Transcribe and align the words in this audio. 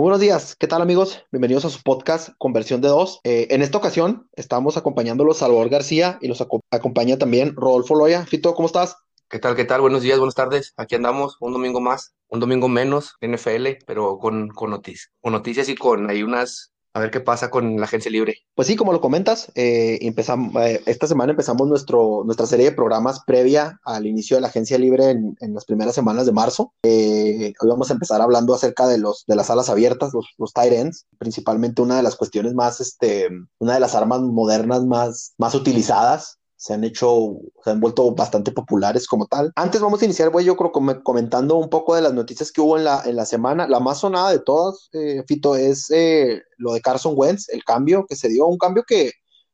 Buenos 0.00 0.20
días, 0.20 0.56
¿qué 0.58 0.66
tal 0.66 0.80
amigos? 0.80 1.26
Bienvenidos 1.30 1.66
a 1.66 1.68
su 1.68 1.82
podcast 1.82 2.30
Conversión 2.38 2.80
de 2.80 2.88
Dos. 2.88 3.20
Eh, 3.22 3.48
en 3.50 3.60
esta 3.60 3.76
ocasión 3.76 4.30
estamos 4.32 4.78
acompañándolos 4.78 5.36
Salvador 5.36 5.68
García 5.68 6.16
y 6.22 6.28
los 6.28 6.40
aco- 6.40 6.62
acompaña 6.70 7.18
también 7.18 7.54
Rodolfo 7.54 7.94
Loya. 7.94 8.24
Fito, 8.24 8.54
¿cómo 8.54 8.64
estás? 8.64 8.96
¿Qué 9.28 9.38
tal? 9.38 9.56
¿Qué 9.56 9.66
tal? 9.66 9.82
Buenos 9.82 10.00
días, 10.00 10.18
buenas 10.18 10.34
tardes. 10.34 10.72
Aquí 10.78 10.94
andamos, 10.94 11.36
un 11.40 11.52
domingo 11.52 11.82
más, 11.82 12.14
un 12.28 12.40
domingo 12.40 12.66
menos, 12.66 13.16
NFL, 13.20 13.84
pero 13.86 14.18
con, 14.18 14.48
con, 14.48 14.70
noticias, 14.70 15.10
con 15.20 15.34
noticias 15.34 15.68
y 15.68 15.74
con 15.74 16.08
hay 16.08 16.22
unas, 16.22 16.72
a 16.92 17.00
ver 17.00 17.10
qué 17.10 17.20
pasa 17.20 17.50
con 17.50 17.76
la 17.76 17.84
agencia 17.84 18.10
libre. 18.10 18.38
Pues 18.54 18.68
sí, 18.68 18.76
como 18.76 18.92
lo 18.92 19.00
comentas, 19.00 19.50
eh, 19.54 19.98
empezamos, 20.02 20.54
eh, 20.62 20.82
esta 20.86 21.06
semana 21.06 21.30
empezamos 21.30 21.68
nuestro, 21.68 22.22
nuestra 22.24 22.46
serie 22.46 22.66
de 22.66 22.76
programas 22.76 23.20
previa 23.24 23.80
al 23.84 24.06
inicio 24.06 24.36
de 24.36 24.40
la 24.40 24.48
agencia 24.48 24.78
libre 24.78 25.10
en, 25.10 25.36
en 25.40 25.54
las 25.54 25.64
primeras 25.64 25.94
semanas 25.94 26.26
de 26.26 26.32
marzo. 26.32 26.72
Eh, 26.82 27.52
hoy 27.60 27.68
vamos 27.68 27.90
a 27.90 27.94
empezar 27.94 28.20
hablando 28.20 28.54
acerca 28.54 28.88
de, 28.88 28.98
los, 28.98 29.24
de 29.26 29.36
las 29.36 29.50
alas 29.50 29.68
abiertas, 29.68 30.12
los, 30.12 30.26
los 30.38 30.52
tight 30.52 30.72
ends, 30.72 31.06
principalmente 31.18 31.82
una 31.82 31.96
de 31.96 32.02
las 32.02 32.16
cuestiones 32.16 32.54
más, 32.54 32.80
este, 32.80 33.28
una 33.58 33.74
de 33.74 33.80
las 33.80 33.94
armas 33.94 34.20
modernas 34.20 34.84
más, 34.84 35.34
más 35.38 35.54
utilizadas 35.54 36.39
se 36.60 36.74
han 36.74 36.84
hecho, 36.84 37.38
se 37.64 37.70
han 37.70 37.80
vuelto 37.80 38.14
bastante 38.14 38.52
populares 38.52 39.06
como 39.06 39.26
tal. 39.26 39.50
Antes 39.56 39.80
vamos 39.80 40.02
a 40.02 40.04
iniciar, 40.04 40.28
güey, 40.28 40.44
yo 40.44 40.58
creo 40.58 40.70
com 40.70 41.02
comentando 41.02 41.56
un 41.56 41.70
poco 41.70 41.94
de 41.94 42.02
las 42.02 42.12
noticias 42.12 42.52
que 42.52 42.60
hubo 42.60 42.76
en 42.76 42.84
la, 42.84 43.02
en 43.06 43.16
la 43.16 43.24
semana. 43.24 43.66
La 43.66 43.80
más 43.80 44.00
sonada 44.00 44.30
de 44.30 44.40
todas, 44.40 44.90
eh, 44.92 45.24
Fito, 45.26 45.56
es 45.56 45.90
eh, 45.90 46.42
lo 46.58 46.74
de 46.74 46.82
Carson 46.82 47.14
Wentz, 47.16 47.48
el 47.48 47.64
cambio 47.64 48.04
que 48.06 48.14
se 48.14 48.28
dio, 48.28 48.46
un 48.46 48.58
cambio 48.58 48.84
que 48.86 49.10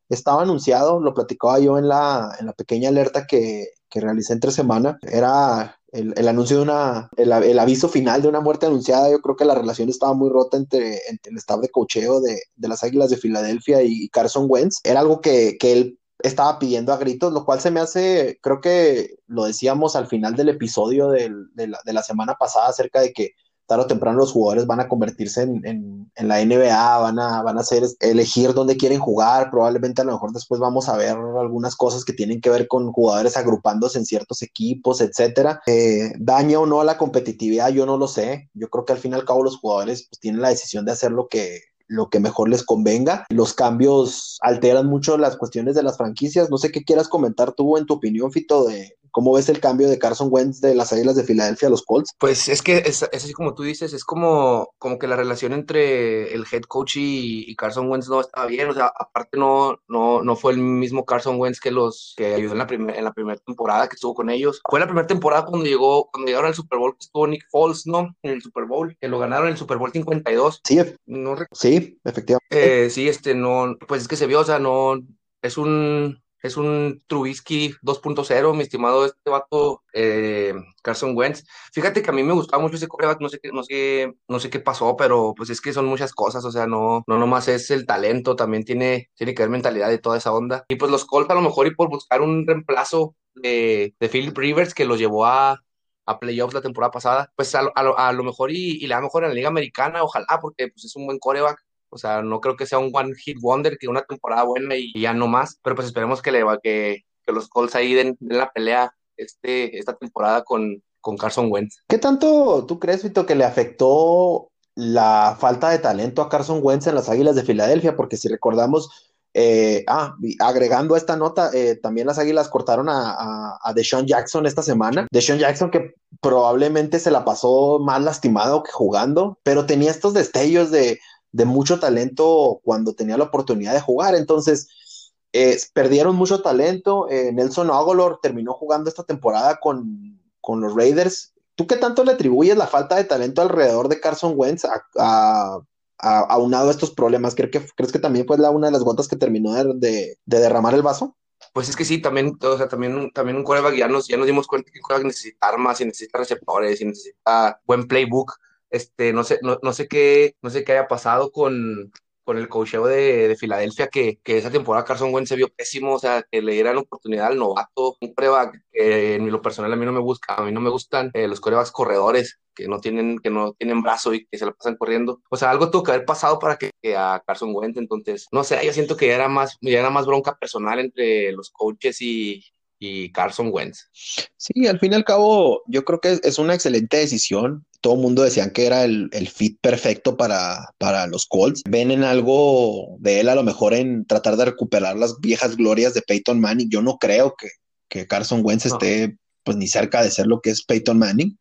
estaba 0.08 0.42
anunciado, 0.42 0.98
lo 1.00 1.14
platicaba 1.14 1.60
yo 1.60 1.78
en 1.78 1.86
la, 1.86 2.36
en 2.40 2.46
la 2.46 2.54
pequeña 2.54 2.88
alerta 2.88 3.24
que, 3.24 3.68
que 3.88 4.00
realicé 4.00 4.32
entre 4.32 4.50
semana. 4.50 4.98
Era 5.02 5.78
el, 5.92 6.12
el, 6.16 6.26
anuncio 6.26 6.56
de 6.56 6.64
una, 6.64 7.08
el, 7.16 7.30
el, 7.30 7.58
aviso 7.60 7.88
final 7.88 8.20
de 8.20 8.28
una 8.28 8.40
muerte 8.40 8.66
anunciada, 8.66 9.08
yo 9.12 9.20
creo 9.20 9.36
que 9.36 9.44
la 9.44 9.54
relación 9.54 9.88
estaba 9.88 10.12
muy 10.12 10.28
rota 10.28 10.56
entre, 10.56 10.98
entre 11.08 11.30
el 11.30 11.38
staff 11.38 11.60
de 11.60 11.68
cocheo 11.68 12.20
de, 12.20 12.36
de, 12.56 12.68
las 12.68 12.82
Águilas 12.82 13.10
de 13.10 13.16
Filadelfia 13.16 13.80
y 13.84 14.08
Carson 14.08 14.46
Wentz. 14.48 14.80
Era 14.82 14.98
algo 14.98 15.20
que, 15.20 15.56
que 15.60 15.72
él 15.72 16.00
estaba 16.28 16.58
pidiendo 16.58 16.92
a 16.92 16.96
gritos, 16.96 17.32
lo 17.32 17.44
cual 17.44 17.60
se 17.60 17.70
me 17.70 17.80
hace, 17.80 18.38
creo 18.42 18.60
que 18.60 19.16
lo 19.26 19.44
decíamos 19.44 19.96
al 19.96 20.06
final 20.06 20.34
del 20.36 20.50
episodio 20.50 21.08
de, 21.08 21.30
la, 21.54 21.78
de, 21.84 21.92
la, 21.92 22.02
semana 22.02 22.34
pasada 22.34 22.68
acerca 22.68 23.00
de 23.00 23.12
que 23.12 23.32
tarde 23.66 23.84
o 23.84 23.86
temprano 23.86 24.18
los 24.18 24.32
jugadores 24.32 24.66
van 24.66 24.80
a 24.80 24.88
convertirse 24.88 25.42
en, 25.42 25.66
en, 25.66 26.10
en, 26.14 26.28
la 26.28 26.44
NBA, 26.44 26.98
van 26.98 27.18
a, 27.18 27.42
van 27.42 27.58
a 27.58 27.60
hacer 27.60 27.82
elegir 28.00 28.54
dónde 28.54 28.76
quieren 28.76 29.00
jugar, 29.00 29.50
probablemente 29.50 30.02
a 30.02 30.04
lo 30.04 30.12
mejor 30.12 30.32
después 30.32 30.60
vamos 30.60 30.88
a 30.88 30.96
ver 30.96 31.16
algunas 31.16 31.74
cosas 31.74 32.04
que 32.04 32.12
tienen 32.12 32.40
que 32.40 32.50
ver 32.50 32.68
con 32.68 32.92
jugadores 32.92 33.36
agrupándose 33.36 33.98
en 33.98 34.06
ciertos 34.06 34.42
equipos, 34.42 35.00
etcétera. 35.00 35.60
Eh, 35.66 36.12
daña 36.18 36.60
o 36.60 36.66
no 36.66 36.80
a 36.80 36.84
la 36.84 36.96
competitividad, 36.96 37.70
yo 37.70 37.86
no 37.86 37.98
lo 37.98 38.06
sé. 38.06 38.50
Yo 38.54 38.68
creo 38.68 38.84
que 38.84 38.92
al 38.92 38.98
fin 38.98 39.12
y 39.12 39.14
al 39.16 39.24
cabo 39.24 39.42
los 39.42 39.58
jugadores 39.58 40.06
pues, 40.08 40.20
tienen 40.20 40.40
la 40.40 40.50
decisión 40.50 40.84
de 40.84 40.92
hacer 40.92 41.10
lo 41.10 41.26
que, 41.28 41.60
lo 41.88 42.08
que 42.08 42.20
mejor 42.20 42.48
les 42.48 42.64
convenga. 42.64 43.26
Los 43.28 43.54
cambios 43.54 44.38
alteran 44.40 44.86
mucho 44.86 45.18
las 45.18 45.36
cuestiones 45.36 45.74
de 45.74 45.82
las 45.82 45.96
franquicias. 45.96 46.50
No 46.50 46.58
sé 46.58 46.70
qué 46.70 46.84
quieras 46.84 47.08
comentar 47.08 47.52
tú 47.52 47.76
en 47.76 47.86
tu 47.86 47.94
opinión, 47.94 48.32
Fito, 48.32 48.64
de 48.64 48.95
cómo 49.16 49.32
ves 49.32 49.48
el 49.48 49.60
cambio 49.60 49.88
de 49.88 49.98
Carson 49.98 50.28
Wentz 50.30 50.60
de 50.60 50.74
las 50.74 50.92
Águilas 50.92 51.16
de 51.16 51.24
Filadelfia 51.24 51.68
a 51.68 51.70
los 51.70 51.82
Colts. 51.86 52.14
Pues 52.18 52.50
es 52.50 52.60
que 52.60 52.82
es, 52.84 53.02
es, 53.10 53.24
así 53.24 53.32
como 53.32 53.54
tú 53.54 53.62
dices, 53.62 53.94
es 53.94 54.04
como, 54.04 54.74
como 54.76 54.98
que 54.98 55.06
la 55.06 55.16
relación 55.16 55.54
entre 55.54 56.34
el 56.34 56.44
head 56.52 56.64
coach 56.68 56.96
y, 56.98 57.50
y, 57.50 57.56
Carson 57.56 57.90
Wentz 57.90 58.10
no 58.10 58.20
estaba 58.20 58.46
bien. 58.46 58.68
O 58.68 58.74
sea, 58.74 58.92
aparte 58.94 59.38
no, 59.38 59.78
no, 59.88 60.22
no 60.22 60.36
fue 60.36 60.52
el 60.52 60.58
mismo 60.58 61.06
Carson 61.06 61.40
Wentz 61.40 61.60
que 61.60 61.70
los 61.70 62.12
que 62.18 62.34
ayudó 62.34 62.52
en 62.52 62.58
la, 62.58 62.66
primer, 62.66 62.94
en 62.94 63.04
la 63.04 63.14
primera 63.14 63.38
temporada 63.38 63.88
que 63.88 63.94
estuvo 63.94 64.14
con 64.14 64.28
ellos. 64.28 64.60
Fue 64.68 64.80
la 64.80 64.86
primera 64.86 65.06
temporada 65.06 65.46
cuando 65.46 65.64
llegó, 65.64 66.10
cuando 66.10 66.26
llegaron 66.26 66.48
al 66.48 66.54
Super 66.54 66.78
Bowl 66.78 66.92
que 66.92 67.06
estuvo 67.06 67.26
Nick 67.26 67.48
Foles, 67.50 67.86
¿no? 67.86 68.14
En 68.20 68.32
el 68.32 68.42
Super 68.42 68.66
Bowl, 68.66 68.98
que 69.00 69.08
lo 69.08 69.18
ganaron 69.18 69.46
en 69.46 69.52
el 69.52 69.58
Super 69.58 69.78
Bowl 69.78 69.92
52. 69.92 70.60
Sí, 70.62 70.78
no 71.06 71.36
sí 71.52 71.98
efectivamente. 72.04 72.84
Eh, 72.84 72.90
sí, 72.90 73.08
este, 73.08 73.34
no, 73.34 73.76
pues 73.88 74.02
es 74.02 74.08
que 74.08 74.16
se 74.16 74.26
vio, 74.26 74.40
o 74.40 74.44
sea, 74.44 74.58
no, 74.58 75.00
es 75.40 75.56
un, 75.56 76.22
es 76.42 76.56
un 76.56 77.02
Trubisky 77.06 77.74
2.0, 77.82 78.54
mi 78.54 78.62
estimado 78.62 79.04
este 79.04 79.30
vato 79.30 79.82
eh, 79.92 80.54
Carson 80.82 81.16
Wentz. 81.16 81.44
Fíjate 81.72 82.02
que 82.02 82.10
a 82.10 82.12
mí 82.12 82.22
me 82.22 82.32
gustaba 82.32 82.62
mucho 82.62 82.76
ese 82.76 82.88
coreback, 82.88 83.20
no 83.20 83.28
sé 83.28 83.38
qué, 83.42 83.50
no 83.52 83.62
sé, 83.62 84.14
no 84.28 84.40
sé 84.40 84.50
qué 84.50 84.60
pasó, 84.60 84.96
pero 84.96 85.34
pues 85.36 85.50
es 85.50 85.60
que 85.60 85.72
son 85.72 85.86
muchas 85.86 86.12
cosas, 86.12 86.44
o 86.44 86.52
sea, 86.52 86.66
no, 86.66 87.02
no 87.06 87.18
nomás 87.18 87.48
es 87.48 87.70
el 87.70 87.86
talento, 87.86 88.36
también 88.36 88.64
tiene, 88.64 89.10
tiene 89.14 89.34
que 89.34 89.42
ver 89.42 89.50
mentalidad 89.50 89.88
de 89.88 89.98
toda 89.98 90.18
esa 90.18 90.32
onda. 90.32 90.64
Y 90.68 90.76
pues 90.76 90.90
los 90.90 91.04
Colts 91.04 91.30
a 91.30 91.34
lo 91.34 91.42
mejor 91.42 91.66
y 91.66 91.74
por 91.74 91.88
buscar 91.88 92.22
un 92.22 92.46
reemplazo 92.46 93.14
de, 93.34 93.94
de 93.98 94.08
Philip 94.08 94.36
Rivers 94.36 94.74
que 94.74 94.84
los 94.84 94.98
llevó 94.98 95.26
a, 95.26 95.60
a 96.06 96.18
playoffs 96.20 96.54
la 96.54 96.62
temporada 96.62 96.90
pasada, 96.90 97.32
pues 97.36 97.54
a, 97.54 97.60
a, 97.74 98.08
a 98.08 98.12
lo 98.12 98.24
mejor 98.24 98.50
y, 98.52 98.76
y, 98.82 98.86
le 98.86 98.94
da 98.94 99.00
mejor 99.00 99.24
en 99.24 99.30
la 99.30 99.34
liga 99.34 99.48
americana, 99.48 100.02
ojalá, 100.02 100.38
porque 100.40 100.68
pues 100.68 100.84
es 100.84 100.96
un 100.96 101.06
buen 101.06 101.18
coreback. 101.18 101.65
O 101.88 101.98
sea, 101.98 102.22
no 102.22 102.40
creo 102.40 102.56
que 102.56 102.66
sea 102.66 102.78
un 102.78 102.90
one 102.92 103.14
hit 103.14 103.38
wonder, 103.40 103.78
que 103.78 103.88
una 103.88 104.02
temporada 104.02 104.44
buena 104.44 104.76
y, 104.76 104.92
ya 105.00 105.14
no 105.14 105.26
más, 105.26 105.58
pero 105.62 105.76
pues 105.76 105.86
esperemos 105.86 106.22
que, 106.22 106.32
le, 106.32 106.44
que, 106.62 107.04
que 107.24 107.32
los 107.32 107.48
Colts 107.48 107.74
ahí 107.74 107.94
den, 107.94 108.16
den, 108.20 108.38
la 108.38 108.50
pelea 108.50 108.92
este, 109.16 109.78
esta 109.78 109.94
temporada 109.94 110.42
con, 110.44 110.82
con 111.00 111.16
Carson 111.16 111.50
Wentz. 111.50 111.78
¿Qué 111.88 111.98
tanto 111.98 112.66
tú 112.66 112.78
crees, 112.78 113.02
Vito, 113.02 113.26
que 113.26 113.34
le 113.34 113.44
afectó 113.44 114.50
la 114.74 115.36
falta 115.38 115.70
de 115.70 115.78
talento 115.78 116.22
a 116.22 116.28
Carson 116.28 116.60
Wentz 116.62 116.86
en 116.86 116.94
las 116.94 117.08
Águilas 117.08 117.36
de 117.36 117.44
Filadelfia? 117.44 117.96
Porque 117.96 118.16
si 118.16 118.28
recordamos, 118.28 119.12
eh, 119.32 119.84
ah, 119.86 120.14
agregando 120.40 120.94
a 120.94 120.98
esta 120.98 121.16
nota, 121.16 121.50
eh, 121.54 121.76
también 121.76 122.06
las 122.06 122.18
Águilas 122.18 122.48
cortaron 122.48 122.88
a, 122.88 123.10
a, 123.10 123.58
a 123.62 123.72
Deshaun 123.72 124.06
Jackson 124.06 124.46
esta 124.46 124.62
semana. 124.62 125.06
Deshaun 125.10 125.38
Jackson 125.38 125.70
que 125.70 125.94
probablemente 126.20 126.98
se 126.98 127.10
la 127.10 127.24
pasó 127.24 127.78
más 127.78 128.02
lastimado 128.02 128.62
que 128.62 128.72
jugando, 128.72 129.38
pero 129.42 129.66
tenía 129.66 129.90
estos 129.90 130.14
destellos 130.14 130.70
de, 130.70 130.98
de 131.36 131.44
mucho 131.44 131.78
talento 131.78 132.60
cuando 132.64 132.94
tenía 132.94 133.18
la 133.18 133.24
oportunidad 133.24 133.74
de 133.74 133.80
jugar. 133.82 134.14
Entonces, 134.14 135.12
eh, 135.34 135.58
perdieron 135.74 136.16
mucho 136.16 136.40
talento. 136.40 137.08
Eh, 137.10 137.30
Nelson 137.30 137.70
Aguilar 137.70 138.18
terminó 138.22 138.54
jugando 138.54 138.88
esta 138.88 139.04
temporada 139.04 139.56
con, 139.60 140.18
con, 140.40 140.62
los 140.62 140.74
Raiders. 140.74 141.34
¿Tú 141.54 141.66
qué 141.66 141.76
tanto 141.76 142.04
le 142.04 142.12
atribuyes 142.12 142.56
la 142.56 142.66
falta 142.66 142.96
de 142.96 143.04
talento 143.04 143.42
alrededor 143.42 143.88
de 143.88 144.00
Carson 144.00 144.32
Wentz 144.34 144.64
a, 144.64 144.82
a, 144.98 145.58
a, 145.98 146.20
aunado 146.20 146.70
estos 146.70 146.92
problemas? 146.92 147.34
¿Crees 147.34 147.50
que, 147.50 147.66
¿Crees 147.76 147.92
que 147.92 147.98
también 147.98 148.26
fue 148.26 148.36
una 148.48 148.68
de 148.68 148.72
las 148.72 148.82
gotas 148.82 149.06
que 149.06 149.16
terminó 149.16 149.52
de, 149.52 149.74
de, 149.74 150.18
de, 150.24 150.40
derramar 150.40 150.72
el 150.72 150.82
vaso? 150.82 151.18
Pues 151.52 151.68
es 151.68 151.76
que 151.76 151.84
sí, 151.84 152.00
también, 152.00 152.38
o 152.40 152.56
sea, 152.56 152.66
también, 152.66 153.10
también 153.12 153.36
un 153.36 153.44
coreback 153.44 153.74
ya 153.74 153.88
nos, 153.88 154.08
ya 154.08 154.16
nos 154.16 154.26
dimos 154.26 154.46
cuenta 154.46 154.70
que 154.70 154.78
un 154.78 154.82
coreback 154.82 155.06
necesita 155.06 155.48
armas 155.48 155.82
y 155.82 155.84
necesita 155.84 156.18
receptores 156.18 156.80
y 156.80 156.86
necesita 156.86 157.60
buen 157.66 157.86
playbook 157.86 158.32
este, 158.70 159.12
no 159.12 159.24
sé, 159.24 159.38
no, 159.42 159.58
no 159.62 159.72
sé 159.72 159.88
qué, 159.88 160.34
no 160.42 160.50
sé 160.50 160.64
qué 160.64 160.72
haya 160.72 160.88
pasado 160.88 161.30
con, 161.30 161.92
con 162.26 162.38
el 162.38 162.48
cocheo 162.48 162.86
de, 162.86 163.28
de 163.28 163.36
Filadelfia, 163.36 163.86
que, 163.86 164.18
que, 164.24 164.36
esa 164.38 164.50
temporada 164.50 164.84
Carson 164.84 165.14
Wentz 165.14 165.28
se 165.28 165.36
vio 165.36 165.48
pésimo, 165.48 165.94
o 165.94 165.98
sea, 165.98 166.24
que 166.28 166.42
le 166.42 166.54
dieran 166.54 166.76
oportunidad 166.76 167.28
al 167.28 167.38
novato, 167.38 167.96
un 168.00 168.14
prueba 168.14 168.50
que 168.72 169.14
en 169.14 169.30
lo 169.30 169.40
personal 169.40 169.72
a 169.72 169.76
mí 169.76 169.86
no 169.86 169.92
me 169.92 170.00
busca, 170.00 170.34
a 170.34 170.42
mí 170.42 170.50
no 170.50 170.60
me 170.60 170.70
gustan 170.70 171.12
eh, 171.14 171.28
los 171.28 171.40
corebacks 171.40 171.70
corredores, 171.70 172.40
que 172.52 172.66
no 172.66 172.80
tienen, 172.80 173.20
que 173.20 173.30
no 173.30 173.52
tienen 173.52 173.80
brazo 173.80 174.12
y 174.12 174.26
que 174.26 174.38
se 174.38 174.46
la 174.46 174.52
pasan 174.52 174.76
corriendo. 174.76 175.20
O 175.30 175.36
sea, 175.36 175.50
algo 175.50 175.70
tuvo 175.70 175.84
que 175.84 175.92
haber 175.92 176.04
pasado 176.04 176.38
para 176.40 176.56
que, 176.56 176.72
que 176.82 176.96
a 176.96 177.22
Carson 177.24 177.52
Wentz, 177.54 177.78
entonces, 177.78 178.26
no 178.32 178.42
sé, 178.42 178.58
yo 178.66 178.72
siento 178.72 178.96
que 178.96 179.06
ya 179.06 179.14
era 179.14 179.28
más, 179.28 179.56
ya 179.60 179.78
era 179.78 179.90
más 179.90 180.06
bronca 180.06 180.36
personal 180.36 180.80
entre 180.80 181.30
los 181.30 181.50
coaches 181.50 182.02
y, 182.02 182.42
y 182.78 183.10
Carson 183.12 183.50
Wentz. 183.52 183.88
Sí, 184.36 184.66
al 184.66 184.78
fin 184.78 184.92
y 184.92 184.96
al 184.96 185.04
cabo, 185.04 185.62
yo 185.66 185.84
creo 185.84 186.00
que 186.00 186.20
es 186.22 186.38
una 186.38 186.54
excelente 186.54 186.98
decisión. 186.98 187.64
Todo 187.80 187.94
el 187.94 188.00
mundo 188.00 188.22
decían 188.22 188.50
que 188.50 188.66
era 188.66 188.84
el, 188.84 189.08
el, 189.12 189.28
fit 189.28 189.58
perfecto 189.60 190.16
para, 190.16 190.70
para 190.78 191.06
los 191.06 191.26
Colts. 191.26 191.62
Ven 191.68 191.90
en 191.90 192.04
algo 192.04 192.96
de 192.98 193.20
él, 193.20 193.28
a 193.28 193.34
lo 193.34 193.42
mejor 193.42 193.74
en 193.74 194.06
tratar 194.06 194.36
de 194.36 194.46
recuperar 194.46 194.96
las 194.96 195.18
viejas 195.20 195.56
glorias 195.56 195.94
de 195.94 196.02
Peyton 196.02 196.40
Manning. 196.40 196.70
Yo 196.70 196.82
no 196.82 196.98
creo 196.98 197.34
que, 197.38 197.48
que 197.88 198.06
Carson 198.06 198.40
Wentz 198.42 198.66
esté 198.66 199.16
pues 199.44 199.56
ni 199.56 199.68
cerca 199.68 200.02
de 200.02 200.10
ser 200.10 200.26
lo 200.26 200.40
que 200.40 200.50
es 200.50 200.64
Peyton 200.64 200.98
Manning. 200.98 201.38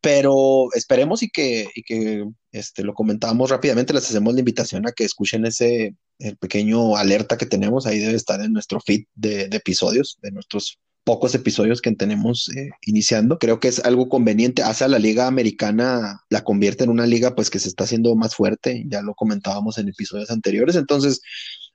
Pero 0.00 0.68
esperemos 0.74 1.22
y 1.22 1.30
que, 1.30 1.68
y 1.74 1.82
que 1.82 2.24
este, 2.52 2.84
lo 2.84 2.94
comentamos 2.94 3.50
rápidamente. 3.50 3.92
Les 3.92 4.08
hacemos 4.08 4.34
la 4.34 4.40
invitación 4.40 4.86
a 4.86 4.92
que 4.92 5.04
escuchen 5.04 5.44
ese 5.44 5.94
el 6.18 6.36
pequeño 6.36 6.96
alerta 6.96 7.36
que 7.36 7.46
tenemos. 7.46 7.86
Ahí 7.86 7.98
debe 7.98 8.14
estar 8.14 8.40
en 8.40 8.52
nuestro 8.52 8.80
feed 8.80 9.04
de, 9.14 9.48
episodios, 9.52 10.18
de 10.22 10.30
nuestros 10.32 10.78
pocos 11.04 11.34
episodios 11.34 11.80
que 11.80 11.94
tenemos 11.94 12.50
eh, 12.50 12.70
iniciando. 12.82 13.38
Creo 13.38 13.60
que 13.60 13.68
es 13.68 13.78
algo 13.84 14.08
conveniente. 14.08 14.62
Hace 14.62 14.84
a 14.84 14.88
la 14.88 14.98
liga 14.98 15.26
americana, 15.26 16.22
la 16.28 16.44
convierte 16.44 16.84
en 16.84 16.90
una 16.90 17.06
liga 17.06 17.34
pues 17.34 17.50
que 17.50 17.58
se 17.58 17.68
está 17.68 17.84
haciendo 17.84 18.14
más 18.14 18.34
fuerte. 18.34 18.84
Ya 18.88 19.02
lo 19.02 19.14
comentábamos 19.14 19.78
en 19.78 19.88
episodios 19.88 20.30
anteriores. 20.30 20.76
Entonces, 20.76 21.22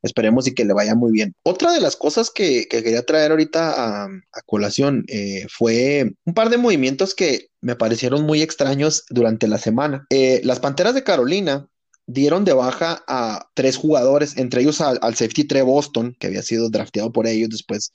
esperemos 0.04 0.48
y 0.48 0.54
que 0.54 0.66
le 0.66 0.74
vaya 0.74 0.96
muy 0.96 1.12
bien. 1.12 1.34
Otra 1.44 1.72
de 1.72 1.80
las 1.80 1.96
cosas 1.96 2.30
que, 2.30 2.68
que 2.70 2.84
quería 2.84 3.04
traer 3.04 3.32
ahorita 3.32 4.04
a, 4.04 4.10
colación 4.46 5.06
eh, 5.08 5.48
fue 5.50 6.14
un 6.26 6.34
par 6.34 6.50
de 6.50 6.58
movimientos 6.58 7.16
que 7.16 7.48
me 7.62 7.76
parecieron 7.76 8.24
muy 8.24 8.42
extraños 8.42 9.06
durante 9.10 9.48
la 9.48 9.58
semana. 9.58 10.06
Eh, 10.10 10.42
las 10.44 10.60
Panteras 10.60 10.94
de 10.94 11.04
Carolina 11.04 11.68
dieron 12.06 12.44
de 12.44 12.54
baja 12.54 13.04
a 13.08 13.48
tres 13.54 13.78
jugadores, 13.78 14.38
entre 14.38 14.62
ellos 14.62 14.82
al, 14.82 15.00
al 15.02 15.16
safety 15.16 15.46
Tre 15.46 15.62
Boston, 15.62 16.16
que 16.20 16.28
había 16.28 16.42
sido 16.42 16.70
drafteado 16.70 17.12
por 17.12 17.26
ellos, 17.26 17.50
después 17.50 17.94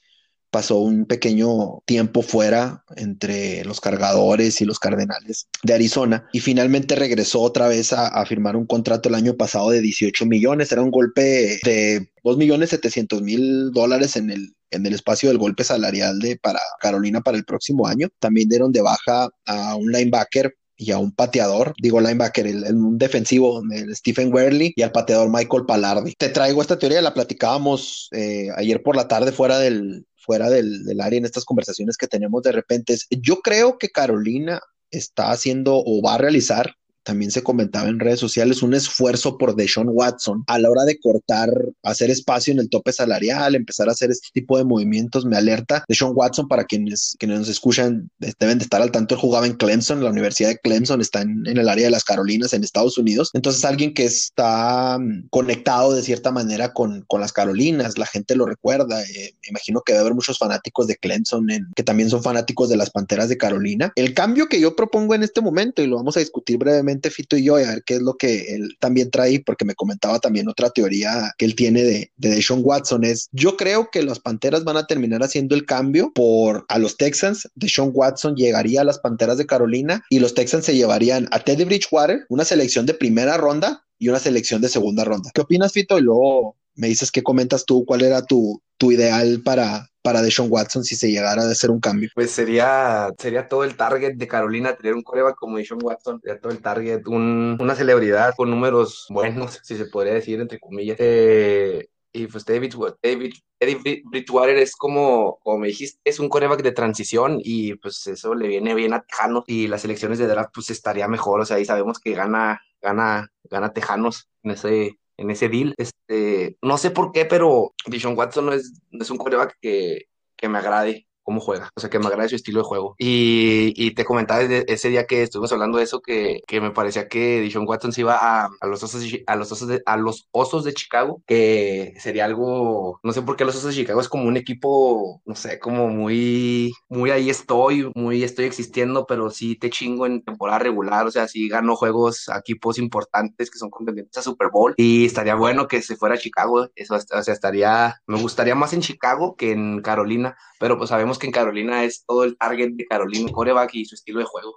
pasó 0.51 0.79
un 0.79 1.07
pequeño 1.07 1.81
tiempo 1.85 2.23
fuera 2.23 2.85
entre 2.97 3.65
los 3.65 3.81
cargadores 3.81 4.61
y 4.61 4.65
los 4.65 4.79
cardenales 4.79 5.49
de 5.63 5.75
Arizona 5.75 6.29
y 6.33 6.41
finalmente 6.41 6.95
regresó 6.95 7.41
otra 7.41 7.69
vez 7.69 7.93
a, 7.93 8.25
firmar 8.27 8.57
un 8.57 8.67
contrato 8.67 9.09
el 9.09 9.15
año 9.15 9.37
pasado 9.37 9.71
de 9.71 9.81
18 9.81 10.27
millones. 10.27 10.73
Era 10.73 10.83
un 10.83 10.91
golpe 10.91 11.59
de 11.63 12.11
2 12.25 12.37
millones 12.37 12.71
700 12.71 13.23
mil 13.23 13.71
dólares 13.73 14.17
en 14.17 14.31
el, 14.31 14.55
en 14.71 14.85
el 14.87 14.95
espacio 14.95 15.29
del 15.29 15.39
golpe 15.39 15.65
salarial 15.65 16.19
de 16.19 16.37
para 16.37 16.61
Carolina 16.81 17.21
para 17.21 17.37
el 17.37 17.45
próximo 17.45 17.87
año. 17.87 18.09
También 18.19 18.49
dieron 18.49 18.73
de 18.73 18.83
baja 18.83 19.31
a 19.47 19.77
un 19.77 19.91
linebacker 19.91 20.55
y 20.81 20.93
a 20.93 20.99
un 20.99 21.11
pateador, 21.11 21.75
digo 21.83 22.01
linebacker, 22.01 22.47
el, 22.47 22.65
un 22.75 22.99
defensivo, 22.99 23.63
el 23.73 23.95
Stephen 23.97 24.33
Werley 24.33 24.73
y 24.77 24.83
al 24.83 24.93
pateador 24.93 25.29
Michael 25.29 25.67
Palardi. 25.67 26.15
Te 26.17 26.29
traigo 26.29 26.63
esta 26.63 26.79
teoría, 26.79 27.03
la 27.03 27.15
platicábamos 27.15 28.09
eh, 28.13 28.49
ayer 28.57 28.81
por 28.83 28.95
la 28.95 29.09
tarde 29.09 29.33
fuera 29.33 29.59
del, 29.59 30.07
fuera 30.29 30.51
del, 30.51 31.01
área 31.01 31.17
en 31.17 31.25
estas 31.25 31.47
conversaciones 31.47 31.97
que 31.97 32.07
tenemos 32.07 32.43
de 32.43 32.53
repente. 32.53 32.99
Yo 33.09 33.37
creo 33.37 33.79
que 33.79 33.89
Carolina 33.89 34.61
está 34.91 35.31
haciendo 35.31 35.83
o 35.83 36.03
va 36.03 36.17
a 36.17 36.19
realizar 36.19 36.75
también 37.09 37.31
se 37.31 37.43
comentaba 37.43 37.89
en 37.89 38.01
redes 38.01 38.21
sociales, 38.21 38.63
un 38.63 38.75
esfuerzo 38.75 39.39
por 39.39 39.57
Deshaun 39.57 39.89
Watson 39.91 40.45
a 40.47 40.59
la 40.59 40.71
hora 40.71 40.85
de 40.85 41.01
cortar, 41.01 41.49
hacer 41.83 42.11
espacio 42.11 42.53
en 42.53 42.59
el 42.59 42.69
tope 42.69 42.93
salarial, 42.93 43.55
empezar 43.55 43.89
a 43.89 43.93
hacer 43.93 44.11
este 44.11 44.29
tipo 44.35 44.59
de 44.59 44.65
movimientos, 44.65 45.25
me 45.25 45.39
alerta. 45.39 45.87
Deshaun 45.89 46.13
Watson, 46.15 46.49
para 46.49 46.65
quienes, 46.65 47.17
quienes 47.19 47.39
nos 47.39 47.49
escuchan, 47.49 48.11
deben 48.19 48.59
de 48.59 48.65
estar 48.65 48.83
al 48.83 48.91
tanto, 48.91 49.15
él 49.15 49.21
jugaba 49.23 49.47
en 49.47 49.55
Clemson, 49.55 50.05
la 50.05 50.11
Universidad 50.11 50.51
de 50.51 50.59
Clemson 50.59 51.01
está 51.01 51.23
en, 51.23 51.47
el 51.47 51.67
área 51.67 51.87
de 51.87 51.91
las 51.91 52.05
Carolinas, 52.05 52.53
en 52.53 52.63
Estados 52.63 52.99
Unidos. 52.99 53.31
Entonces, 53.33 53.65
alguien 53.65 53.95
que 53.95 54.05
está 54.05 54.99
mm, 54.99 55.29
conectado 55.31 55.95
de 55.95 56.03
cierta 56.03 56.31
manera 56.31 56.75
con, 56.75 57.07
con 57.09 57.23
las 57.23 57.33
Carolinas, 57.33 57.97
la 57.97 58.05
gente 58.05 58.37
lo 58.37 58.45
recuerda. 58.45 59.03
Eh, 59.03 59.35
me 59.41 59.49
imagino 59.49 59.81
que 59.81 59.95
debe 59.95 60.03
haber 60.03 60.15
muchos 60.15 60.37
fanáticos 60.37 60.87
de 60.87 60.97
Clemson 60.97 61.47
que 61.75 61.83
también 61.83 62.11
son 62.11 62.23
fanáticos 62.23 62.69
de 62.69 62.77
las 62.77 62.91
Panteras 62.91 63.31
de 63.31 63.39
Carolina. 63.39 63.93
El 63.97 64.13
cambio 64.13 64.47
que 64.47 64.61
yo 64.61 64.77
propongo 64.77 65.15
en 65.15 65.23
este 65.23 65.41
momento, 65.41 65.83
y 65.83 65.87
lo 65.87 65.97
vamos 65.97 66.19
a 66.19 66.21
discutir 66.21 66.59
brevemente, 66.59 66.98
Fito 67.11 67.37
y 67.37 67.45
yo, 67.45 67.57
a 67.57 67.61
ver 67.61 67.83
qué 67.85 67.95
es 67.95 68.03
lo 68.03 68.15
que 68.17 68.55
él 68.55 68.77
también 68.81 69.11
trae, 69.11 69.43
porque 69.45 69.65
me 69.65 69.75
comentaba 69.75 70.19
también 70.19 70.49
otra 70.49 70.71
teoría 70.71 71.33
que 71.39 71.45
él 71.45 71.55
tiene 71.55 71.83
de, 71.83 72.13
de 72.17 72.29
Deshaun 72.31 72.61
Watson, 72.63 73.05
es 73.05 73.29
yo 73.33 73.57
creo 73.57 73.89
que 73.91 74.03
las 74.03 74.21
Panteras 74.21 74.65
van 74.65 74.77
a 74.77 74.87
terminar 74.87 75.23
haciendo 75.23 75.55
el 75.55 75.65
cambio 75.65 76.13
por 76.15 76.65
a 76.69 76.79
los 76.79 76.97
Texans, 76.97 77.49
Deshaun 77.55 77.91
Watson 77.95 78.37
llegaría 78.37 78.81
a 78.81 78.85
las 78.85 78.99
Panteras 78.99 79.39
de 79.39 79.47
Carolina 79.47 80.05
y 80.11 80.19
los 80.19 80.35
Texans 80.35 80.65
se 80.65 80.77
llevarían 80.77 81.29
a 81.31 81.41
Teddy 81.41 81.65
Bridgewater, 81.65 82.27
una 82.29 82.45
selección 82.45 82.87
de 82.87 82.95
primera 82.95 83.37
ronda 83.37 83.85
y 83.99 84.09
una 84.09 84.19
selección 84.19 84.61
de 84.61 84.69
segunda 84.69 85.05
ronda. 85.05 85.31
¿Qué 85.35 85.41
opinas, 85.41 85.73
Fito? 85.73 85.99
Y 85.99 86.03
luego 86.03 86.57
me 86.79 86.89
dices 86.89 87.13
qué 87.13 87.23
comentas 87.23 87.67
tú, 87.67 87.85
cuál 87.85 88.03
era 88.03 88.25
tu, 88.25 88.63
tu 88.79 88.93
ideal 88.93 89.43
para, 89.45 89.91
para 90.01 90.23
Deshaun 90.23 90.49
Watson 90.51 90.85
si 90.85 90.95
se 90.95 91.11
llegara 91.11 91.43
a 91.43 91.51
hacer 91.51 91.71
un 91.71 91.81
cambio? 91.81 92.09
Pues 92.15 92.31
sería, 92.31 93.11
sería 93.19 93.47
todo 93.49 93.65
el 93.65 93.77
target 93.77 94.15
de 94.15 94.29
Carolina 94.29 94.77
tener 94.77 94.95
un 94.95 95.03
coreback 95.03 95.37
como 95.37 95.59
Deshaun 95.59 95.83
Watson, 95.83 96.21
sería 96.23 96.41
todo 96.41 96.53
el 96.53 96.63
target, 96.63 97.07
una 97.07 97.75
celebridad 97.75 98.35
con 98.37 98.51
números 98.51 99.07
buenos, 99.11 99.61
si 99.63 99.77
se 99.77 99.87
podría 99.87 100.15
decir, 100.15 100.41
entre 100.41 100.61
comillas. 100.61 100.97
Eh, 101.01 101.89
y 102.13 102.27
pues 102.27 102.45
David, 102.45 102.75
David, 103.03 103.35
Eddie 103.61 104.03
Bridgewater 104.05 104.57
es 104.57 104.75
como, 104.77 105.39
como 105.43 105.59
me 105.59 105.69
dijiste, 105.69 106.01
es 106.05 106.19
un 106.21 106.29
coreback 106.29 106.63
de 106.63 106.73
transición 106.73 107.39
y 107.43 107.75
pues 107.75 108.07
eso 108.07 108.35
le 108.35 108.49
viene 108.49 108.75
bien 108.75 108.95
a 108.95 109.03
Tejanos 109.03 109.45
y 109.47 109.67
las 109.67 109.85
elecciones 109.85 110.19
de 110.19 110.27
draft 110.27 110.51
pues 110.55 110.71
estaría 110.71 111.09
mejor, 111.09 111.41
o 111.41 111.45
sea, 111.45 111.57
ahí 111.59 111.65
sabemos 111.65 111.99
que 111.99 112.13
gana, 112.13 112.61
gana, 112.81 113.31
gana 113.45 113.73
Tejanos 113.73 114.29
en 114.43 114.53
ese, 114.53 114.99
en 115.19 115.31
ese 115.31 115.49
deal. 115.49 115.75
Este, 115.77 116.57
no 116.63 116.79
sé 116.79 116.91
por 116.91 117.13
qué, 117.13 117.27
pero 117.27 117.75
Dishon 117.87 118.17
Watson 118.17 118.47
no 118.47 118.53
es, 118.53 118.81
no 118.91 119.03
es 119.03 119.11
un 119.11 119.19
coreback 119.19 119.59
que, 119.61 120.07
que 120.37 120.49
me 120.49 120.59
agrade 120.59 121.08
cómo 121.29 121.43
juega, 121.43 121.69
o 121.77 121.81
sea, 121.81 121.91
que 121.91 121.99
me 121.99 122.07
agrada 122.07 122.27
su 122.27 122.37
estilo 122.37 122.61
de 122.61 122.65
juego. 122.65 122.95
Y, 122.97 123.91
te 123.91 124.07
comentaba 124.07 124.41
ese 124.41 124.89
día 124.89 125.07
que 125.07 125.25
estuvimos 125.25 125.53
hablando 125.53 125.77
de 125.77 125.85
eso, 125.85 126.01
que, 126.01 126.41
que 126.47 126.59
me 126.59 126.71
parecía 126.71 127.07
que 127.07 127.43
Dishon 127.43 127.69
Watson 127.69 127.93
se 127.93 128.01
iba 128.01 128.17
a, 128.17 128.49
a, 128.61 128.67
los 128.67 128.83
osos 128.83 129.05
a, 129.27 129.37
los 129.37 129.53
osos 129.53 129.69
de, 129.69 129.83
a 129.85 129.99
los 129.99 130.27
osos 130.31 130.65
de 130.65 130.73
Chicago, 130.73 131.23
que 131.27 131.93
sería 131.99 132.25
algo, 132.25 132.99
no 133.03 133.13
sé 133.13 133.21
por 133.21 133.37
qué 133.37 133.45
los 133.45 133.57
osos 133.57 133.75
de 133.75 133.83
Chicago 133.83 134.01
es 134.01 134.09
como 134.09 134.25
un 134.25 134.39
equipo, 134.39 135.21
no 135.27 135.35
sé, 135.35 135.59
como 135.59 135.89
muy, 135.89 136.73
muy 136.89 137.11
ahí 137.11 137.29
estoy, 137.29 137.91
muy 137.95 138.23
estoy 138.23 138.47
existiendo, 138.47 139.05
pero 139.05 139.29
sí 139.29 139.55
te 139.57 139.69
chingo 139.69 140.07
en 140.07 140.25
temporada 140.25 140.61
regular, 140.61 141.07
o 141.07 141.11
sea, 141.11 141.29
sí 141.29 141.47
gano 141.47 141.77
juegos 141.77 142.31
a 142.31 142.39
equipos 142.39 142.79
importantes 142.79 143.51
que 143.51 143.59
son 143.59 143.69
contendientes 143.69 144.17
a 144.17 144.23
Super 144.23 144.49
Bowl 144.51 144.73
y 144.79 145.05
estaría 145.05 145.35
bueno 145.35 145.69
que 145.69 145.83
se 145.83 145.97
fuera 145.97 146.15
a 146.15 146.19
Chicago, 146.19 146.71
eso, 146.75 146.95
o 146.95 147.23
sea, 147.23 147.35
estaría, 147.35 148.01
me 148.07 148.19
gustaría 148.19 148.55
más 148.55 148.73
en 148.73 148.81
Chicago 148.81 149.37
que 149.37 149.53
en 149.53 149.83
Carolina, 149.83 150.39
pero 150.59 150.79
pues 150.79 150.89
sabemos 150.89 151.18
que 151.19 151.27
en 151.27 151.33
Carolina 151.33 151.85
es 151.85 152.05
todo 152.05 152.25
el 152.25 152.37
target 152.37 152.71
de 152.73 152.87
Carolina, 152.87 153.31
coreback 153.33 153.75
y 153.75 153.85
su 153.85 153.95
estilo 153.95 154.21
de 154.21 154.27
juego. 154.27 154.57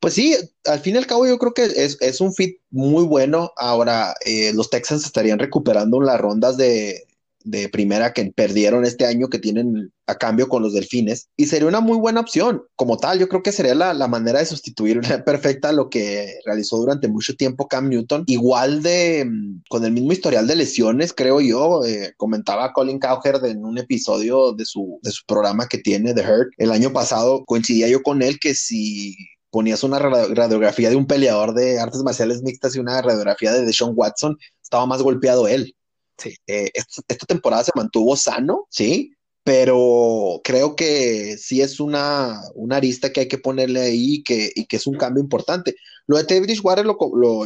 Pues 0.00 0.14
sí, 0.14 0.36
al 0.66 0.80
fin 0.80 0.94
y 0.94 0.98
al 0.98 1.06
cabo 1.06 1.26
yo 1.26 1.38
creo 1.38 1.54
que 1.54 1.64
es, 1.64 1.96
es 2.00 2.20
un 2.20 2.34
fit 2.34 2.58
muy 2.70 3.04
bueno. 3.04 3.52
Ahora, 3.56 4.14
eh, 4.24 4.52
los 4.54 4.70
Texans 4.70 5.04
estarían 5.04 5.38
recuperando 5.38 6.00
las 6.00 6.20
rondas 6.20 6.56
de, 6.56 7.06
de 7.44 7.68
primera 7.68 8.12
que 8.12 8.32
perdieron 8.34 8.84
este 8.84 9.06
año 9.06 9.28
que 9.28 9.38
tienen 9.38 9.92
a 10.06 10.16
cambio 10.16 10.48
con 10.48 10.62
los 10.62 10.74
delfines 10.74 11.28
y 11.36 11.46
sería 11.46 11.68
una 11.68 11.80
muy 11.80 11.96
buena 11.96 12.20
opción 12.20 12.62
como 12.76 12.96
tal 12.96 13.18
yo 13.18 13.28
creo 13.28 13.42
que 13.42 13.52
sería 13.52 13.74
la, 13.74 13.94
la 13.94 14.08
manera 14.08 14.40
de 14.40 14.46
sustituir 14.46 15.00
perfecta 15.24 15.72
lo 15.72 15.88
que 15.88 16.40
realizó 16.44 16.76
durante 16.78 17.08
mucho 17.08 17.34
tiempo 17.34 17.68
Cam 17.68 17.88
Newton 17.88 18.24
igual 18.26 18.82
de 18.82 19.24
mm, 19.24 19.62
con 19.68 19.84
el 19.84 19.92
mismo 19.92 20.12
historial 20.12 20.46
de 20.46 20.56
lesiones 20.56 21.12
creo 21.12 21.40
yo 21.40 21.84
eh, 21.84 22.12
comentaba 22.16 22.72
Colin 22.72 22.98
Cowherd 22.98 23.44
en 23.46 23.64
un 23.64 23.78
episodio 23.78 24.52
de 24.52 24.64
su, 24.64 24.98
de 25.02 25.10
su 25.10 25.24
programa 25.26 25.68
que 25.68 25.78
tiene 25.78 26.14
The 26.14 26.22
Hurt 26.22 26.50
el 26.58 26.72
año 26.72 26.92
pasado 26.92 27.44
coincidía 27.44 27.88
yo 27.88 28.02
con 28.02 28.22
él 28.22 28.38
que 28.40 28.54
si 28.54 29.16
ponías 29.52 29.84
una 29.84 29.98
radiografía 29.98 30.88
de 30.88 30.96
un 30.96 31.06
peleador 31.06 31.54
de 31.54 31.78
artes 31.78 32.02
marciales 32.02 32.42
mixtas 32.42 32.74
y 32.74 32.78
una 32.78 33.02
radiografía 33.02 33.52
de 33.52 33.66
Deshaun 33.66 33.92
Watson, 33.94 34.38
estaba 34.62 34.86
más 34.86 35.02
golpeado 35.02 35.46
él. 35.46 35.76
Sí. 36.18 36.34
Eh, 36.46 36.70
esta, 36.74 37.26
temporada 37.26 37.64
se 37.64 37.72
mantuvo 37.74 38.16
sano, 38.16 38.66
sí, 38.70 39.14
pero 39.44 40.40
creo 40.44 40.76
que 40.76 41.36
sí 41.36 41.60
es 41.60 41.80
una, 41.80 42.40
una 42.54 42.76
arista 42.76 43.12
que 43.12 43.20
hay 43.20 43.28
que 43.28 43.38
ponerle 43.38 43.80
ahí 43.80 44.14
y 44.14 44.22
que, 44.22 44.52
y 44.54 44.66
que 44.66 44.76
es 44.76 44.86
un 44.86 44.96
cambio 44.96 45.22
importante. 45.22 45.74
Lo 46.06 46.16
de 46.16 46.24
Teddy 46.24 46.40
Bridgewater 46.40 46.84
lo, 46.84 46.96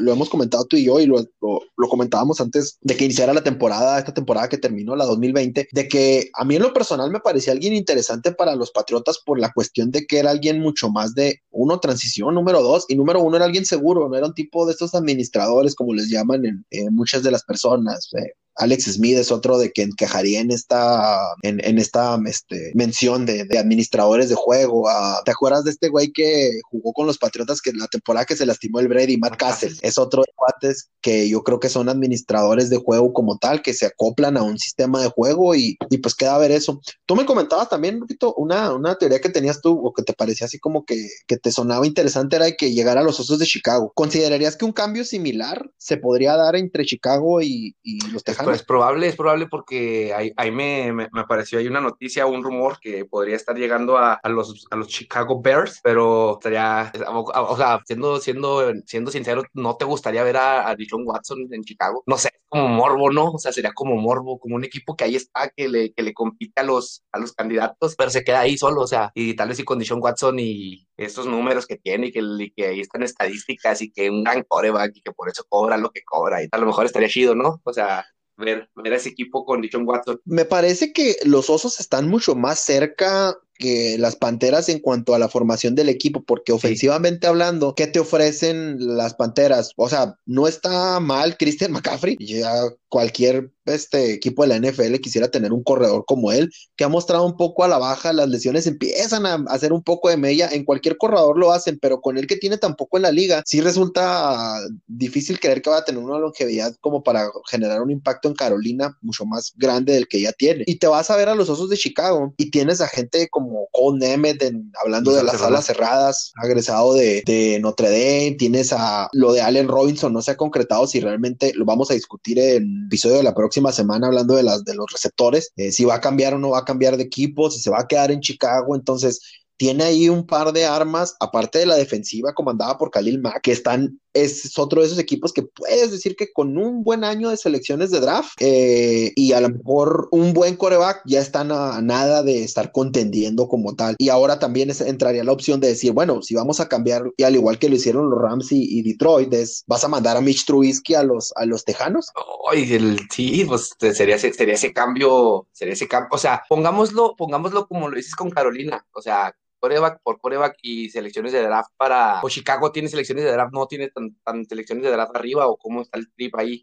lo, 0.00 0.12
hemos 0.12 0.28
comentado 0.28 0.64
tú 0.64 0.76
y 0.76 0.84
yo 0.84 0.98
y 0.98 1.06
lo, 1.06 1.24
lo, 1.40 1.88
comentábamos 1.88 2.40
antes 2.40 2.78
de 2.80 2.96
que 2.96 3.04
iniciara 3.04 3.34
la 3.34 3.44
temporada, 3.44 3.98
esta 3.98 4.14
temporada 4.14 4.48
que 4.48 4.58
terminó, 4.58 4.96
la 4.96 5.04
2020, 5.04 5.68
de 5.70 5.88
que 5.88 6.30
a 6.34 6.44
mí 6.44 6.56
en 6.56 6.62
lo 6.62 6.72
personal 6.72 7.10
me 7.10 7.20
parecía 7.20 7.52
alguien 7.52 7.74
interesante 7.74 8.32
para 8.32 8.56
los 8.56 8.70
Patriotas 8.70 9.18
por 9.24 9.38
la 9.38 9.52
cuestión 9.52 9.90
de 9.90 10.06
que 10.06 10.18
era 10.18 10.30
alguien 10.30 10.60
mucho 10.60 10.90
más 10.90 11.14
de, 11.14 11.42
uno, 11.50 11.80
transición, 11.80 12.34
número 12.34 12.62
dos, 12.62 12.86
y 12.88 12.96
número 12.96 13.20
uno 13.20 13.36
era 13.36 13.44
alguien 13.44 13.66
seguro, 13.66 14.08
no 14.08 14.16
era 14.16 14.26
un 14.26 14.34
tipo 14.34 14.66
de 14.66 14.72
estos 14.72 14.94
administradores 14.94 15.74
como 15.74 15.94
les 15.94 16.08
llaman 16.08 16.44
en, 16.70 16.94
muchas 16.94 17.22
de 17.22 17.30
las 17.30 17.44
personas. 17.44 18.08
Eh, 18.14 18.32
Alex 18.56 18.84
Smith 18.84 19.18
es 19.18 19.30
otro 19.30 19.58
de 19.58 19.70
que 19.70 19.82
encajaría 19.82 20.40
en 20.40 20.50
esta, 20.50 21.18
en, 21.42 21.78
esta 21.78 22.18
este, 22.26 22.72
mención 22.74 23.26
de, 23.26 23.46
administradores 23.58 24.28
de 24.28 24.34
juego. 24.34 24.88
¿Te 25.24 25.30
acuerdas 25.30 25.64
de 25.64 25.70
este 25.70 25.88
güey 25.88 26.10
que 26.12 26.60
jugó 26.70 26.92
con 26.92 27.06
los 27.06 27.18
Patriotas 27.18 27.60
que 27.60 27.72
la 27.72 27.86
temporada 27.86 28.24
que 28.24 28.36
se 28.36 28.46
lastimó 28.46 28.80
el 28.80 28.88
Brady, 28.88 29.18
Matt 29.18 29.36
Castle? 29.36 29.74
Es 29.82 29.98
otro 29.98 30.22
de 30.22 30.32
cuates 30.34 30.88
que 31.00 31.28
yo 31.28 31.42
creo 31.42 31.60
que 31.60 31.68
son 31.68 31.88
administradores 31.88 32.70
de 32.70 32.78
juego 32.78 33.12
como 33.12 33.38
tal, 33.38 33.62
que 33.62 33.74
se 33.74 33.86
acoplan 33.86 34.36
a 34.36 34.42
un 34.42 34.58
sistema 34.58 35.02
de 35.02 35.08
juego 35.08 35.54
y, 35.54 35.76
pues 36.02 36.14
queda 36.14 36.34
a 36.34 36.38
ver 36.38 36.50
eso. 36.50 36.80
Tú 37.04 37.14
me 37.14 37.26
comentabas 37.26 37.68
también, 37.68 38.00
Rupito, 38.00 38.34
una, 38.34 38.72
una 38.72 38.96
teoría 38.96 39.20
que 39.20 39.28
tenías 39.28 39.60
tú 39.60 39.78
o 39.78 39.92
que 39.92 40.02
te 40.02 40.14
parecía 40.14 40.46
así 40.46 40.58
como 40.58 40.84
que, 40.84 41.08
que 41.26 41.36
te 41.36 41.52
sonaba 41.52 41.86
interesante 41.86 42.36
era 42.36 42.50
que 42.52 42.72
llegara 42.72 43.00
a 43.00 43.04
los 43.04 43.20
Osos 43.20 43.38
de 43.38 43.46
Chicago. 43.46 43.92
¿Considerarías 43.94 44.56
que 44.56 44.64
un 44.64 44.72
cambio 44.72 45.04
similar 45.04 45.70
se 45.76 45.96
podría 45.96 46.36
dar 46.36 46.56
entre 46.56 46.84
Chicago 46.84 47.40
y, 47.42 47.76
y 47.82 47.98
los 48.10 48.24
Tejanos? 48.24 48.45
Es 48.52 48.62
probable, 48.62 49.08
es 49.08 49.16
probable 49.16 49.46
porque 49.46 50.12
ahí, 50.14 50.32
ahí 50.36 50.50
me, 50.50 50.92
me, 50.92 51.08
apareció 51.14 51.58
hay 51.58 51.66
una 51.66 51.80
noticia, 51.80 52.26
un 52.26 52.42
rumor 52.42 52.78
que 52.80 53.04
podría 53.04 53.36
estar 53.36 53.56
llegando 53.56 53.96
a, 53.98 54.14
a, 54.14 54.28
los, 54.28 54.66
a 54.70 54.76
los 54.76 54.88
Chicago 54.88 55.40
Bears, 55.40 55.80
pero 55.82 56.34
estaría, 56.34 56.92
o, 57.08 57.56
sea, 57.56 57.80
siendo, 57.84 58.20
siendo, 58.20 58.72
siendo 58.84 59.10
sincero, 59.10 59.42
¿no 59.54 59.76
te 59.76 59.84
gustaría 59.84 60.22
ver 60.22 60.36
a, 60.36 60.70
a 60.70 60.76
Watson 61.04 61.48
en 61.50 61.62
Chicago? 61.62 62.02
No 62.06 62.16
sé, 62.18 62.30
como 62.48 62.68
morbo, 62.68 63.10
¿no? 63.10 63.32
O 63.32 63.38
sea, 63.38 63.52
sería 63.52 63.72
como 63.72 63.96
morbo, 63.96 64.38
como 64.38 64.56
un 64.56 64.64
equipo 64.64 64.96
que 64.96 65.04
ahí 65.04 65.16
está, 65.16 65.50
que 65.54 65.68
le, 65.68 65.92
que 65.92 66.02
le 66.02 66.14
compite 66.14 66.60
a 66.60 66.64
los, 66.64 67.04
a 67.12 67.18
los 67.18 67.32
candidatos, 67.32 67.94
pero 67.96 68.10
se 68.10 68.24
queda 68.24 68.40
ahí 68.40 68.56
solo, 68.56 68.82
o 68.82 68.86
sea, 68.86 69.10
y 69.14 69.34
tal 69.34 69.48
vez 69.48 69.58
y 69.58 69.64
con 69.64 69.78
Dishon 69.78 70.02
Watson 70.02 70.38
y 70.38 70.86
estos 70.96 71.26
números 71.26 71.66
que 71.66 71.76
tiene 71.76 72.08
y 72.08 72.12
que, 72.12 72.20
y 72.20 72.50
que 72.52 72.66
ahí 72.66 72.80
están 72.80 73.02
estadísticas 73.02 73.82
y 73.82 73.90
que 73.90 74.10
un 74.10 74.24
gran 74.24 74.42
coreback 74.44 74.92
y 74.96 75.02
que 75.02 75.12
por 75.12 75.28
eso 75.28 75.44
cobra 75.48 75.76
lo 75.76 75.90
que 75.90 76.02
cobra 76.04 76.42
y 76.42 76.48
a 76.50 76.58
lo 76.58 76.66
mejor 76.66 76.86
estaría 76.86 77.08
chido, 77.08 77.34
¿no? 77.34 77.60
O 77.64 77.72
sea, 77.72 78.06
ver, 78.36 78.68
ver 78.74 78.92
a 78.92 78.96
ese 78.96 79.10
equipo 79.10 79.44
con 79.44 79.60
Dijon 79.60 79.86
Watson. 79.86 80.20
Me 80.24 80.44
parece 80.44 80.92
que 80.92 81.16
los 81.24 81.50
osos 81.50 81.80
están 81.80 82.08
mucho 82.08 82.34
más 82.34 82.60
cerca 82.60 83.36
que 83.58 83.96
las 83.98 84.16
Panteras 84.16 84.68
en 84.68 84.80
cuanto 84.80 85.14
a 85.14 85.18
la 85.18 85.28
formación 85.28 85.74
del 85.74 85.88
equipo, 85.88 86.22
porque 86.24 86.52
ofensivamente 86.52 87.26
hablando, 87.26 87.74
¿qué 87.74 87.86
te 87.86 88.00
ofrecen 88.00 88.76
las 88.96 89.14
Panteras? 89.14 89.72
O 89.76 89.88
sea, 89.88 90.16
no 90.26 90.46
está 90.48 91.00
mal 91.00 91.36
Christian 91.36 91.72
McCaffrey, 91.72 92.16
ya 92.20 92.50
cualquier 92.88 93.50
este 93.66 94.12
equipo 94.14 94.42
de 94.42 94.48
la 94.48 94.58
NFL 94.58 94.96
quisiera 94.96 95.28
tener 95.28 95.52
un 95.52 95.62
corredor 95.62 96.04
como 96.06 96.32
él, 96.32 96.52
que 96.76 96.84
ha 96.84 96.88
mostrado 96.88 97.26
un 97.26 97.36
poco 97.36 97.64
a 97.64 97.68
la 97.68 97.78
baja, 97.78 98.12
las 98.12 98.28
lesiones 98.28 98.66
empiezan 98.66 99.26
a 99.26 99.44
hacer 99.48 99.72
un 99.72 99.82
poco 99.82 100.08
de 100.08 100.16
mella, 100.16 100.48
en 100.50 100.64
cualquier 100.64 100.96
corredor 100.96 101.38
lo 101.38 101.52
hacen, 101.52 101.78
pero 101.80 102.00
con 102.00 102.16
el 102.16 102.26
que 102.26 102.36
tiene 102.36 102.58
tampoco 102.58 102.96
en 102.96 103.02
la 103.02 103.12
liga, 103.12 103.42
sí 103.44 103.60
resulta 103.60 104.60
difícil 104.86 105.40
creer 105.40 105.62
que 105.62 105.70
va 105.70 105.78
a 105.78 105.84
tener 105.84 106.02
una 106.02 106.18
longevidad 106.18 106.76
como 106.80 107.02
para 107.02 107.28
generar 107.50 107.82
un 107.82 107.90
impacto 107.90 108.28
en 108.28 108.34
Carolina 108.34 108.96
mucho 109.00 109.26
más 109.26 109.52
grande 109.56 109.94
del 109.94 110.08
que 110.08 110.20
ya 110.20 110.32
tiene. 110.32 110.64
Y 110.66 110.76
te 110.76 110.86
vas 110.86 111.10
a 111.10 111.16
ver 111.16 111.28
a 111.28 111.34
los 111.34 111.50
Osos 111.50 111.68
de 111.68 111.76
Chicago 111.76 112.34
y 112.36 112.50
tienes 112.50 112.80
a 112.80 112.88
gente 112.88 113.28
como 113.28 113.45
Cole 113.72 113.98
Nemeth 113.98 114.42
hablando 114.82 115.12
de 115.12 115.22
las 115.22 115.38
salas 115.38 115.66
cerradas, 115.66 116.32
agresado 116.36 116.94
de, 116.94 117.22
de 117.26 117.58
Notre 117.60 117.88
Dame, 117.90 118.36
tienes 118.38 118.72
a 118.72 119.08
lo 119.12 119.32
de 119.32 119.42
Allen 119.42 119.68
Robinson, 119.68 120.12
no 120.12 120.22
se 120.22 120.32
ha 120.32 120.36
concretado 120.36 120.86
si 120.86 121.00
realmente 121.00 121.52
lo 121.54 121.64
vamos 121.64 121.90
a 121.90 121.94
discutir 121.94 122.38
en 122.38 122.86
episodio 122.86 123.16
de 123.16 123.22
la 123.22 123.34
próxima 123.34 123.72
semana 123.72 124.06
hablando 124.06 124.34
de 124.34 124.42
las 124.42 124.64
de 124.64 124.74
los 124.74 124.86
receptores, 124.92 125.52
eh, 125.56 125.72
si 125.72 125.84
va 125.84 125.96
a 125.96 126.00
cambiar 126.00 126.34
o 126.34 126.38
no 126.38 126.50
va 126.50 126.60
a 126.60 126.64
cambiar 126.64 126.96
de 126.96 127.04
equipo, 127.04 127.50
si 127.50 127.60
se 127.60 127.70
va 127.70 127.80
a 127.80 127.86
quedar 127.86 128.10
en 128.10 128.20
Chicago, 128.20 128.74
entonces 128.74 129.20
tiene 129.56 129.84
ahí 129.84 130.08
un 130.08 130.26
par 130.26 130.52
de 130.52 130.66
armas, 130.66 131.16
aparte 131.20 131.58
de 131.58 131.66
la 131.66 131.76
defensiva 131.76 132.34
comandada 132.34 132.78
por 132.78 132.90
Khalil 132.90 133.20
Mack, 133.20 133.42
que 133.42 133.52
están, 133.52 134.00
es 134.12 134.58
otro 134.58 134.80
de 134.80 134.86
esos 134.86 134.98
equipos 134.98 135.32
que 135.32 135.42
puedes 135.42 135.90
decir 135.90 136.16
que 136.16 136.32
con 136.32 136.58
un 136.58 136.82
buen 136.82 137.04
año 137.04 137.30
de 137.30 137.36
selecciones 137.36 137.90
de 137.90 138.00
draft 138.00 138.34
eh, 138.40 139.12
y 139.14 139.32
a 139.32 139.40
lo 139.40 139.50
mejor 139.50 140.08
un 140.10 140.32
buen 140.32 140.56
coreback 140.56 141.02
ya 141.06 141.20
están 141.20 141.52
a, 141.52 141.80
nada 141.82 142.22
de 142.22 142.44
estar 142.44 142.72
contendiendo 142.72 143.48
como 143.48 143.74
tal. 143.74 143.96
Y 143.98 144.08
ahora 144.08 144.38
también 144.38 144.70
entraría 144.86 145.24
la 145.24 145.32
opción 145.32 145.60
de 145.60 145.68
decir, 145.68 145.92
bueno, 145.92 146.22
si 146.22 146.34
vamos 146.34 146.60
a 146.60 146.68
cambiar, 146.68 147.02
y 147.16 147.22
al 147.22 147.34
igual 147.34 147.58
que 147.58 147.68
lo 147.68 147.76
hicieron 147.76 148.10
los 148.10 148.20
Rams 148.20 148.48
y, 148.50 148.82
Detroit, 148.82 149.32
es, 149.32 149.64
vas 149.66 149.84
a 149.84 149.88
mandar 149.88 150.16
a 150.16 150.20
Mitch 150.20 150.44
Trubisky 150.44 150.94
a 150.94 151.02
los, 151.02 151.32
a 151.36 151.44
los 151.46 151.64
Tejanos. 151.64 152.12
Ay, 152.50 152.74
el, 152.74 153.00
sí, 153.10 153.44
pues 153.46 153.74
sería, 153.78 154.18
sería 154.18 154.54
ese 154.54 154.72
cambio, 154.72 155.48
sería 155.52 155.74
ese 155.74 155.88
cambio, 155.88 156.08
o 156.12 156.18
sea, 156.18 156.42
pongámoslo, 156.48 157.14
pongámoslo 157.16 157.66
como 157.66 157.88
lo 157.88 157.96
dices 157.96 158.14
con 158.14 158.30
Carolina, 158.30 158.86
o 158.92 159.02
sea, 159.02 159.34
coreback 159.66 160.00
por 160.02 160.20
coreback 160.20 160.56
y 160.62 160.88
selecciones 160.90 161.32
de 161.32 161.42
draft 161.42 161.70
para. 161.76 162.20
O 162.22 162.28
Chicago 162.28 162.70
tiene 162.70 162.88
selecciones 162.88 163.24
de 163.24 163.32
draft, 163.32 163.52
no 163.52 163.66
tiene 163.66 163.90
tan, 164.24 164.44
selecciones 164.46 164.84
de 164.84 164.90
draft 164.90 165.16
arriba, 165.16 165.48
o 165.48 165.56
cómo 165.56 165.82
está 165.82 165.98
el 165.98 166.08
trip 166.12 166.36
ahí. 166.36 166.62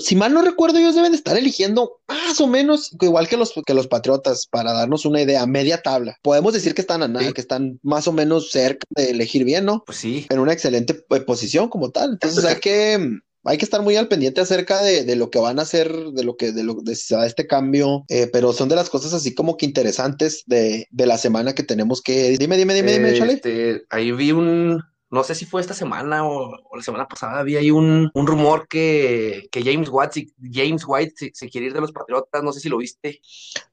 si 0.00 0.16
mal 0.16 0.34
no 0.34 0.42
recuerdo, 0.42 0.78
ellos 0.78 0.94
deben 0.94 1.14
estar 1.14 1.36
eligiendo 1.36 2.00
más 2.06 2.40
o 2.40 2.46
menos 2.46 2.94
igual 3.00 3.28
que 3.28 3.36
los, 3.36 3.52
que 3.64 3.74
los 3.74 3.86
Patriotas, 3.86 4.46
para 4.46 4.72
darnos 4.72 5.04
una 5.06 5.22
idea, 5.22 5.46
media 5.46 5.80
tabla. 5.80 6.18
Podemos 6.22 6.52
decir 6.52 6.74
que 6.74 6.82
están 6.82 7.02
a 7.02 7.08
nada, 7.08 7.32
que 7.32 7.40
están 7.40 7.78
más 7.82 8.08
o 8.08 8.12
menos 8.12 8.50
cerca 8.50 8.86
de 8.90 9.10
elegir 9.10 9.44
bien, 9.44 9.64
¿no? 9.64 9.82
Pues 9.86 9.98
sí. 9.98 10.26
En 10.28 10.38
una 10.38 10.52
excelente 10.52 11.04
eh, 11.10 11.20
posición 11.20 11.68
como 11.68 11.90
tal. 11.90 12.12
Entonces 12.12 12.44
hay 12.44 12.56
que 12.56 13.20
hay 13.44 13.58
que 13.58 13.64
estar 13.64 13.82
muy 13.82 13.96
al 13.96 14.08
pendiente 14.08 14.40
acerca 14.40 14.82
de, 14.82 15.16
lo 15.16 15.30
que 15.30 15.38
van 15.38 15.58
a 15.58 15.62
hacer, 15.62 15.92
de 15.92 16.24
lo 16.24 16.36
que, 16.36 16.52
de 16.52 16.62
lo 16.62 16.74
de 16.74 16.92
este 16.92 17.46
cambio, 17.46 18.04
eh, 18.08 18.28
pero 18.32 18.52
son 18.52 18.68
de 18.68 18.76
las 18.76 18.90
cosas 18.90 19.12
así 19.12 19.34
como 19.34 19.56
que 19.56 19.66
interesantes 19.66 20.44
de, 20.46 20.88
la 20.92 21.18
semana 21.18 21.54
que 21.54 21.62
tenemos 21.62 22.00
que. 22.00 22.36
Dime, 22.38 22.56
dime, 22.56 22.74
dime, 22.74 22.92
dime, 22.92 23.32
este, 23.32 23.82
Ahí 23.90 24.12
vi 24.12 24.32
un, 24.32 24.82
no 25.14 25.22
sé 25.22 25.34
si 25.36 25.46
fue 25.46 25.60
esta 25.60 25.74
semana 25.74 26.26
o, 26.26 26.56
la 26.76 26.82
semana 26.82 27.06
pasada, 27.06 27.38
había 27.38 27.60
ahí 27.60 27.70
un, 27.70 28.10
rumor 28.14 28.66
que, 28.68 29.48
James 29.52 29.88
White, 29.90 30.26
James 30.52 30.82
White 30.86 31.32
se, 31.32 31.48
quiere 31.48 31.68
ir 31.68 31.72
de 31.72 31.80
los 31.80 31.92
Patriotas, 31.92 32.42
no 32.42 32.52
sé 32.52 32.58
si 32.58 32.68
lo 32.68 32.78
viste. 32.78 33.20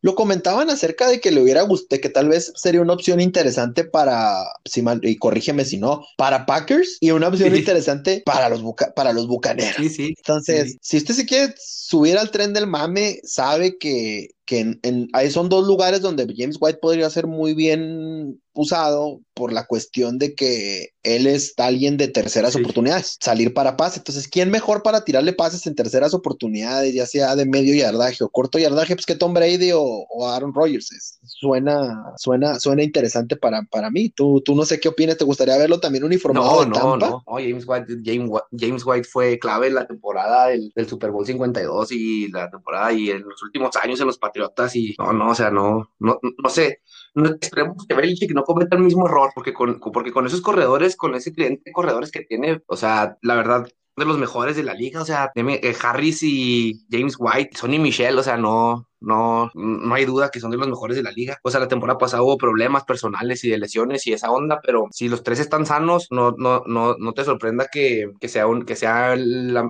Lo 0.01 0.13
comentaban 0.13 0.69
acerca 0.69 1.09
de 1.09 1.19
que 1.19 1.31
le 1.31 1.41
hubiera 1.41 1.63
gustado, 1.63 1.99
que 1.99 2.09
tal 2.09 2.29
vez 2.29 2.53
sería 2.55 2.81
una 2.81 2.93
opción 2.93 3.19
interesante 3.19 3.83
para, 3.83 4.43
si 4.65 4.83
mal, 4.83 5.01
y 5.03 5.17
corrígeme 5.17 5.65
si 5.65 5.77
no, 5.77 6.05
para 6.15 6.45
Packers 6.45 6.97
y 6.99 7.09
una 7.09 7.27
opción 7.27 7.55
interesante 7.55 8.21
para 8.23 8.47
los, 8.47 8.61
para 8.95 9.11
los 9.11 9.27
Bucaneros. 9.27 9.77
Sí, 9.77 9.89
sí. 9.89 10.13
Entonces, 10.15 10.77
si 10.79 10.97
usted 10.97 11.15
se 11.15 11.25
quiere 11.25 11.55
subir 11.57 12.19
al 12.19 12.29
tren 12.29 12.53
del 12.53 12.67
mame, 12.67 13.19
sabe 13.23 13.79
que 13.79 14.29
que 14.51 14.77
en, 14.81 15.07
ahí 15.13 15.31
son 15.31 15.47
dos 15.47 15.65
lugares 15.65 16.01
donde 16.01 16.27
James 16.35 16.57
White 16.59 16.79
podría 16.81 17.09
ser 17.09 17.25
muy 17.25 17.53
bien 17.53 18.37
usado 18.53 19.21
por 19.33 19.53
la 19.53 19.65
cuestión 19.65 20.19
de 20.19 20.35
que 20.35 20.89
él 21.03 21.25
es 21.25 21.53
alguien 21.57 21.95
de 21.95 22.09
terceras 22.09 22.55
oportunidades, 22.55 23.17
salir 23.21 23.53
para 23.53 23.77
pase. 23.77 23.99
Entonces, 23.99 24.27
¿quién 24.27 24.51
mejor 24.51 24.83
para 24.83 25.05
tirarle 25.05 25.31
pases 25.31 25.65
en 25.67 25.75
terceras 25.75 26.13
oportunidades, 26.13 26.93
ya 26.93 27.05
sea 27.05 27.35
de 27.37 27.45
medio 27.45 27.73
yardaje 27.73 28.23
o 28.25 28.29
corto 28.29 28.59
yardaje? 28.59 28.93
Pues 28.93 29.05
que 29.05 29.15
Tom 29.15 29.33
Brady 29.33 29.71
o, 29.73 30.05
Aaron 30.27 30.53
Rodgers. 30.53 31.17
suena, 31.23 32.13
suena, 32.17 32.59
suena 32.59 32.83
interesante 32.83 33.37
para, 33.37 33.63
para 33.71 33.89
mí. 33.89 34.09
Tú, 34.09 34.41
tú 34.41 34.53
no 34.53 34.65
sé 34.65 34.81
qué 34.81 34.89
opinas, 34.89 35.17
¿te 35.17 35.23
gustaría 35.23 35.57
verlo 35.57 35.79
también 35.79 36.03
uniformado? 36.03 36.65
No, 36.65 36.97
no, 36.97 36.97
no. 36.97 37.23
James 37.25 37.63
White, 37.65 37.87
James, 38.51 38.85
White 38.85 39.07
fue 39.07 39.39
clave 39.39 39.67
en 39.67 39.75
la 39.75 39.87
temporada 39.87 40.47
del, 40.47 40.71
del 40.75 40.87
Super 40.89 41.11
Bowl 41.11 41.25
52 41.25 41.91
y 41.93 42.27
la 42.27 42.49
temporada 42.51 42.91
y 42.91 43.09
en 43.09 43.21
los 43.23 43.41
últimos 43.41 43.75
años 43.77 43.99
en 44.01 44.07
los 44.07 44.17
Patriotas 44.49 44.75
y 44.75 44.95
no, 44.97 45.13
no, 45.13 45.29
o 45.31 45.35
sea, 45.35 45.51
no, 45.51 45.91
no, 45.99 46.19
no 46.21 46.49
sé, 46.49 46.81
no 47.15 47.29
esperemos 47.39 47.85
que 47.87 47.95
Belichick 47.95 48.33
no 48.33 48.43
cometa 48.43 48.75
el 48.75 48.83
mismo 48.83 49.07
error, 49.07 49.31
porque 49.35 49.53
con, 49.53 49.79
porque 49.79 50.11
con 50.11 50.25
esos 50.25 50.41
corredores, 50.41 50.95
con 50.95 51.15
ese 51.15 51.33
cliente 51.33 51.63
de 51.65 51.71
corredores 51.73 52.11
que 52.11 52.21
tiene, 52.21 52.61
o 52.67 52.75
sea, 52.75 53.17
la 53.21 53.35
verdad, 53.35 53.67
de 54.01 54.07
los 54.07 54.17
mejores 54.17 54.55
de 54.55 54.63
la 54.63 54.73
liga, 54.73 55.01
o 55.01 55.05
sea, 55.05 55.31
eh, 55.35 55.75
Harris 55.81 56.23
y 56.23 56.85
James 56.91 57.15
White, 57.17 57.57
Sonny 57.57 57.79
Michelle, 57.79 58.19
o 58.19 58.23
sea, 58.23 58.37
no, 58.37 58.87
no, 58.99 59.51
no 59.55 59.95
hay 59.95 60.05
duda 60.05 60.29
que 60.29 60.39
son 60.39 60.51
de 60.51 60.57
los 60.57 60.67
mejores 60.67 60.95
de 60.95 61.03
la 61.03 61.11
liga. 61.11 61.39
O 61.43 61.49
sea, 61.51 61.59
la 61.59 61.67
temporada 61.67 61.97
pasada 61.97 62.23
hubo 62.23 62.37
problemas 62.37 62.83
personales 62.83 63.43
y 63.43 63.49
de 63.49 63.57
lesiones 63.57 64.05
y 64.07 64.13
esa 64.13 64.31
onda, 64.31 64.59
pero 64.63 64.87
si 64.91 65.09
los 65.09 65.23
tres 65.23 65.39
están 65.39 65.65
sanos, 65.65 66.07
no, 66.11 66.31
no, 66.37 66.63
no, 66.67 66.95
no 66.97 67.13
te 67.13 67.23
sorprenda 67.23 67.67
que, 67.71 68.11
sea, 68.27 68.47
un, 68.47 68.63
que 68.63 68.75
sea 68.75 69.15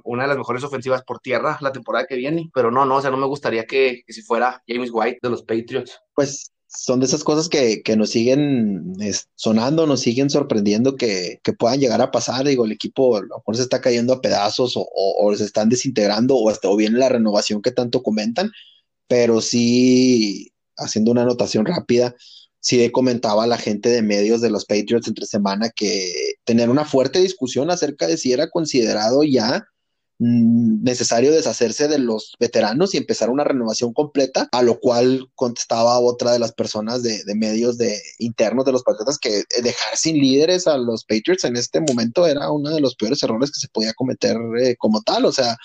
una 0.04 0.24
de 0.24 0.28
las 0.28 0.38
mejores 0.38 0.64
ofensivas 0.64 1.04
por 1.04 1.20
tierra 1.20 1.58
la 1.62 1.72
temporada 1.72 2.06
que 2.08 2.18
viene. 2.18 2.50
Pero 2.54 2.72
no, 2.72 2.86
no, 2.86 2.98
o 2.98 3.02
sea, 3.02 3.12
no 3.12 3.18
me 3.18 3.28
gustaría 3.28 3.66
que, 3.66 4.04
que 4.06 4.14
si 4.14 4.22
fuera 4.22 4.62
James 4.68 4.90
White 4.92 5.20
de 5.22 5.30
los 5.30 5.44
Patriots. 5.44 6.00
Pues 6.14 6.52
son 6.74 7.00
de 7.02 7.06
esas 7.06 7.24
cosas 7.24 7.50
que, 7.50 7.84
nos 7.98 8.12
siguen 8.12 8.96
sonando, 9.36 9.86
nos 9.86 10.02
siguen 10.02 10.30
sorprendiendo 10.30 10.96
que, 10.96 11.40
puedan 11.58 11.80
llegar 11.80 12.02
a 12.02 12.12
pasar. 12.12 12.46
Digo, 12.46 12.66
el 12.66 12.72
equipo 12.72 13.18
a 13.18 13.22
lo 13.22 13.38
mejor 13.38 13.58
se 13.58 13.64
está 13.64 13.82
cayendo 13.82 14.14
a 14.14 14.22
pedazos 14.22 14.74
o, 14.76 15.36
se 15.36 15.44
están 15.44 15.70
desintegrando 15.70 16.36
o, 16.36 16.50
hasta, 16.50 16.70
o 16.70 16.76
viene 16.78 16.98
la 17.00 17.10
renovación 17.10 17.62
que 17.62 17.72
tanto 17.72 18.02
comentan, 18.04 18.52
pero 19.08 19.42
sí, 19.42 20.52
haciendo 20.78 21.12
una 21.12 21.24
anotación 21.24 21.66
rápida, 21.66 22.16
sí 22.60 22.90
comentaba 22.92 23.44
a 23.44 23.48
la 23.48 23.58
gente 23.58 23.90
de 23.90 24.02
medios 24.02 24.40
de 24.42 24.52
los 24.52 24.66
Patriots 24.66 25.08
entre 25.08 25.26
semana 25.26 25.70
que 25.76 26.36
tener 26.46 26.70
una 26.70 26.86
fuerte 26.86 27.20
discusión 27.20 27.70
acerca 27.72 28.08
de 28.08 28.18
si 28.18 28.32
era 28.32 28.50
considerado 28.50 29.24
ya 29.24 29.66
necesario 30.22 31.32
deshacerse 31.32 31.88
de 31.88 31.98
los 31.98 32.36
veteranos 32.40 32.94
y 32.94 32.98
empezar 32.98 33.32
una 33.32 33.44
renovación 33.44 33.92
completa, 33.92 34.48
a 34.52 34.62
lo 34.62 34.80
cual 34.80 35.28
contestaba 35.34 36.00
otra 36.00 36.32
de 36.32 36.38
las 36.38 36.52
personas 36.52 37.02
de, 37.02 37.24
medios 37.34 37.80
de 37.80 38.00
internos 38.20 38.66
de 38.66 38.72
los 38.72 38.84
Patriotas 38.84 39.18
que 39.18 39.44
dejar 39.64 39.98
sin 39.98 40.18
líderes 40.18 40.68
a 40.68 40.78
los 40.78 41.06
Patriots 41.06 41.44
en 41.46 41.56
este 41.56 41.82
momento 41.82 42.28
era 42.28 42.52
uno 42.52 42.70
de 42.70 42.82
los 42.82 42.96
peores 42.96 43.24
errores 43.24 43.52
que 43.52 43.60
se 43.60 43.68
podía 43.70 43.94
cometer 43.94 44.38
eh, 44.62 44.76
como 44.78 45.02
tal, 45.02 45.26
o 45.26 45.32
sea, 45.32 45.58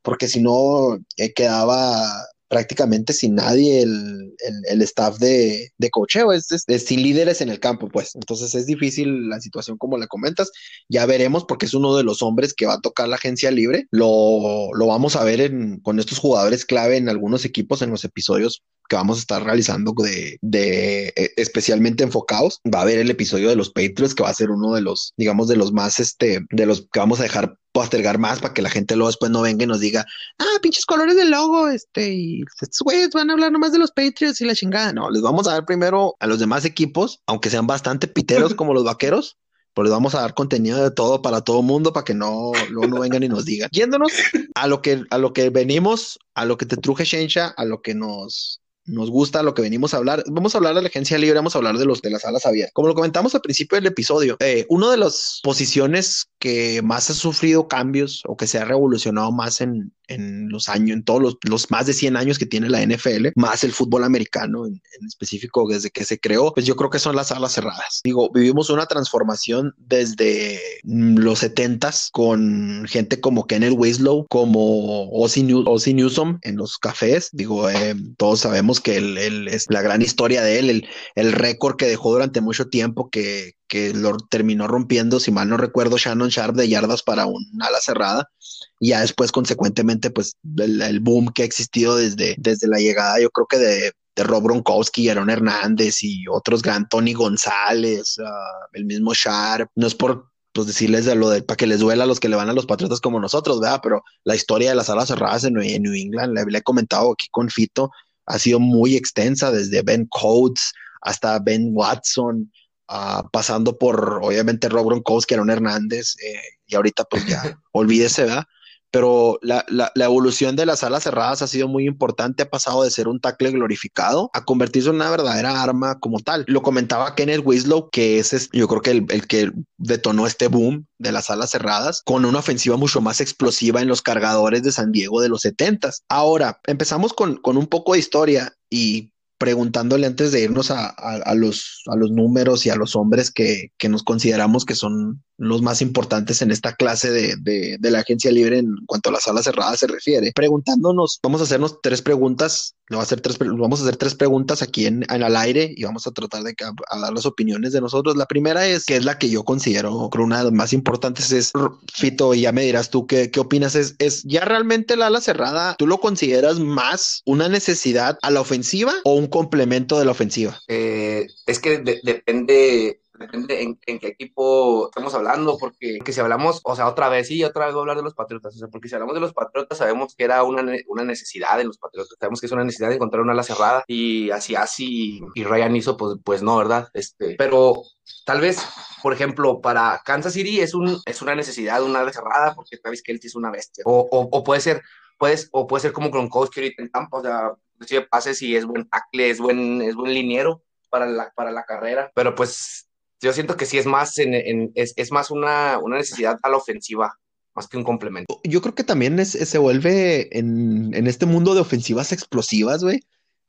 porque 0.00 0.28
si 0.28 0.40
no 0.40 0.96
eh, 1.16 1.32
quedaba 1.32 2.24
prácticamente 2.48 3.12
sin 3.12 3.34
nadie 3.34 3.82
el, 3.82 4.34
el, 4.68 4.82
staff 4.82 5.18
de, 5.18 5.72
de 5.78 5.90
cocheo, 5.90 6.32
es, 6.32 6.46
sin 6.66 7.02
líderes 7.02 7.40
en 7.40 7.48
el 7.48 7.60
campo, 7.60 7.88
pues. 7.88 8.14
Entonces 8.14 8.54
es 8.54 8.66
difícil 8.66 9.28
la 9.28 9.40
situación 9.40 9.78
como 9.78 9.98
la 9.98 10.06
comentas. 10.06 10.50
Ya 10.88 11.06
veremos 11.06 11.44
porque 11.44 11.66
es 11.66 11.74
uno 11.74 11.96
de 11.96 12.04
los 12.04 12.22
hombres 12.22 12.54
que 12.54 12.66
va 12.66 12.74
a 12.74 12.80
tocar 12.80 13.08
la 13.08 13.16
agencia 13.16 13.50
libre. 13.50 13.86
Lo, 13.90 14.68
lo 14.74 14.86
vamos 14.86 15.16
a 15.16 15.24
ver 15.24 15.52
con 15.82 15.98
estos 15.98 16.18
jugadores 16.18 16.64
clave 16.64 16.96
en 16.96 17.08
algunos 17.08 17.44
equipos 17.44 17.82
en 17.82 17.90
los 17.90 18.04
episodios 18.04 18.62
que 18.88 18.96
vamos 18.96 19.18
a 19.18 19.20
estar 19.20 19.44
realizando 19.44 19.92
de, 19.96 20.38
de 20.40 21.12
eh, 21.16 21.32
especialmente 21.36 22.04
enfocados. 22.04 22.60
Va 22.72 22.80
a 22.80 22.82
haber 22.82 22.98
el 22.98 23.10
episodio 23.10 23.48
de 23.48 23.56
los 23.56 23.70
Patriots 23.70 24.14
que 24.14 24.22
va 24.22 24.30
a 24.30 24.34
ser 24.34 24.50
uno 24.50 24.74
de 24.74 24.80
los, 24.80 25.12
digamos, 25.16 25.48
de 25.48 25.56
los 25.56 25.72
más, 25.72 26.00
este, 26.00 26.44
de 26.50 26.66
los 26.66 26.88
que 26.92 27.00
vamos 27.00 27.20
a 27.20 27.24
dejar 27.24 27.58
postergar 27.74 28.18
más 28.18 28.38
para 28.38 28.54
que 28.54 28.62
la 28.62 28.70
gente 28.70 28.94
luego 28.94 29.08
después 29.08 29.32
no 29.32 29.42
venga 29.42 29.64
y 29.64 29.66
nos 29.66 29.80
diga, 29.80 30.06
ah, 30.38 30.58
pinches 30.62 30.86
colores 30.86 31.16
del 31.16 31.32
logo, 31.32 31.68
este, 31.68 32.14
y 32.14 32.44
estos 32.60 32.78
güeyes 32.84 33.10
van 33.12 33.30
a 33.30 33.32
hablar 33.32 33.50
nomás 33.50 33.72
de 33.72 33.78
los 33.78 33.90
Patriots 33.90 34.40
y 34.40 34.44
la 34.44 34.54
chingada. 34.54 34.92
No, 34.92 35.10
les 35.10 35.22
vamos 35.22 35.48
a 35.48 35.52
dar 35.52 35.66
primero 35.66 36.14
a 36.20 36.26
los 36.28 36.38
demás 36.38 36.64
equipos, 36.64 37.20
aunque 37.26 37.50
sean 37.50 37.66
bastante 37.66 38.06
piteros 38.06 38.54
como 38.54 38.74
los 38.74 38.84
vaqueros, 38.84 39.38
pues 39.74 39.84
les 39.84 39.92
vamos 39.92 40.14
a 40.14 40.20
dar 40.20 40.34
contenido 40.34 40.80
de 40.82 40.92
todo 40.92 41.20
para 41.20 41.40
todo 41.40 41.62
mundo 41.62 41.92
para 41.92 42.04
que 42.04 42.14
no, 42.14 42.52
luego 42.70 42.94
no 42.94 43.00
vengan 43.00 43.24
y 43.24 43.28
nos 43.28 43.44
digan. 43.44 43.68
Yéndonos 43.72 44.12
a 44.54 44.68
lo 44.68 44.80
que, 44.80 45.02
a 45.10 45.18
lo 45.18 45.32
que 45.32 45.50
venimos, 45.50 46.20
a 46.34 46.44
lo 46.44 46.56
que 46.56 46.66
te 46.66 46.76
truje 46.76 47.04
Shensha, 47.04 47.48
a 47.48 47.64
lo 47.64 47.82
que 47.82 47.94
nos, 47.94 48.62
nos 48.86 49.10
gusta 49.10 49.42
lo 49.42 49.54
que 49.54 49.62
venimos 49.62 49.94
a 49.94 49.98
hablar. 49.98 50.22
Vamos 50.26 50.54
a 50.54 50.58
hablar 50.58 50.74
de 50.74 50.82
la 50.82 50.88
agencia 50.88 51.18
libre, 51.18 51.36
vamos 51.36 51.54
a 51.54 51.58
hablar 51.58 51.78
de 51.78 51.86
los 51.86 52.02
de 52.02 52.10
las 52.10 52.24
alas 52.24 52.46
abiertas. 52.46 52.72
Como 52.74 52.88
lo 52.88 52.94
comentamos 52.94 53.34
al 53.34 53.40
principio 53.40 53.76
del 53.76 53.86
episodio, 53.86 54.36
eh, 54.40 54.66
una 54.68 54.90
de 54.90 54.96
las 54.98 55.40
posiciones 55.42 56.28
que 56.38 56.82
más 56.82 57.08
ha 57.10 57.14
sufrido 57.14 57.68
cambios 57.68 58.22
o 58.26 58.36
que 58.36 58.46
se 58.46 58.58
ha 58.58 58.64
revolucionado 58.64 59.32
más 59.32 59.60
en, 59.60 59.92
en 60.08 60.48
los 60.48 60.68
años, 60.68 60.96
en 60.96 61.04
todos 61.04 61.36
los, 61.42 61.70
más 61.70 61.86
de 61.86 61.92
100 61.92 62.16
años 62.16 62.38
que 62.38 62.46
tiene 62.46 62.68
la 62.68 62.84
NFL, 62.84 63.28
más 63.36 63.64
el 63.64 63.72
fútbol 63.72 64.04
americano 64.04 64.66
en, 64.66 64.80
específico 65.06 65.66
desde 65.68 65.90
que 65.90 66.04
se 66.04 66.18
creó, 66.18 66.52
pues 66.52 66.66
yo 66.66 66.76
creo 66.76 66.90
que 66.90 66.98
son 66.98 67.16
las 67.16 67.32
alas 67.32 67.52
cerradas. 67.52 68.00
Digo, 68.04 68.30
vivimos 68.32 68.70
una 68.70 68.86
transformación 68.86 69.74
desde 69.78 70.60
los 70.82 71.42
70s 71.42 72.08
con 72.12 72.86
gente 72.88 73.20
como 73.20 73.46
Kenneth 73.46 73.74
Winslow, 73.76 74.26
como 74.28 75.10
Ozzy, 75.10 75.42
Newsom 75.42 76.38
en 76.42 76.56
los 76.56 76.78
cafés. 76.78 77.28
Digo, 77.32 77.68
eh, 77.68 77.94
todos 78.16 78.40
sabemos 78.40 78.80
que 78.80 78.96
él, 78.96 79.48
es 79.48 79.66
la 79.68 79.82
gran 79.82 80.02
historia 80.02 80.42
de 80.42 80.58
él, 80.58 80.70
el, 80.70 80.88
el 81.14 81.32
récord 81.32 81.76
que 81.76 81.86
dejó 81.86 82.12
durante 82.12 82.40
mucho 82.40 82.68
tiempo 82.68 83.10
que, 83.10 83.54
que 83.74 83.92
lo 83.92 84.16
terminó 84.18 84.68
rompiendo, 84.68 85.18
si 85.18 85.32
mal 85.32 85.48
no 85.48 85.56
recuerdo, 85.56 85.98
Shannon 85.98 86.28
Sharp 86.28 86.54
de 86.54 86.68
yardas 86.68 87.02
para 87.02 87.26
un 87.26 87.44
ala 87.60 87.80
cerrada. 87.80 88.30
Y 88.78 88.90
ya 88.90 89.00
después, 89.00 89.32
consecuentemente, 89.32 90.10
pues 90.10 90.36
el, 90.58 91.00
boom 91.00 91.32
que 91.34 91.42
ha 91.42 91.44
existido 91.44 91.96
desde, 91.96 92.36
desde 92.38 92.68
la 92.68 92.78
llegada, 92.78 93.18
yo 93.18 93.30
creo 93.30 93.48
que 93.48 93.58
de, 93.58 93.92
de 94.14 94.22
Rob 94.22 94.44
Gronkowski, 94.44 95.08
Aaron 95.08 95.28
Hernández 95.28 96.04
y 96.04 96.24
otros 96.28 96.62
gran 96.62 96.88
Tony 96.88 97.14
González, 97.14 98.14
ah, 98.24 98.68
el 98.74 98.84
mismo 98.84 99.12
Sharp. 99.12 99.68
No 99.74 99.88
es 99.88 99.96
por 99.96 100.28
pues 100.52 100.68
decirles 100.68 101.04
de 101.04 101.16
lo 101.16 101.30
de 101.30 101.42
para 101.42 101.56
que 101.56 101.66
les 101.66 101.80
duela 101.80 102.04
a 102.04 102.06
los 102.06 102.20
que 102.20 102.28
le 102.28 102.36
van 102.36 102.50
a 102.50 102.52
los 102.52 102.66
Patriotas 102.66 103.00
como 103.00 103.18
nosotros, 103.18 103.58
¿verdad? 103.58 103.80
Pero 103.82 104.04
la 104.22 104.36
historia 104.36 104.68
de 104.68 104.76
las 104.76 104.88
alas 104.88 105.08
cerradas 105.08 105.42
en, 105.42 105.54
New 105.54 105.94
England, 105.94 106.32
le, 106.32 106.58
he 106.58 106.62
comentado 106.62 107.10
aquí 107.10 107.26
con 107.32 107.50
Fito, 107.50 107.90
ha 108.26 108.38
sido 108.38 108.60
muy 108.60 108.94
extensa, 108.94 109.50
desde 109.50 109.82
Ben 109.82 110.06
Coates 110.06 110.72
hasta 111.02 111.40
Ben 111.40 111.70
Watson, 111.72 112.52
Ah, 112.86 113.28
pasando 113.32 113.78
por 113.78 114.20
obviamente 114.22 114.68
Rob 114.68 114.86
Gronkowski, 114.86 115.34
Aaron 115.34 115.48
Hernández, 115.48 116.16
eh, 116.22 116.40
y 116.66 116.74
ahorita 116.74 117.04
pues 117.04 117.26
ya 117.26 117.42
olvídese, 117.72 118.24
¿verdad? 118.24 118.44
Pero 118.90 119.38
la, 119.42 119.64
la, 119.68 119.90
evolución 120.04 120.54
de 120.54 120.66
las 120.66 120.84
alas 120.84 121.02
cerradas 121.02 121.42
ha 121.42 121.48
sido 121.48 121.66
muy 121.66 121.84
importante, 121.84 122.44
ha 122.44 122.48
pasado 122.50 122.84
de 122.84 122.92
ser 122.92 123.08
un 123.08 123.18
tackle 123.18 123.50
glorificado 123.50 124.30
a 124.34 124.44
convertirse 124.44 124.88
en 124.88 124.94
una 124.94 125.10
verdadera 125.10 125.64
arma 125.64 125.98
como 125.98 126.20
tal. 126.20 126.44
Lo 126.46 126.62
comentaba 126.62 127.16
Kenneth 127.16 127.42
Winslow, 127.44 127.90
que 127.90 128.20
es 128.20 128.50
yo 128.52 128.68
creo 128.68 128.82
que 128.82 128.90
el, 128.92 129.06
el 129.08 129.26
que 129.26 129.50
detonó 129.78 130.28
este 130.28 130.46
boom 130.46 130.86
de 130.98 131.10
las 131.10 131.28
alas 131.28 131.50
cerradas 131.50 132.02
con 132.04 132.24
una 132.24 132.38
ofensiva 132.38 132.76
mucho 132.76 133.00
más 133.00 133.20
explosiva 133.20 133.82
en 133.82 133.88
los 133.88 134.00
cargadores 134.00 134.62
de 134.62 134.70
San 134.70 134.92
Diego 134.92 135.20
de 135.20 135.28
los 135.28 135.40
70 135.40 135.90
Ahora, 136.08 136.60
empezamos 136.64 137.14
con, 137.14 137.38
con 137.38 137.56
un 137.56 137.66
poco 137.66 137.94
de 137.94 137.98
historia 137.98 138.54
y 138.70 139.10
preguntándole 139.38 140.06
antes 140.06 140.32
de 140.32 140.42
irnos 140.42 140.70
a, 140.70 140.94
los, 141.34 141.82
a 141.86 141.96
los 141.96 142.10
números 142.10 142.66
y 142.66 142.70
a 142.70 142.76
los 142.76 142.96
hombres 142.96 143.30
que, 143.30 143.72
que, 143.78 143.88
nos 143.88 144.02
consideramos 144.02 144.64
que 144.64 144.74
son 144.74 145.22
los 145.36 145.62
más 145.62 145.82
importantes 145.82 146.42
en 146.42 146.50
esta 146.50 146.74
clase 146.74 147.10
de, 147.10 147.36
de, 147.78 147.90
la 147.90 148.00
agencia 148.00 148.30
libre 148.30 148.58
en 148.58 148.76
cuanto 148.86 149.08
a 149.08 149.12
las 149.12 149.24
salas 149.24 149.44
cerradas 149.44 149.80
se 149.80 149.86
refiere. 149.86 150.32
Preguntándonos, 150.34 151.18
vamos 151.22 151.40
a 151.40 151.44
hacernos 151.44 151.80
tres 151.82 152.02
preguntas, 152.02 152.76
a 152.90 153.00
hacer 153.00 153.20
tres, 153.20 153.38
vamos 153.38 153.80
a 153.80 153.82
hacer 153.82 153.96
tres 153.96 154.14
preguntas 154.14 154.62
aquí 154.62 154.86
en, 154.86 155.04
en 155.10 155.22
al 155.22 155.36
aire 155.36 155.72
y 155.76 155.84
vamos 155.84 156.06
a 156.06 156.12
tratar 156.12 156.42
de 156.42 156.54
dar 156.58 157.12
las 157.12 157.26
opiniones 157.26 157.72
de 157.72 157.80
nosotros. 157.80 158.16
La 158.16 158.26
primera 158.26 158.66
es, 158.66 158.84
que 158.84 158.96
es 158.96 159.04
la 159.04 159.18
que 159.18 159.28
yo 159.28 159.44
considero 159.44 160.08
creo 160.10 160.24
una 160.24 160.38
de 160.38 160.44
las 160.44 160.52
más 160.52 160.72
importantes, 160.72 161.32
es, 161.32 161.52
Fito, 161.92 162.34
y 162.34 162.42
ya 162.42 162.52
me 162.52 162.62
dirás 162.62 162.90
tú 162.90 163.06
qué, 163.06 163.30
qué 163.30 163.40
opinas, 163.40 163.74
es, 163.74 163.96
es 163.98 164.22
ya 164.24 164.44
realmente 164.44 164.96
la 164.96 165.08
ala 165.08 165.20
cerrada, 165.20 165.74
¿tú 165.78 165.86
lo 165.86 165.98
consideras 165.98 166.60
más 166.60 167.22
una 167.26 167.48
necesidad 167.48 168.18
a 168.22 168.30
la 168.30 168.40
ofensiva 168.40 168.92
o 169.04 169.14
complemento 169.28 169.98
de 169.98 170.04
la 170.04 170.12
ofensiva? 170.12 170.58
Eh, 170.68 171.26
es 171.46 171.58
que 171.58 171.78
depende 171.78 173.00
depende 173.18 173.62
en, 173.62 173.98
qué 173.98 174.08
equipo 174.08 174.86
estamos 174.88 175.14
hablando, 175.14 175.56
porque 175.58 176.00
si 176.06 176.20
hablamos, 176.20 176.60
o 176.64 176.74
sea, 176.74 176.88
otra 176.88 177.08
vez, 177.08 177.28
sí, 177.28 177.44
otra 177.44 177.66
vez 177.66 177.74
voy 177.74 177.80
a 177.80 177.82
hablar 177.82 177.96
de 177.96 178.02
los 178.02 178.14
Patriotas, 178.14 178.54
o 178.56 178.58
sea, 178.58 178.68
porque 178.68 178.88
si 178.88 178.94
hablamos 178.94 179.14
de 179.14 179.20
los 179.20 179.32
Patriotas 179.32 179.78
sabemos 179.78 180.14
que 180.14 180.24
era 180.24 180.42
una, 180.42 180.64
una 180.88 181.04
necesidad 181.04 181.56
de 181.56 181.64
los 181.64 181.78
Patriotas, 181.78 182.16
sabemos 182.18 182.40
que 182.40 182.46
es 182.46 182.52
una 182.52 182.64
necesidad 182.64 182.88
de 182.88 182.96
encontrar 182.96 183.22
una 183.22 183.32
ala 183.32 183.42
cerrada, 183.42 183.84
y 183.86 184.30
así, 184.30 184.54
así, 184.54 185.20
y 185.34 185.44
Ryan 185.44 185.76
hizo, 185.76 185.96
pues, 185.96 186.16
pues 186.24 186.42
no, 186.42 186.56
¿verdad? 186.56 186.88
Este, 186.92 187.36
pero 187.38 187.82
tal 188.24 188.40
vez, 188.40 188.58
por 189.02 189.12
ejemplo, 189.12 189.60
para 189.60 190.02
Kansas 190.04 190.32
City 190.32 190.60
es, 190.60 190.74
un, 190.74 191.00
es 191.06 191.22
una 191.22 191.34
necesidad 191.34 191.82
una 191.82 192.00
ala 192.00 192.12
cerrada, 192.12 192.54
porque 192.54 192.78
Travis 192.78 193.02
Kelty 193.02 193.28
es 193.28 193.34
una 193.34 193.50
bestia, 193.50 193.84
o, 193.86 194.08
o, 194.10 194.44
puede 194.44 194.60
ser, 194.60 194.82
puedes, 195.18 195.48
o 195.52 195.66
puede 195.66 195.82
ser 195.82 195.92
como 195.92 196.10
Gronkowski 196.10 196.60
ahorita 196.60 196.82
en 196.82 196.90
Tampa, 196.90 197.18
o 197.18 197.22
sea, 197.22 197.52
si 197.80 198.00
pases 198.00 198.40
y 198.42 198.56
es 198.56 198.64
buen 198.64 198.88
tackle, 198.88 199.30
es 199.30 199.38
buen, 199.38 199.82
es 199.82 199.94
buen 199.94 200.12
liniero 200.12 200.62
para 200.90 201.06
la, 201.06 201.32
para 201.34 201.50
la 201.50 201.64
carrera, 201.64 202.10
pero 202.14 202.34
pues 202.34 202.88
yo 203.20 203.32
siento 203.32 203.56
que 203.56 203.66
sí 203.66 203.78
es 203.78 203.86
más, 203.86 204.18
en, 204.18 204.72
es, 204.74 205.10
más 205.10 205.30
una, 205.30 205.80
necesidad 205.88 206.38
a 206.42 206.48
la 206.48 206.56
ofensiva, 206.56 207.18
más 207.54 207.66
que 207.66 207.76
un 207.76 207.84
complemento. 207.84 208.40
Yo 208.44 208.60
creo 208.60 208.74
que 208.74 208.84
también 208.84 209.24
se 209.24 209.58
vuelve 209.58 210.36
en, 210.38 211.06
este 211.06 211.26
mundo 211.26 211.54
de 211.54 211.60
ofensivas 211.60 212.12
explosivas, 212.12 212.82
güey. 212.84 213.00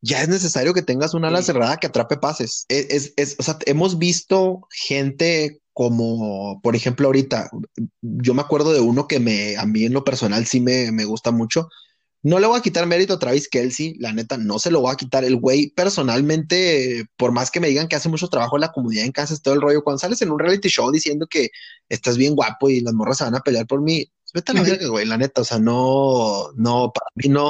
Ya 0.01 0.21
es 0.21 0.29
necesario 0.29 0.73
que 0.73 0.81
tengas 0.81 1.13
una 1.13 1.29
ala 1.29 1.41
cerrada 1.41 1.77
que 1.77 1.87
atrape 1.87 2.17
pases. 2.17 2.65
E, 2.69 2.87
es, 2.89 3.13
es, 3.17 3.35
o 3.39 3.43
sea, 3.43 3.57
hemos 3.65 3.97
visto 3.97 4.67
gente 4.69 5.61
como, 5.73 6.61
por 6.61 6.75
ejemplo, 6.75 7.07
ahorita, 7.07 7.49
yo 8.01 8.33
me 8.33 8.41
acuerdo 8.41 8.71
de 8.71 8.79
uno 8.79 9.07
que 9.07 9.19
me, 9.19 9.57
a 9.57 9.65
mí 9.65 9.83
en 9.83 9.93
lo 9.93 10.05
personal 10.05 10.45
sí 10.45 10.61
me, 10.61 10.91
me 10.91 11.03
gusta 11.03 11.31
mucho, 11.31 11.69
no 12.25 12.39
le 12.39 12.47
voy 12.47 12.57
a 12.57 12.61
quitar 12.63 12.87
mérito 12.87 13.13
a 13.13 13.19
Travis 13.19 13.47
Kelsey, 13.47 13.93
la 13.99 14.11
neta, 14.11 14.35
no 14.35 14.57
se 14.57 14.71
lo 14.71 14.81
voy 14.81 14.91
a 14.91 14.95
quitar. 14.95 15.23
El 15.23 15.35
güey, 15.35 15.69
personalmente, 15.69 17.05
por 17.17 17.31
más 17.31 17.51
que 17.51 17.59
me 17.59 17.67
digan 17.67 17.87
que 17.87 17.95
hace 17.95 18.09
mucho 18.09 18.29
trabajo 18.29 18.57
en 18.57 18.61
la 18.61 18.71
comunidad 18.71 19.05
en 19.05 19.11
Kansas, 19.11 19.43
todo 19.43 19.53
el 19.53 19.61
rollo, 19.61 19.83
cuando 19.83 19.99
sales 19.99 20.23
en 20.23 20.31
un 20.31 20.39
reality 20.39 20.67
show 20.67 20.89
diciendo 20.91 21.27
que 21.29 21.51
estás 21.87 22.17
bien 22.17 22.33
guapo 22.33 22.67
y 22.67 22.79
las 22.79 22.95
morras 22.95 23.19
se 23.19 23.25
van 23.25 23.35
a 23.35 23.41
pelear 23.41 23.67
por 23.67 23.79
mí, 23.79 24.11
vete 24.33 24.53
a 24.53 24.55
la 24.55 24.87
güey, 24.87 25.05
la 25.05 25.19
neta, 25.19 25.41
o 25.41 25.43
sea, 25.43 25.59
no, 25.59 26.51
no, 26.55 26.91
para 26.91 27.11
mí 27.13 27.29
no, 27.29 27.47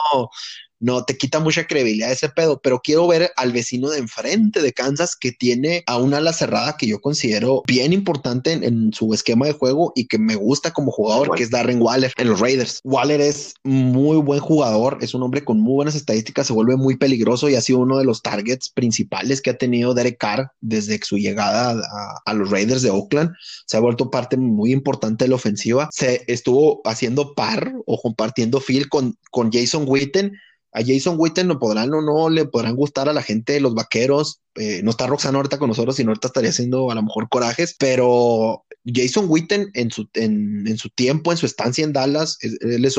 no 0.80 1.04
te 1.06 1.18
quita 1.18 1.40
mucha 1.40 1.68
credibilidad 1.68 2.12
ese 2.12 2.30
pedo, 2.30 2.60
pero 2.62 2.82
quiero 2.82 3.08
ver 3.08 3.32
al 3.36 3.52
vecino 3.52 3.90
de 3.90 4.00
enfrente 4.00 4.62
de 4.62 4.74
Kansas 4.74 5.16
que 5.16 5.32
tiene 5.32 5.84
a 5.88 5.98
una 5.98 6.18
ala 6.18 6.34
cerrada 6.34 6.78
que 6.78 6.88
yo 6.88 7.00
considero 7.00 7.64
bien 7.68 7.94
importante 7.94 8.54
en, 8.54 8.94
su 8.94 9.14
esquema 9.14 9.46
de 9.46 9.54
juego 9.54 9.94
y 9.96 10.08
que 10.08 10.18
me 10.18 10.36
gusta 10.36 10.72
como 10.72 10.92
jugador, 10.92 11.36
que 11.36 11.44
es 11.44 11.50
Darren 11.50 11.82
Waller 11.82 12.14
en 12.18 12.30
los 12.30 12.40
Raiders. 12.40 12.82
Waller 12.84 13.22
es 13.22 13.56
muy 13.64 14.18
buen 14.18 14.40
jugador, 14.40 15.00
es 15.02 15.14
un 15.14 15.24
hombre 15.24 15.44
con 15.44 15.60
muy 15.60 15.74
buenas 15.74 15.96
estadísticas, 15.96 16.48
se 16.48 16.54
vuelve 16.54 16.76
muy 16.76 16.98
peligroso 16.98 17.50
y 17.50 17.56
ha 17.56 17.62
sido 17.62 17.80
uno 17.80 17.98
de 17.98 18.06
los 18.06 18.22
targets 18.22 18.70
principales 18.70 19.42
que 19.42 19.50
ha 19.50 19.58
tenido 19.58 19.94
Derek 19.94 20.18
Carr 20.18 20.52
desde 20.62 21.00
su 21.04 21.18
llegada 21.18 21.72
a, 21.72 22.22
a 22.26 22.34
los 22.34 22.52
Raiders 22.52 22.82
de 22.82 22.92
Oakland. 22.92 23.32
Se 23.66 23.78
ha 23.78 23.80
vuelto 23.80 24.12
parte 24.12 24.38
muy 24.38 24.72
importante 24.72 25.26
de 25.26 25.30
la 25.30 25.36
ofensiva. 25.36 25.90
Se 25.92 26.24
estuvo 26.28 26.82
haciendo 26.86 27.34
par 27.34 27.74
o 27.86 28.02
compartiendo 28.02 28.60
field 28.60 28.88
con, 28.90 29.18
con 29.32 29.52
Jason 29.52 29.86
Witten 29.88 30.34
a 30.76 30.82
Jason 30.86 31.16
Witten 31.18 31.48
no 31.48 31.58
podrán 31.58 31.94
o 31.94 32.02
no 32.02 32.30
le 32.30 32.46
podrán 32.46 32.76
gustar 32.76 33.08
a 33.08 33.14
la 33.14 33.24
gente 33.24 33.54
de 33.54 33.62
los 33.62 33.74
vaqueros. 33.74 34.42
Eh, 34.56 34.82
no 34.84 34.92
está 34.92 35.08
Roxana 35.08 35.38
ahorita 35.38 35.60
con 35.60 35.70
nosotros, 35.70 35.96
sino 35.96 36.12
ahorita 36.12 36.28
estaría 36.28 36.50
haciendo 36.50 36.92
a 36.92 36.96
lo 36.96 37.04
mejor 37.04 37.28
corajes, 37.30 37.76
pero 37.78 38.64
Jason 38.86 39.26
Witten 39.28 39.70
en 39.74 39.92
su, 39.92 40.08
en, 40.14 40.78
su 40.78 40.90
tiempo, 40.90 41.32
en 41.32 41.38
su 41.38 41.46
estancia 41.46 41.84
en 41.84 41.94
Dallas, 41.94 42.38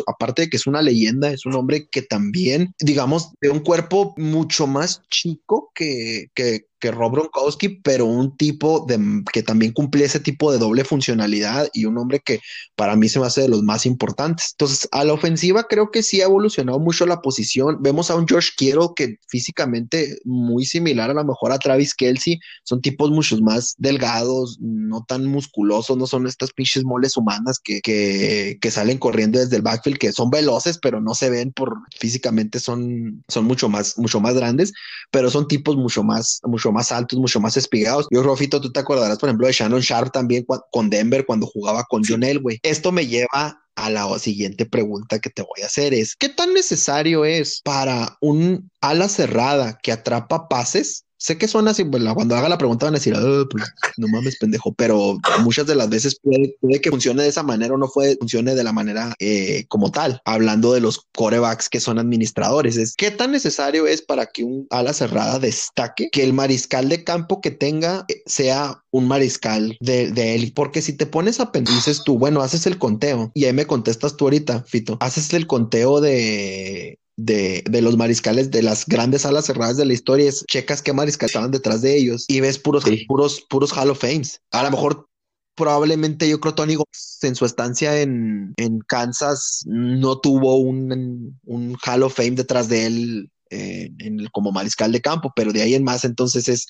aparte 0.07 0.43
de 0.43 0.51
que 0.51 0.57
es 0.57 0.67
una 0.67 0.83
leyenda, 0.83 1.31
es 1.31 1.47
un 1.47 1.55
hombre 1.55 1.89
que 1.89 2.03
también, 2.03 2.75
digamos, 2.81 3.31
de 3.41 3.51
un 3.51 3.61
cuerpo 3.61 4.15
mucho 4.17 4.67
más 4.67 5.03
chico 5.09 5.71
que, 5.75 6.31
que, 6.35 6.67
que 6.79 6.91
Rob 6.91 7.13
Gronkowski, 7.13 7.69
pero 7.69 8.07
un 8.07 8.37
tipo 8.37 8.85
de, 8.87 9.23
que 9.33 9.43
también 9.43 9.73
cumple 9.73 10.05
ese 10.05 10.21
tipo 10.21 10.53
de 10.53 10.59
doble 10.59 10.85
funcionalidad 10.85 11.69
y 11.73 11.85
un 11.85 11.97
hombre 11.99 12.21
que 12.21 12.41
para 12.75 12.97
mí 12.97 13.09
se 13.09 13.19
me 13.19 13.27
hace 13.27 13.43
de 13.43 13.49
los 13.49 13.63
más 13.63 13.87
importantes. 13.87 14.51
Entonces, 14.53 14.89
a 14.93 15.05
la 15.05 15.13
ofensiva 15.13 15.65
creo 15.65 15.91
que 15.91 16.03
sí 16.03 16.21
ha 16.21 16.27
evolucionado 16.27 16.79
mucho 16.79 17.07
la 17.07 17.23
posición. 17.23 17.79
Vemos 17.81 18.11
a 18.11 18.17
un 18.17 18.27
George 18.27 18.51
Kittle 18.57 18.89
que 18.95 19.19
físicamente 19.29 20.19
muy 20.25 20.65
similar 20.65 21.11
a 21.11 21.15
lo 21.15 21.25
mejor 21.25 21.46
a 21.53 21.59
Travis 21.59 21.95
Kelsey, 21.95 22.39
son 22.65 22.81
tipos 22.81 23.11
muchos 23.11 23.41
más 23.41 23.75
delgados, 23.79 24.59
no 24.61 25.05
tan 25.07 25.27
musculosos, 25.27 25.97
no 25.97 26.07
son 26.07 26.27
estas 26.27 26.53
pinches 26.53 26.85
moles 26.85 27.17
humanas 27.17 27.59
que, 27.63 27.81
que, 27.81 28.59
que 28.61 28.71
salen 28.71 28.99
corriendo 28.99 29.39
desde 29.39 29.57
el 29.57 29.63
backfield, 29.63 29.99
que 29.99 30.13
son 30.13 30.31
veloces, 30.31 30.79
pero 30.79 31.01
no 31.01 31.15
se 31.15 31.31
ven 31.31 31.53
por 31.53 31.77
físicamente 31.99 32.61
son, 32.61 33.25
son 33.29 33.45
mucho 33.45 33.69
más, 33.69 33.99
mucho 33.99 34.21
más 34.21 34.35
grandes, 34.35 34.73
pero 35.11 35.31
son 35.31 35.49
tipos 35.49 35.77
mucho 35.77 36.03
más, 36.03 36.41
mucho 36.45 36.73
más 36.73 36.93
altos, 36.93 37.19
mucho 37.19 37.41
más 37.41 37.57
espigados. 37.57 38.07
Yo, 38.11 38.23
Rofito, 38.23 38.61
tú 38.61 38.73
te 38.73 38.81
acordarás, 38.81 39.19
por 39.19 39.29
ejemplo, 39.29 39.47
de 39.47 39.53
Shannon 39.53 39.81
Sharp 39.81 40.13
también 40.13 40.45
con 40.71 40.91
Denver 40.91 41.25
cuando 41.27 41.47
jugaba 41.47 41.85
con 41.85 42.03
John 42.07 42.23
Elway. 42.23 42.59
Esto 42.63 42.93
me 42.93 43.07
lleva 43.07 43.61
a 43.77 43.91
la 43.91 44.19
siguiente 44.19 44.67
pregunta 44.67 45.19
que 45.19 45.31
te 45.31 45.43
voy 45.43 45.63
a 45.63 45.67
hacer 45.67 45.93
es, 45.95 46.17
¿qué 46.17 46.29
tan 46.29 46.55
necesario 46.55 47.25
es 47.25 47.61
para 47.63 48.17
un 48.21 48.71
ala 48.81 49.09
cerrada 49.09 49.79
que 49.83 49.93
atrapa 49.93 50.49
pases 50.49 51.05
Sé 51.19 51.39
que 51.39 51.49
suena 51.49 51.71
así, 51.71 51.85
pues, 51.85 52.03
cuando 52.15 52.37
haga 52.37 52.49
la 52.49 52.59
pregunta 52.59 52.87
van 52.87 52.95
a 52.95 52.99
decir, 52.99 53.15
ah, 53.17 53.45
pues, 53.51 53.65
no 53.97 54.09
mames, 54.09 54.37
pendejo, 54.39 54.75
pero 54.75 55.19
muchas 55.43 55.67
de 55.67 55.75
las 55.75 55.89
veces 55.89 56.19
puede, 56.23 56.81
que 56.81 56.91
funcione 56.91 57.23
de 57.23 57.29
esa 57.29 57.43
manera 57.43 57.75
o 57.75 57.79
no 57.79 57.89
fue, 57.89 58.17
funcione 58.19 58.55
de 58.55 58.65
la 58.65 58.73
manera 58.73 59.15
eh, 59.19 59.65
como 59.69 59.91
tal. 59.91 60.21
Hablando 60.25 60.73
de 60.73 60.81
los 60.81 61.07
corebacks 61.15 61.69
que 61.69 61.81
son 61.81 61.99
administradores, 61.99 62.77
es 62.77 62.95
qué 62.97 63.11
tan 63.11 63.33
necesario 63.33 63.87
es 63.87 64.03
para 64.03 64.27
que 64.27 64.45
un 64.45 64.67
ala 64.71 64.93
cerrada 64.93 65.39
destaque 65.39 66.09
que 66.13 66.23
el 66.23 66.33
mariscal 66.33 66.89
de 66.89 67.05
campo 67.05 67.41
que 67.41 67.51
tenga 67.51 68.05
eh, 68.09 68.23
sea 68.27 68.83
un 68.91 69.09
mariscal 69.09 69.77
de, 69.81 70.11
de 70.13 70.35
él. 70.35 70.53
Porque 70.55 70.83
si 70.83 70.93
te 70.93 71.07
pones 71.07 71.41
a 71.41 71.53
pensar, 71.53 71.75
dices 71.75 72.03
tú, 72.05 72.19
bueno, 72.19 72.43
haces 72.43 72.67
el 72.67 72.79
conteo 72.79 73.31
y 73.35 73.45
ahí 73.45 73.53
me 73.53 73.67
contestas 73.67 74.17
tú 74.17 74.27
ahorita, 74.27 74.65
Fito, 74.65 74.97
haces 75.01 75.33
el 75.33 75.47
conteo 75.47 76.01
de 76.01 76.99
de, 77.17 77.65
de, 77.69 77.83
los 77.83 77.97
mariscales 77.97 78.51
de 78.51 78.63
las 78.63 78.87
grandes 78.87 79.25
alas 79.25 79.47
cerradas 79.47 79.77
de 79.77 79.87
la 79.87 79.95
historia 79.95 80.29
es 80.29 80.45
checas 80.47 80.83
qué 80.83 80.93
mariscales 80.93 81.31
estaban 81.31 81.51
detrás 81.51 81.83
de 81.83 81.97
ellos 81.97 82.27
y 82.29 82.41
ves 82.41 82.59
puros, 82.59 82.85
puros, 83.07 83.45
puros 83.49 83.73
Hall 83.73 83.91
of 83.91 84.01
Fames. 84.01 84.43
A 84.51 84.63
lo 84.63 84.71
mejor 84.71 85.09
probablemente 85.55 86.29
yo 86.29 86.39
creo 86.39 86.55
Tony 86.55 86.77
en 87.23 87.35
su 87.35 87.47
estancia 87.47 88.01
en, 88.01 88.53
en 88.59 88.81
Kansas 88.81 89.63
no 89.67 90.21
tuvo 90.21 90.57
un, 90.57 91.39
un, 91.45 91.77
Hall 91.85 92.03
of 92.03 92.15
Fame 92.15 92.33
detrás 92.33 92.69
de 92.69 92.87
él 92.87 93.31
eh, 93.51 93.91
en 93.99 94.27
como 94.27 94.53
mariscal 94.53 94.93
de 94.93 95.01
campo, 95.01 95.33
pero 95.35 95.53
de 95.53 95.63
ahí 95.63 95.75
en 95.75 95.85
más 95.85 96.05
entonces 96.05 96.49
es 96.49 96.67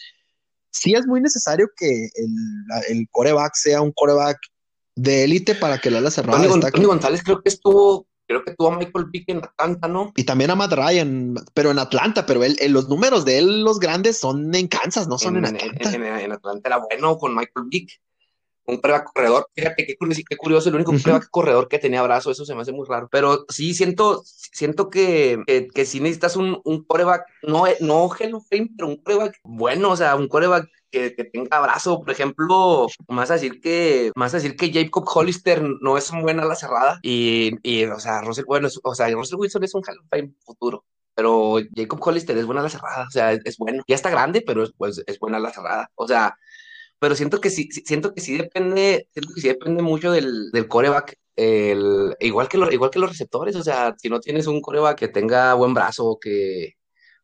sí 0.71 0.95
es 0.95 1.07
muy 1.07 1.21
necesario 1.21 1.69
que 1.77 2.05
el, 2.15 2.31
el 2.89 3.09
coreback 3.11 3.55
sea 3.55 3.81
un 3.81 3.93
coreback 3.93 4.39
de 4.95 5.25
élite 5.25 5.55
para 5.55 5.79
que 5.79 5.91
la 5.91 5.99
ala 5.99 6.11
cerrada 6.11 6.47
Tony, 6.47 6.85
González 6.85 7.23
creo 7.23 7.43
que 7.43 7.49
estuvo 7.49 8.07
creo 8.27 8.45
que 8.45 8.55
tuvo 8.55 8.73
a 8.73 8.79
Michael 8.79 9.07
Vick 9.11 9.29
en 9.29 9.39
Atlanta, 9.39 9.89
¿no? 9.89 10.13
Y 10.17 10.25
también 10.25 10.51
a 10.51 10.55
Matt 10.55 10.73
Ryan, 10.73 11.35
pero 11.55 11.71
en 11.71 11.79
Atlanta, 11.79 12.27
pero 12.27 12.45
él, 12.45 12.57
los 12.69 12.89
números 12.89 13.25
de 13.25 13.39
él, 13.39 13.63
los 13.63 13.79
grandes, 13.79 14.19
son 14.19 14.55
en 14.55 14.69
Kansas, 14.69 15.09
no 15.09 15.19
son 15.19 15.37
en, 15.37 15.47
Atlanta. 15.47 15.95
En, 15.95 16.33
Atlanta 16.33 16.69
era 16.69 16.79
bueno 16.79 17.17
con 17.17 17.35
Michael 17.35 17.67
Vick. 17.71 18.01
Un 18.67 18.81
prueba 18.81 19.05
corredor, 19.05 19.49
fíjate 19.55 19.87
qué 19.87 19.97
curioso, 19.97 20.23
qué 20.29 20.37
curioso 20.37 20.69
el 20.69 20.75
único 20.75 20.93
prueba 21.03 21.21
corredor 21.31 21.69
que 21.69 21.79
tenía 21.79 22.03
brazo, 22.03 22.31
eso 22.31 22.45
se 22.45 22.55
me 22.55 22.63
hace 22.63 22.73
muy 22.73 22.87
raro. 22.89 23.09
Pero 23.11 23.47
sí 23.49 23.75
siento, 23.75 24.23
siento 24.25 24.91
que, 24.91 25.43
que, 25.47 25.69
que 25.69 25.85
sí 25.85 26.01
necesitas 26.01 26.37
un, 26.37 26.61
un 26.65 26.85
coreback, 26.85 27.25
no, 27.43 27.65
no 27.81 28.11
Hello 28.19 28.41
Fame, 28.41 28.71
pero 28.77 28.89
un 28.89 28.97
coreback 28.97 29.39
bueno, 29.45 29.91
o 29.91 29.97
sea, 29.97 30.17
un 30.17 30.29
coreback 30.29 30.69
que, 30.91 31.25
tenga 31.33 31.61
brazo, 31.61 32.01
por 32.01 32.11
ejemplo, 32.11 32.87
más 33.09 33.31
a 33.31 33.35
decir 33.35 33.61
que, 33.61 34.13
más 34.15 34.35
a 34.35 34.39
decir 34.39 34.57
que 34.57 34.73
Jacob 34.73 35.05
Hollister 35.07 35.63
no 35.81 35.99
es 35.99 36.11
un 36.11 36.23
buen 36.23 36.41
ala 36.41 36.55
cerrada 36.55 36.99
y, 37.03 37.53
y 37.63 37.85
o 37.85 38.01
sea, 38.01 38.23
Russell, 38.23 38.45
bueno, 38.47 38.69
o 38.83 38.95
sea, 38.95 39.09
Russell 39.11 39.39
Wilson 39.39 39.65
es 39.65 39.75
un 39.75 39.83
Hall 39.87 39.99
of 39.99 40.07
Fame 40.11 40.35
futuro, 40.45 40.85
pero 41.15 41.57
Jacob 41.75 42.01
Hollister 42.03 42.37
es 42.37 42.47
buena 42.47 42.63
la 42.63 42.71
cerrada, 42.71 43.07
o 43.07 43.11
sea, 43.11 43.33
es, 43.33 43.57
bueno, 43.59 43.83
ya 43.87 43.95
está 43.95 44.11
grande, 44.11 44.43
pero 44.47 44.63
es, 44.63 44.73
pues, 44.77 45.03
es 45.07 45.19
buena 45.19 45.39
la 45.39 45.53
cerrada, 45.53 45.91
o 45.95 46.07
sea, 46.07 46.37
pero 46.99 47.15
siento 47.15 47.41
que 47.41 47.51
sí, 47.51 47.69
siento 47.71 48.15
que 48.15 48.21
sí 48.21 48.37
depende, 48.37 49.09
siento 49.13 49.35
que 49.35 49.41
sí 49.41 49.49
depende 49.49 49.83
mucho 49.83 50.13
del, 50.13 50.51
del 50.51 50.69
coreback, 50.69 51.17
el, 51.37 52.17
igual 52.21 52.49
que 52.49 52.59
igual 52.73 52.91
que 52.91 52.99
los 52.99 53.11
receptores, 53.11 53.57
o 53.57 53.63
sea, 53.63 53.95
si 53.99 54.09
no 54.09 54.21
tienes 54.21 54.47
un 54.47 54.61
coreback 54.63 54.99
que 54.99 55.09
tenga 55.09 55.55
buen 55.55 55.75
brazo, 55.75 56.19
que, 56.21 56.75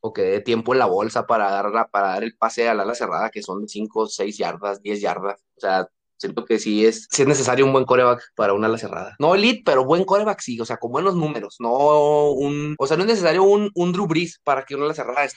o 0.00 0.12
que 0.12 0.22
dé 0.22 0.40
tiempo 0.40 0.72
en 0.74 0.80
la 0.80 0.86
bolsa 0.86 1.26
para 1.26 1.50
dar, 1.50 1.88
para 1.90 2.08
dar 2.08 2.24
el 2.24 2.36
pase 2.36 2.68
al 2.68 2.80
ala 2.80 2.94
cerrada, 2.94 3.30
que 3.30 3.42
son 3.42 3.68
5, 3.68 4.08
6 4.08 4.36
yardas, 4.36 4.82
10 4.82 5.00
yardas. 5.00 5.40
O 5.56 5.60
sea, 5.60 5.88
siento 6.22 6.44
que 6.44 6.58
sí 6.58 6.86
es, 6.86 7.06
sí 7.10 7.22
es 7.22 7.28
necesario 7.28 7.66
un 7.66 7.72
buen 7.72 7.84
coreback 7.84 8.22
para 8.34 8.54
una 8.54 8.66
ala 8.66 8.78
cerrada. 8.78 9.14
No 9.18 9.34
elite, 9.34 9.62
pero 9.64 9.84
buen 9.84 10.04
coreback 10.04 10.40
sí, 10.40 10.58
o 10.60 10.64
sea, 10.64 10.78
con 10.78 10.92
buenos 10.92 11.14
números, 11.14 11.56
no 11.58 12.30
un, 12.30 12.74
o 12.78 12.86
sea, 12.86 12.96
no 12.96 13.02
es 13.02 13.08
necesario 13.10 13.42
un, 13.42 13.70
un 13.74 13.92
Drew 13.92 14.06
Brees 14.06 14.40
para 14.42 14.64
que 14.64 14.74
una 14.74 14.86
ala 14.86 14.94
cerrada 14.94 15.28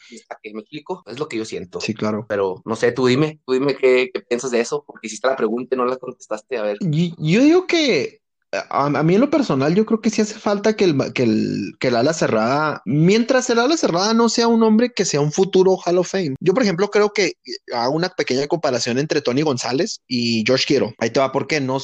que 0.42 0.54
¿me 0.54 0.62
explico? 0.62 1.04
Es 1.06 1.20
lo 1.20 1.28
que 1.28 1.38
yo 1.38 1.46
siento. 1.46 1.82
Sí, 1.82 1.94
claro. 1.94 2.26
Pero 2.28 2.62
no 2.66 2.76
sé, 2.76 2.92
tú 2.92 3.06
dime, 3.08 3.40
tú 3.46 3.54
dime 3.54 3.76
qué, 3.76 4.10
qué 4.14 4.22
piensas 4.22 4.52
de 4.52 4.60
eso, 4.60 4.84
porque 4.86 5.08
hiciste 5.08 5.28
la 5.28 5.36
pregunta 5.36 5.76
y 5.76 5.78
no 5.78 5.86
la 5.86 5.98
contestaste, 5.98 6.58
a 6.58 6.64
ver. 6.64 6.78
yo 6.82 7.42
digo 7.42 7.68
que 7.68 8.22
a, 8.70 9.04
mí 9.04 9.16
en 9.16 9.22
lo 9.22 9.30
personal 9.30 9.76
yo 9.76 9.86
creo 9.86 10.02
que 10.02 10.10
sí 10.10 10.22
hace 10.22 10.36
falta 10.36 10.76
que 10.76 10.86
el, 10.86 11.14
que 11.14 11.24
el, 11.24 11.74
que 11.80 11.88
ala 11.88 12.14
cerrada, 12.14 12.82
mientras 12.86 13.50
el 13.50 13.60
ala 13.60 13.78
cerrada 13.78 14.14
no 14.14 14.30
sea 14.30 14.48
un 14.48 14.64
hombre 14.64 14.92
que 14.94 15.06
sea 15.06 15.22
un 15.22 15.32
futuro 15.32 15.78
Hall 15.78 15.98
of 15.98 16.10
Fame. 16.10 16.36
Yo, 16.40 16.54
por 16.54 16.64
ejemplo, 16.64 16.90
creo 16.90 17.14
que 17.14 17.34
hago 17.74 17.96
una 17.96 18.10
pequeña 18.10 18.48
comparación 18.48 18.98
entre 19.00 19.22
Tony 19.22 19.42
González 19.42 20.02
y 20.08 20.44
George 20.46 20.66
Kiro. 20.68 20.94
Ahí 20.98 21.10
te 21.10 21.20
va 21.20 21.32
porque 21.32 21.62
no, 21.62 21.80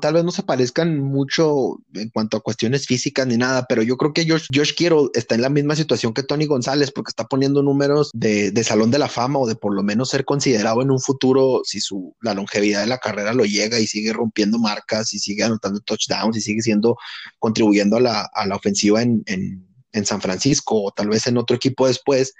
tal 0.00 0.14
vez 0.14 0.24
no 0.24 0.30
se 0.30 0.42
parezcan 0.42 0.98
mucho 1.00 1.78
en 1.94 2.10
cuanto 2.10 2.36
a 2.36 2.40
cuestiones 2.40 2.86
físicas 2.86 3.26
ni 3.26 3.36
nada, 3.36 3.66
pero 3.68 3.82
yo 3.82 3.96
creo 3.96 4.12
que 4.12 4.24
George, 4.24 4.46
George 4.50 4.74
Kiro 4.74 5.10
está 5.14 5.34
en 5.34 5.42
la 5.42 5.48
misma 5.48 5.76
situación 5.76 6.14
que 6.14 6.22
Tony 6.22 6.46
González 6.46 6.90
porque 6.90 7.10
está 7.10 7.24
poniendo 7.24 7.62
números 7.62 8.10
de, 8.12 8.50
de 8.50 8.64
salón 8.64 8.90
de 8.90 8.98
la 8.98 9.08
fama 9.08 9.38
o 9.38 9.46
de 9.46 9.56
por 9.56 9.74
lo 9.74 9.82
menos 9.82 10.10
ser 10.10 10.24
considerado 10.24 10.82
en 10.82 10.90
un 10.90 11.00
futuro 11.00 11.62
si 11.64 11.80
su, 11.80 12.14
la 12.20 12.34
longevidad 12.34 12.80
de 12.80 12.86
la 12.86 12.98
carrera 12.98 13.32
lo 13.32 13.44
llega 13.44 13.78
y 13.80 13.86
sigue 13.86 14.12
rompiendo 14.12 14.58
marcas 14.58 15.14
y 15.14 15.18
sigue 15.18 15.44
anotando 15.44 15.80
touchdowns 16.06 16.36
y 16.36 16.40
sigue 16.40 16.62
siendo 16.62 16.96
contribuyendo 17.38 17.96
a 17.96 18.00
la, 18.00 18.30
a 18.32 18.46
la 18.46 18.56
ofensiva 18.56 19.02
en, 19.02 19.22
en, 19.26 19.66
en, 19.92 20.06
San 20.06 20.20
Francisco 20.20 20.82
o 20.82 20.90
tal 20.90 21.08
vez 21.08 21.26
en 21.26 21.38
otro 21.38 21.56
equipo 21.56 21.86
después, 21.86 22.34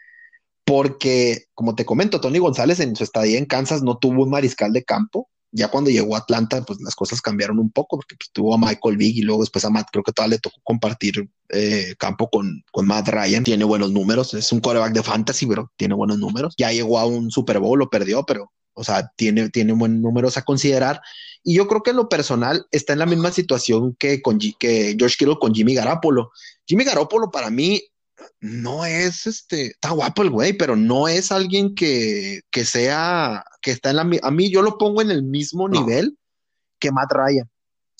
porque, 0.64 1.44
como 1.54 1.74
te 1.74 1.84
comento, 1.84 2.20
Tony 2.20 2.38
González 2.38 2.80
en 2.80 2.96
su 2.96 3.04
estadía 3.04 3.38
en 3.38 3.44
Kansas 3.44 3.82
no 3.82 3.98
tuvo 3.98 4.24
un 4.24 4.30
mariscal 4.30 4.72
de 4.72 4.84
campo. 4.84 5.28
Ya 5.56 5.68
cuando 5.68 5.88
llegó 5.88 6.16
a 6.16 6.18
Atlanta, 6.18 6.64
pues 6.64 6.80
las 6.80 6.96
cosas 6.96 7.20
cambiaron 7.20 7.60
un 7.60 7.70
poco, 7.70 7.96
porque 7.98 8.16
pues, 8.16 8.30
tuvo 8.32 8.54
a 8.54 8.58
Michael 8.58 8.96
Big 8.96 9.18
y 9.18 9.22
luego 9.22 9.42
después 9.42 9.64
a 9.64 9.70
Matt, 9.70 9.88
creo 9.92 10.02
que 10.02 10.10
todavía 10.10 10.36
le 10.36 10.40
tocó 10.40 10.56
compartir 10.64 11.28
eh, 11.50 11.94
campo 11.96 12.28
con, 12.28 12.64
con 12.72 12.86
Matt 12.86 13.08
Ryan. 13.08 13.44
Tiene 13.44 13.64
buenos 13.64 13.92
números, 13.92 14.34
es 14.34 14.50
un 14.50 14.60
coreback 14.60 14.92
de 14.92 15.02
fantasy, 15.04 15.46
pero 15.46 15.70
tiene 15.76 15.94
buenos 15.94 16.18
números. 16.18 16.54
Ya 16.56 16.72
llegó 16.72 16.98
a 16.98 17.06
un 17.06 17.30
Super 17.30 17.60
Bowl, 17.60 17.78
lo 17.78 17.88
perdió, 17.88 18.24
pero 18.24 18.50
o 18.74 18.84
sea, 18.84 19.10
tiene, 19.16 19.50
tiene 19.50 19.72
buenos 19.72 20.00
números 20.00 20.36
a 20.36 20.42
considerar. 20.42 21.00
Y 21.42 21.54
yo 21.54 21.66
creo 21.68 21.82
que 21.82 21.90
en 21.90 21.96
lo 21.96 22.08
personal 22.08 22.66
está 22.70 22.92
en 22.92 22.98
la 22.98 23.06
misma 23.06 23.30
situación 23.32 23.94
que, 23.98 24.20
con, 24.22 24.38
que 24.38 24.96
George 24.98 25.16
Kittle 25.18 25.38
con 25.40 25.54
Jimmy 25.54 25.74
Garapolo. 25.74 26.32
Jimmy 26.66 26.84
Garapolo 26.84 27.30
para 27.30 27.50
mí 27.50 27.82
no 28.40 28.84
es 28.84 29.26
este, 29.26 29.66
está 29.66 29.90
guapo 29.90 30.22
el 30.22 30.30
güey, 30.30 30.52
pero 30.54 30.76
no 30.76 31.08
es 31.08 31.32
alguien 31.32 31.74
que, 31.74 32.40
que 32.50 32.64
sea, 32.64 33.44
que 33.60 33.70
está 33.70 33.90
en 33.90 33.96
la, 33.96 34.08
a 34.22 34.30
mí 34.30 34.50
yo 34.50 34.62
lo 34.62 34.78
pongo 34.78 35.02
en 35.02 35.10
el 35.10 35.22
mismo 35.22 35.68
nivel 35.68 36.18
que 36.78 36.92
Matt 36.92 37.12
Ryan. 37.12 37.50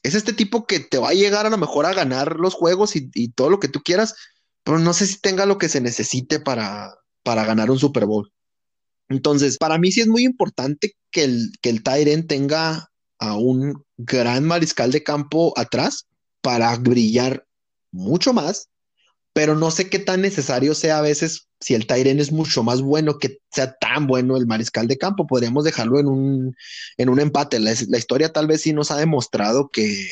Es 0.02 0.14
este 0.14 0.32
tipo 0.32 0.66
que 0.66 0.80
te 0.80 0.98
va 0.98 1.10
a 1.10 1.14
llegar 1.14 1.46
a 1.46 1.50
lo 1.50 1.58
mejor 1.58 1.86
a 1.86 1.94
ganar 1.94 2.36
los 2.38 2.54
juegos 2.54 2.96
y, 2.96 3.10
y 3.14 3.28
todo 3.30 3.50
lo 3.50 3.60
que 3.60 3.68
tú 3.68 3.80
quieras, 3.82 4.14
pero 4.62 4.78
no 4.78 4.92
sé 4.92 5.06
si 5.06 5.20
tenga 5.20 5.46
lo 5.46 5.58
que 5.58 5.68
se 5.68 5.80
necesite 5.80 6.40
para, 6.40 6.94
para 7.22 7.44
ganar 7.44 7.70
un 7.70 7.78
Super 7.78 8.06
Bowl. 8.06 8.30
Entonces, 9.08 9.58
para 9.58 9.78
mí 9.78 9.92
sí 9.92 10.00
es 10.00 10.08
muy 10.08 10.24
importante 10.24 10.94
que 11.10 11.24
el, 11.24 11.52
que 11.60 11.70
el 11.70 11.82
tenga 12.26 12.90
a 13.18 13.36
un 13.36 13.84
gran 13.96 14.44
mariscal 14.44 14.90
de 14.90 15.02
campo 15.02 15.52
atrás 15.56 16.06
para 16.40 16.74
brillar 16.76 17.46
mucho 17.90 18.32
más, 18.32 18.68
pero 19.32 19.54
no 19.56 19.70
sé 19.70 19.88
qué 19.88 19.98
tan 19.98 20.20
necesario 20.20 20.74
sea 20.74 20.98
a 20.98 21.02
veces 21.02 21.48
si 21.60 21.74
el 21.74 21.86
Tyren 21.86 22.20
es 22.20 22.30
mucho 22.30 22.62
más 22.62 22.82
bueno 22.82 23.18
que 23.18 23.38
sea 23.50 23.74
tan 23.74 24.06
bueno 24.06 24.36
el 24.36 24.46
mariscal 24.46 24.86
de 24.86 24.98
campo. 24.98 25.26
Podríamos 25.26 25.64
dejarlo 25.64 25.98
en 25.98 26.06
un, 26.06 26.56
en 26.98 27.08
un 27.08 27.20
empate. 27.20 27.58
La, 27.58 27.72
historia 27.72 28.32
tal 28.32 28.46
vez 28.46 28.60
sí 28.60 28.72
nos 28.72 28.90
ha 28.90 28.98
demostrado 28.98 29.70
que, 29.72 30.06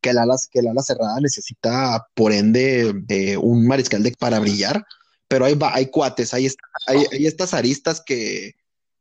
que 0.00 0.10
el 0.10 0.18
ala, 0.18 0.36
que 0.50 0.60
ala 0.60 0.82
cerrada 0.82 1.18
necesita, 1.20 2.06
por 2.14 2.32
ende, 2.32 2.94
eh, 3.08 3.36
un 3.36 3.66
mariscal 3.66 4.02
de 4.02 4.12
para 4.12 4.38
brillar 4.38 4.84
pero 5.28 5.44
hay, 5.44 5.56
hay 5.72 5.86
cuates, 5.86 6.34
hay, 6.34 6.48
hay, 6.86 7.26
estas 7.26 7.54
aristas 7.54 8.02
que, 8.04 8.52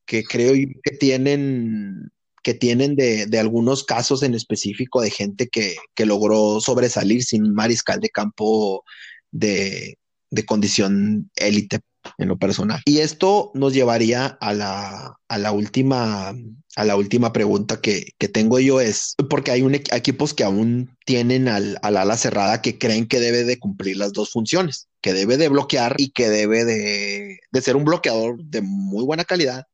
que 0.06 0.24
creo 0.24 0.54
que 0.54 0.92
tienen 0.98 2.12
que 2.44 2.54
tienen 2.54 2.96
de, 2.96 3.26
de, 3.26 3.40
algunos 3.40 3.84
casos 3.84 4.22
en 4.22 4.36
específico 4.36 5.02
de 5.02 5.10
gente 5.10 5.48
que, 5.48 5.78
que, 5.96 6.06
logró 6.06 6.62
sobresalir 6.62 7.24
sin 7.24 7.56
mariscal 7.56 8.00
de 8.00 8.10
campo 8.10 8.84
de, 9.32 9.98
de 10.30 10.46
condición 10.46 11.32
élite 11.38 11.80
en 12.18 12.30
lo 12.30 12.38
personal. 12.38 12.82
Y 12.86 13.00
esto 13.00 13.52
nos 13.54 13.74
llevaría 13.74 14.26
a 14.26 14.54
la, 14.54 15.18
a 15.28 15.38
la 15.38 15.52
última, 15.52 16.34
a 16.76 16.86
la 16.86 16.96
última 16.96 17.34
pregunta 17.34 17.82
que, 17.82 18.14
que 18.18 18.28
tengo 18.28 18.60
yo 18.60 18.82
es, 18.82 19.16
porque 19.30 19.52
hay 19.52 19.62
un, 19.62 19.76
equipos 19.76 20.34
que 20.34 20.44
aún 20.44 20.96
tienen 21.06 21.48
al, 21.48 21.78
al, 21.82 21.98
ala 21.98 22.18
cerrada 22.18 22.62
que 22.62 22.78
creen 22.78 23.08
que 23.08 23.20
debe 23.20 23.44
de 23.44 23.60
cumplir 23.60 23.98
las 23.98 24.14
dos 24.14 24.32
funciones, 24.32 24.88
que 25.02 25.14
debe 25.14 25.38
de 25.38 25.50
bloquear 25.50 25.96
y 25.98 26.12
que 26.12 26.30
debe 26.30 26.66
de, 26.66 27.40
de 27.52 27.62
ser 27.62 27.76
un 27.76 27.86
bloqueador 27.86 28.44
de 28.44 28.62
muy 28.62 29.04
buena 29.04 29.26
calidad 29.26 29.66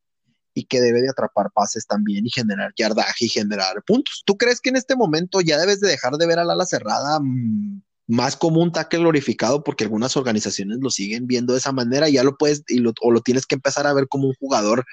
y 0.54 0.66
que 0.66 0.82
debe 0.82 1.02
de 1.02 1.10
atrapar 1.10 1.52
pases 1.54 1.86
también 1.88 2.26
y 2.26 2.30
generar 2.30 2.74
yardaje 2.76 3.26
y 3.26 3.30
generar 3.30 3.82
puntos. 3.86 4.24
¿Tú 4.26 4.38
crees 4.38 4.60
que 4.60 4.70
en 4.70 4.76
este 4.76 4.96
momento 4.96 5.42
ya 5.42 5.58
debes 5.58 5.80
de 5.80 5.88
dejar 5.88 6.14
de 6.14 6.28
ver 6.28 6.40
al 6.40 6.50
ala 6.50 6.66
cerrada 6.66 7.20
mm, 7.22 7.82
más 8.12 8.36
como 8.36 8.62
un 8.62 8.74
tackle 8.74 9.00
glorificado 9.00 9.64
porque 9.64 9.86
algunas 9.86 10.18
organizaciones 10.18 10.80
lo 10.82 10.90
siguen 10.90 11.28
viendo 11.28 11.54
de 11.54 11.60
esa 11.60 11.72
manera 11.72 12.10
y 12.10 12.14
ya 12.14 12.24
lo 12.24 12.36
puedes 12.36 12.64
y 12.68 12.80
lo, 12.80 12.94
o 13.02 13.12
lo 13.12 13.22
tienes 13.22 13.46
que 13.46 13.56
empezar 13.56 13.88
a 13.88 13.94
ver 13.94 14.10
como 14.10 14.28
un 14.28 14.34
jugador 14.36 14.86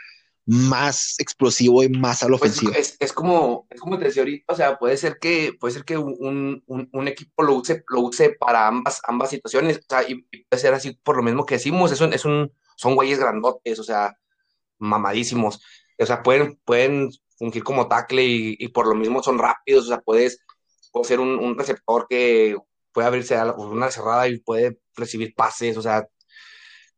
más 0.46 1.16
explosivo 1.18 1.82
y 1.82 1.88
más 1.88 2.22
al 2.22 2.30
pues 2.30 2.40
ofensivo. 2.40 2.72
es, 2.72 2.96
es, 3.00 3.12
como, 3.12 3.66
es 3.70 3.80
como 3.80 3.98
te 3.98 4.04
decía 4.04 4.22
ahorita, 4.22 4.52
o 4.52 4.56
sea, 4.56 4.78
puede 4.78 4.96
ser 4.96 5.18
que, 5.18 5.52
puede 5.58 5.74
ser 5.74 5.84
que 5.84 5.98
un, 5.98 6.62
un, 6.66 6.88
un, 6.92 7.08
equipo 7.08 7.42
lo 7.42 7.56
use, 7.56 7.84
lo 7.88 8.02
use 8.02 8.30
para 8.30 8.68
ambas, 8.68 9.02
ambas 9.06 9.30
situaciones, 9.30 9.78
o 9.78 9.86
sea, 9.88 10.08
y, 10.08 10.22
puede 10.22 10.62
ser 10.62 10.72
así 10.72 10.92
por 11.02 11.16
lo 11.16 11.22
mismo 11.22 11.44
que 11.44 11.56
decimos, 11.56 11.92
es 11.92 12.00
un, 12.00 12.12
es 12.14 12.24
un, 12.24 12.50
son 12.76 12.94
güeyes 12.94 13.18
grandotes, 13.18 13.78
o 13.78 13.82
sea, 13.82 14.16
mamadísimos. 14.78 15.60
O 15.98 16.06
sea, 16.06 16.22
pueden, 16.22 16.58
pueden 16.64 17.10
fungir 17.36 17.64
como 17.64 17.88
tackle 17.88 18.24
y, 18.24 18.68
por 18.68 18.86
lo 18.86 18.94
mismo 18.94 19.22
son 19.22 19.38
rápidos, 19.38 19.84
o 19.86 19.88
sea, 19.88 20.00
puedes, 20.00 20.40
puede 20.92 21.04
ser 21.04 21.20
un, 21.20 21.58
receptor 21.58 22.06
que 22.08 22.56
puede 22.92 23.06
abrirse 23.08 23.36
a 23.36 23.52
una 23.52 23.90
cerrada 23.90 24.28
y 24.28 24.38
puede 24.40 24.78
recibir 24.96 25.34
pases, 25.34 25.76
o 25.76 25.82
sea, 25.82 26.06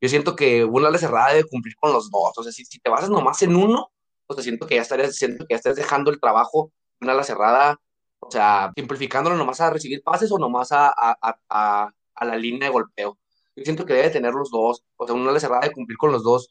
yo 0.01 0.09
siento 0.09 0.35
que 0.35 0.65
una 0.65 0.89
ala 0.89 0.99
cerrada 0.99 1.31
debe 1.35 1.49
cumplir 1.49 1.75
con 1.77 1.93
los 1.93 2.11
dos, 2.11 2.33
o 2.37 2.43
sea, 2.43 2.53
si, 2.53 2.65
te 2.81 2.91
basas 2.91 3.11
nomás 3.11 3.43
en 3.43 3.57
uno, 3.57 3.93
pues 4.27 4.43
siento 4.45 4.67
que 4.67 4.77
ya 4.77 4.83
estarías, 4.83 5.17
siento 5.17 5.45
que 5.47 5.55
ya 5.55 5.57
estás 5.57 5.77
dejando 5.77 6.11
el 6.11 6.21
trabajo 6.21 6.73
de 7.01 7.07
una 7.07 7.13
ala 7.15 7.25
cerrada, 7.25 7.77
o 8.21 8.31
sea, 8.31 8.73
simplificándolo 8.77 9.37
nomás 9.37 9.61
a 9.61 9.71
recibir 9.71 10.03
pases 10.03 10.33
o 10.33 10.39
nomás 10.39 10.73
a, 10.73 10.89
a, 10.89 11.17
a, 11.49 11.91
a 12.15 12.25
la 12.25 12.37
línea 12.37 12.69
de 12.69 12.73
golpeo. 12.73 13.19
Yo 13.57 13.65
siento 13.65 13.85
que 13.85 13.95
debe 13.95 14.11
tener 14.11 14.33
los 14.33 14.51
dos, 14.51 14.85
o 14.97 15.07
sea, 15.07 15.15
una 15.15 15.31
ala 15.31 15.41
cerrada 15.41 15.63
debe 15.63 15.75
cumplir 15.75 15.99
con 15.99 16.13
los 16.13 16.23
dos 16.23 16.49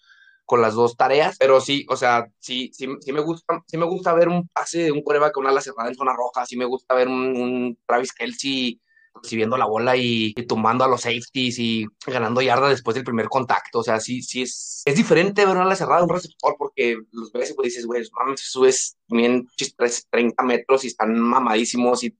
con 0.50 0.64
las 0.64 0.74
dos 0.74 0.98
tareas, 0.98 1.38
pero 1.38 1.62
sí, 1.62 1.86
o 1.90 1.96
sea, 1.96 2.26
sí, 2.40 2.72
sí, 2.74 2.88
sí 3.02 3.14
me 3.14 3.22
gusta, 3.22 3.64
sí 3.68 3.78
me 3.78 3.86
gusta 3.86 4.16
ver 4.16 4.28
un 4.30 4.48
pase 4.48 4.80
de 4.86 4.92
un 4.92 5.04
coreback 5.04 5.32
con 5.32 5.44
una 5.44 5.52
ala 5.52 5.62
cerrada 5.62 5.90
en 5.90 5.96
zona 5.96 6.16
roja, 6.16 6.44
sí 6.44 6.58
me 6.58 6.66
gusta 6.66 6.96
ver 6.96 7.08
un, 7.08 7.78
Travis 7.86 8.12
Kelsey 8.14 8.82
recibiendo 9.22 9.58
la 9.58 9.66
bola 9.66 9.96
y, 9.98 10.34
tumbando 10.48 10.84
a 10.84 10.88
los 10.88 11.02
safeties 11.02 11.60
y 11.60 11.86
ganando 12.06 12.42
yarda 12.42 12.70
después 12.70 12.96
del 12.96 13.04
primer 13.04 13.28
contacto. 13.28 13.80
O 13.80 13.84
sea, 13.84 14.00
sí, 14.00 14.22
sí 14.22 14.44
es, 14.44 14.82
es 14.86 14.96
diferente 14.96 15.46
ver 15.46 15.58
una 15.58 15.76
cerrada 15.76 16.04
un 16.04 16.10
receptor 16.10 16.56
porque 16.58 16.98
los 17.12 17.32
ves 17.32 17.52
y 17.52 17.54
pues 17.54 17.68
dices, 17.68 17.86
güey, 17.86 18.04
mames, 18.18 18.42
subes 18.42 18.98
bien 19.08 19.48
30 20.10 20.44
metros 20.44 20.84
y 20.84 20.88
están 20.88 21.18
mamadísimos 21.20 22.04
y 22.04 22.18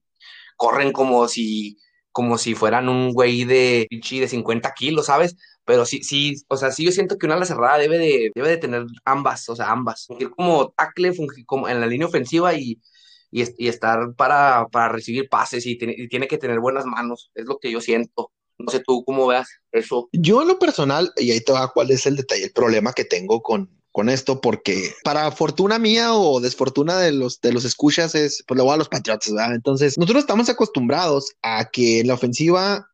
corren 0.58 0.92
como 0.92 1.28
si 1.28 1.78
como 2.12 2.38
si 2.38 2.56
fueran 2.56 2.90
un 2.90 3.14
güey 3.14 3.46
de 3.46 3.88
de 3.90 4.28
50 4.28 4.74
kilos, 4.74 5.06
¿sabes? 5.06 5.36
Pero 5.64 5.86
sí, 5.86 6.04
sí, 6.04 6.36
o 6.48 6.58
sea, 6.58 6.72
sí 6.72 6.84
yo 6.84 6.92
siento 6.92 7.18
que 7.18 7.28
una 7.28 7.36
ala 7.36 7.46
cerrada 7.46 7.78
debe 7.78 7.98
de, 7.98 8.32
debe 8.34 8.50
de 8.50 8.58
tener 8.58 8.86
ambas, 9.06 9.48
o 9.50 9.56
sea, 9.56 9.72
ambas. 9.72 10.06
Fungir 10.08 10.32
como 10.32 10.72
tackle, 10.72 11.14
fungir 11.14 11.46
como 11.46 11.70
en 11.70 11.80
la 11.80 11.88
línea 11.88 12.08
ofensiva 12.08 12.54
y, 12.56 12.82
y, 13.32 13.68
estar 13.68 14.14
para, 14.16 14.68
para, 14.72 14.90
recibir 14.90 15.30
pases 15.30 15.66
y, 15.66 15.78
tiene 15.78 16.28
que 16.28 16.38
tener 16.38 16.60
buenas 16.60 16.86
manos, 16.86 17.32
es 17.36 17.46
lo 17.46 17.60
que 17.60 17.72
yo 17.72 17.82
siento. 17.82 18.32
No 18.58 18.72
sé 18.72 18.82
tú 18.86 19.04
cómo 19.06 19.28
veas 19.28 19.48
eso. 19.72 20.10
Yo 20.12 20.42
en 20.42 20.50
lo 20.50 20.60
personal, 20.60 21.14
y 21.16 21.32
ahí 21.32 21.42
te 21.42 21.54
va 21.54 21.72
cuál 21.72 21.92
es 21.92 22.06
el 22.06 22.18
detalle, 22.18 22.46
el 22.46 22.52
problema 22.52 22.92
que 22.92 23.06
tengo 23.06 23.42
con, 23.42 23.70
con 23.92 24.10
esto, 24.10 24.42
porque 24.42 24.92
para 25.04 25.32
fortuna 25.32 25.80
mía 25.80 26.14
o 26.14 26.42
desfortuna 26.42 26.98
de 26.98 27.14
los, 27.14 27.40
de 27.40 27.54
los 27.54 27.64
escuchas 27.64 28.16
es, 28.16 28.44
pues 28.46 28.58
le 28.58 28.64
voy 28.64 28.74
a 28.74 28.78
los 28.78 28.90
Patriotas, 28.90 29.32
¿verdad? 29.32 29.56
Entonces, 29.56 29.98
nosotros 29.98 30.24
estamos 30.24 30.50
acostumbrados 30.50 31.34
a 31.42 31.70
que 31.72 32.04
la 32.04 32.16
ofensiva 32.16 32.90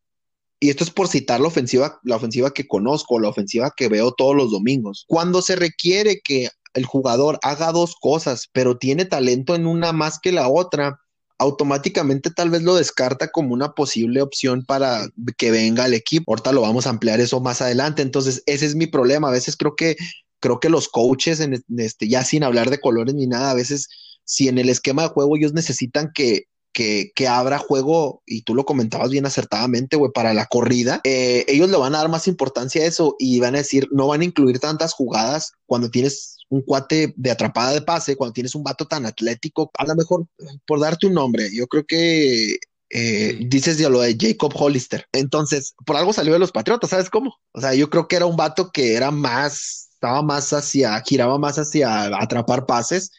y 0.60 0.70
esto 0.70 0.84
es 0.84 0.90
por 0.90 1.08
citar 1.08 1.42
la 1.42 1.48
ofensiva, 1.48 2.00
la 2.04 2.16
ofensiva 2.16 2.54
que 2.54 2.68
conozco, 2.68 3.20
la 3.20 3.30
ofensiva 3.30 3.74
que 3.76 3.90
veo 3.90 4.14
todos 4.14 4.36
los 4.36 4.52
domingos. 4.52 5.06
Cuando 5.08 5.42
se 5.42 5.56
requiere 5.56 6.22
que 6.24 6.50
el 6.76 6.86
jugador 6.86 7.40
haga 7.42 7.72
dos 7.72 7.96
cosas, 8.00 8.50
pero 8.52 8.78
tiene 8.78 9.06
talento 9.06 9.56
en 9.56 9.66
una 9.66 9.94
más 9.94 10.20
que 10.20 10.32
la 10.32 10.48
otra, 10.50 11.00
automáticamente 11.38 12.30
tal 12.32 12.50
vez 12.50 12.62
lo 12.62 12.76
descarta 12.76 13.30
como 13.30 13.54
una 13.54 13.74
posible 13.74 14.22
opción 14.22 14.64
para 14.66 15.08
que 15.38 15.52
venga 15.52 15.86
el 15.86 15.94
equipo. 15.94 16.32
Ahorita 16.32 16.52
lo 16.52 16.62
vamos 16.62 16.86
a 16.86 16.92
ampliar 16.92 17.20
eso 17.20 17.40
más 17.40 17.62
adelante. 17.62 18.02
Entonces, 18.02 18.44
ese 18.46 18.66
es 18.66 18.76
mi 18.76 18.88
problema. 18.88 19.30
A 19.30 19.32
veces 19.32 19.58
creo 19.58 19.76
que 19.76 19.96
creo 20.40 20.60
que 20.60 20.70
los 20.70 20.90
coaches, 20.90 21.40
en 21.40 21.64
este, 21.78 22.08
ya 22.08 22.24
sin 22.24 22.44
hablar 22.44 22.70
de 22.70 22.80
colores 22.80 23.16
ni 23.16 23.26
nada, 23.26 23.52
a 23.52 23.56
veces 23.56 23.88
si 24.26 24.48
en 24.48 24.60
el 24.60 24.70
esquema 24.70 25.04
de 25.04 25.10
juego 25.10 25.38
ellos 25.38 25.54
necesitan 25.54 26.12
que 26.14 26.46
que, 26.76 27.14
que, 27.16 27.28
abra 27.30 27.58
juego, 27.58 28.22
y 28.26 28.42
tú 28.42 28.54
lo 28.54 28.66
comentabas 28.66 29.10
bien 29.10 29.26
acertadamente, 29.26 29.96
güey, 29.96 30.12
para 30.12 30.34
la 30.34 30.46
corrida, 30.46 31.00
eh, 31.06 31.46
ellos 31.48 31.70
le 31.70 31.78
van 31.78 31.96
a 31.96 32.00
dar 32.00 32.10
más 32.10 32.28
importancia 32.28 32.84
a 32.84 32.86
eso 32.86 33.16
y 33.18 33.40
van 33.40 33.56
a 33.56 33.60
decir, 33.60 33.88
no 33.92 34.08
van 34.08 34.20
a 34.20 34.26
incluir 34.26 34.60
tantas 34.60 34.94
jugadas 34.94 35.54
cuando 35.66 35.90
tienes 35.90 36.35
un 36.50 36.62
cuate 36.62 37.14
de 37.18 37.32
atrapada 37.32 37.74
de 37.74 37.82
pase, 37.82 38.16
cuando 38.16 38.34
tienes 38.34 38.56
un 38.56 38.64
vato 38.64 38.86
tan 38.86 39.06
atlético, 39.06 39.72
a 39.78 39.86
lo 39.86 39.96
mejor, 39.96 40.28
por 40.66 40.80
darte 40.80 41.08
un 41.08 41.14
nombre, 41.14 41.50
yo 41.54 41.68
creo 41.68 41.86
que 41.86 42.58
eh, 42.90 43.40
dices 43.48 43.78
ya 43.78 43.90
lo 43.90 44.02
de 44.02 44.16
Jacob 44.20 44.54
Hollister. 44.56 45.08
Entonces, 45.12 45.76
por 45.86 45.96
algo 45.96 46.14
salió 46.14 46.34
de 46.34 46.40
los 46.40 46.52
Patriotas, 46.52 46.90
¿sabes 46.90 47.10
cómo? 47.10 47.36
O 47.52 47.62
sea, 47.62 47.74
yo 47.74 47.90
creo 47.90 48.08
que 48.08 48.16
era 48.16 48.26
un 48.26 48.38
vato 48.38 48.72
que 48.72 48.96
era 48.96 49.12
más, 49.12 49.90
estaba 49.94 50.22
más 50.22 50.54
hacia, 50.54 51.02
giraba 51.02 51.38
más 51.38 51.58
hacia 51.58 52.06
atrapar 52.18 52.66
pases 52.66 53.12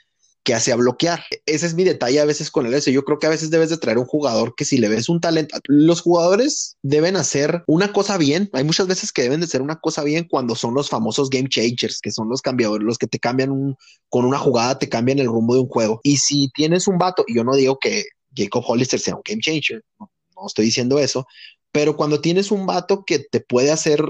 que 0.47 0.55
hacia 0.55 0.77
bloquear. 0.77 1.25
Ese 1.45 1.67
es 1.67 1.75
mi 1.75 1.83
detalle 1.83 2.21
a 2.21 2.25
veces 2.25 2.53
con 2.53 2.67
el 2.67 2.75
S. 2.75 2.93
Yo 2.93 3.05
creo 3.05 3.19
que 3.19 3.27
a 3.27 3.31
veces 3.31 3.51
debes 3.51 3.69
de 3.69 3.79
traer 3.79 3.99
un 3.99 4.07
jugador 4.07 4.55
que 4.55 4.65
si 4.65 4.79
le 4.79 4.89
ves 4.89 5.09
un 5.09 5.21
talento, 5.21 5.59
los 5.67 6.01
jugadores 6.03 6.77
deben 6.83 7.17
hacer 7.17 7.65
una 7.67 7.93
cosa 7.93 8.17
bien. 8.17 8.49
Hay 8.53 8.63
muchas 8.63 8.87
veces 8.87 9.11
que 9.11 9.23
deben 9.23 9.41
de 9.41 9.47
hacer 9.47 9.61
una 9.61 9.81
cosa 9.81 10.05
bien 10.05 10.29
cuando 10.31 10.55
son 10.55 10.73
los 10.73 10.89
famosos 10.89 11.31
game 11.31 11.49
changers, 11.49 11.99
que 12.01 12.13
son 12.13 12.29
los 12.29 12.43
cambiadores, 12.43 12.87
los 12.87 12.97
que 12.97 13.09
te 13.09 13.19
cambian 13.19 13.51
un, 13.51 13.75
con 14.09 14.25
una 14.25 14.39
jugada, 14.39 14.79
te 14.79 14.89
cambian 14.89 15.19
el 15.19 15.27
rumbo 15.27 15.55
de 15.55 15.63
un 15.63 15.69
juego. 15.69 16.01
Y 16.05 16.19
si 16.19 16.49
tienes 16.55 16.87
un 16.87 16.97
vato, 16.97 17.25
y 17.27 17.35
yo 17.35 17.43
no 17.43 17.57
digo 17.57 17.79
que 17.81 18.05
Jacob 18.33 18.63
Hollister 18.65 19.01
sea 19.01 19.17
un 19.17 19.23
game 19.29 19.43
changer, 19.43 19.83
no, 19.99 20.13
no 20.37 20.47
estoy 20.47 20.67
diciendo 20.67 21.01
eso, 21.01 21.27
pero 21.73 21.97
cuando 21.97 22.21
tienes 22.21 22.53
un 22.53 22.67
vato 22.67 23.03
que 23.05 23.19
te 23.19 23.41
puede 23.41 23.73
hacer, 23.73 24.01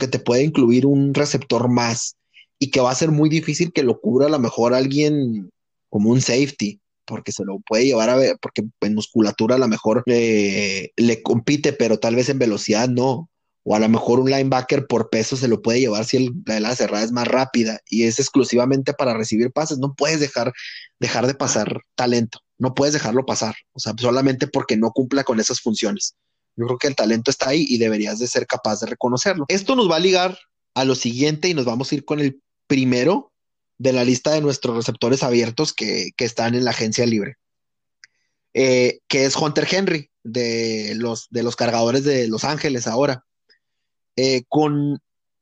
que 0.00 0.08
te 0.08 0.18
puede 0.18 0.42
incluir 0.42 0.84
un 0.84 1.14
receptor 1.14 1.68
más 1.68 2.16
y 2.58 2.72
que 2.72 2.80
va 2.80 2.90
a 2.90 2.96
ser 2.96 3.12
muy 3.12 3.28
difícil 3.28 3.72
que 3.72 3.84
lo 3.84 4.00
cubra 4.00 4.26
a 4.26 4.30
lo 4.30 4.40
mejor 4.40 4.74
alguien 4.74 5.52
como 5.88 6.10
un 6.10 6.20
safety, 6.20 6.80
porque 7.06 7.32
se 7.32 7.44
lo 7.44 7.60
puede 7.60 7.86
llevar 7.86 8.10
a 8.10 8.16
ver, 8.16 8.36
porque 8.40 8.62
en 8.80 8.94
musculatura 8.94 9.54
a 9.54 9.58
lo 9.58 9.68
mejor 9.68 10.02
le, 10.06 10.92
le 10.96 11.22
compite, 11.22 11.72
pero 11.72 11.98
tal 11.98 12.16
vez 12.16 12.28
en 12.28 12.38
velocidad 12.38 12.88
no. 12.88 13.30
O 13.68 13.74
a 13.74 13.80
lo 13.80 13.88
mejor 13.88 14.20
un 14.20 14.30
linebacker 14.30 14.86
por 14.86 15.10
peso 15.10 15.36
se 15.36 15.48
lo 15.48 15.60
puede 15.60 15.80
llevar 15.80 16.04
si 16.04 16.18
el, 16.18 16.32
la 16.44 16.76
cerrada 16.76 17.04
es 17.04 17.10
más 17.10 17.26
rápida 17.26 17.80
y 17.88 18.04
es 18.04 18.20
exclusivamente 18.20 18.92
para 18.92 19.14
recibir 19.14 19.50
pases. 19.50 19.78
No 19.78 19.94
puedes 19.94 20.20
dejar, 20.20 20.52
dejar 21.00 21.26
de 21.26 21.34
pasar 21.34 21.80
talento, 21.96 22.38
no 22.58 22.74
puedes 22.74 22.92
dejarlo 22.92 23.26
pasar, 23.26 23.56
o 23.72 23.80
sea, 23.80 23.92
solamente 23.98 24.46
porque 24.46 24.76
no 24.76 24.92
cumpla 24.92 25.24
con 25.24 25.40
esas 25.40 25.60
funciones. 25.60 26.14
Yo 26.54 26.66
creo 26.66 26.78
que 26.78 26.86
el 26.86 26.94
talento 26.94 27.30
está 27.30 27.48
ahí 27.48 27.66
y 27.68 27.78
deberías 27.78 28.20
de 28.20 28.28
ser 28.28 28.46
capaz 28.46 28.80
de 28.80 28.86
reconocerlo. 28.86 29.46
Esto 29.48 29.74
nos 29.74 29.90
va 29.90 29.96
a 29.96 30.00
ligar 30.00 30.38
a 30.74 30.84
lo 30.84 30.94
siguiente 30.94 31.48
y 31.48 31.54
nos 31.54 31.64
vamos 31.64 31.90
a 31.90 31.96
ir 31.96 32.04
con 32.04 32.20
el 32.20 32.40
primero 32.68 33.32
de 33.78 33.92
la 33.92 34.04
lista 34.04 34.32
de 34.32 34.40
nuestros 34.40 34.76
receptores 34.76 35.22
abiertos 35.22 35.72
que, 35.72 36.10
están 36.18 36.54
en 36.54 36.64
la 36.64 36.70
agencia 36.70 37.06
libre, 37.06 37.36
eh, 38.54 39.00
que 39.08 39.24
es 39.24 39.36
Hunter 39.36 39.66
Henry 39.70 40.10
de 40.22 40.94
los, 40.96 41.28
de 41.30 41.42
los 41.42 41.56
cargadores 41.56 42.04
de 42.04 42.28
Los 42.28 42.44
Ángeles 42.44 42.86
ahora. 42.86 43.24
Eh, 44.16 44.44
con 44.48 44.98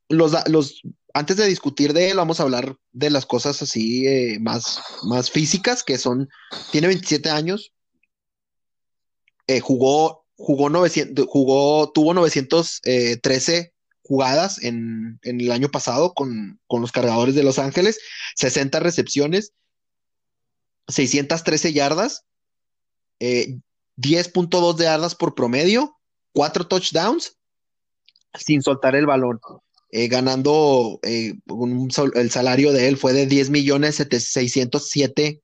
los, 0.08 0.32
los, 0.48 0.82
antes 1.12 1.36
de 1.36 1.46
discutir 1.46 1.92
de 1.92 2.10
él, 2.10 2.16
vamos 2.16 2.40
a 2.40 2.42
hablar 2.42 2.76
de 2.92 3.10
las 3.10 3.24
cosas 3.24 3.62
así 3.62 4.06
eh, 4.06 4.38
más, 4.40 4.80
más 5.04 5.30
físicas, 5.30 5.84
que 5.84 5.96
son, 5.96 6.28
tiene 6.72 6.88
27 6.88 7.30
años, 7.30 7.72
jugó, 9.62 10.26
jugó 10.36 10.70
900, 10.70 11.26
jugó, 11.28 11.92
tuvo 11.92 12.14
913 12.14 13.73
jugadas 14.04 14.62
en, 14.62 15.18
el 15.22 15.50
año 15.50 15.70
pasado 15.70 16.14
con, 16.14 16.60
los 16.68 16.92
cargadores 16.92 17.34
de 17.34 17.42
Los 17.42 17.58
Ángeles, 17.58 17.98
60 18.36 18.78
recepciones, 18.80 19.52
613 20.88 21.72
yardas, 21.72 22.24
10.2 23.18 23.20
eh, 23.20 24.76
de 24.76 24.84
yardas 24.84 25.14
por 25.14 25.34
promedio, 25.34 25.96
4 26.32 26.68
touchdowns 26.68 27.36
sin 28.34 28.62
soltar 28.62 28.94
el 28.94 29.06
balón. 29.06 29.40
Eh, 29.90 30.08
ganando 30.08 30.98
eh, 31.02 31.34
el 32.14 32.30
salario 32.30 32.72
de 32.72 32.88
él 32.88 32.96
fue 32.96 33.12
de 33.12 33.26
10 33.26 33.50
millones 33.50 33.96
607 33.96 35.40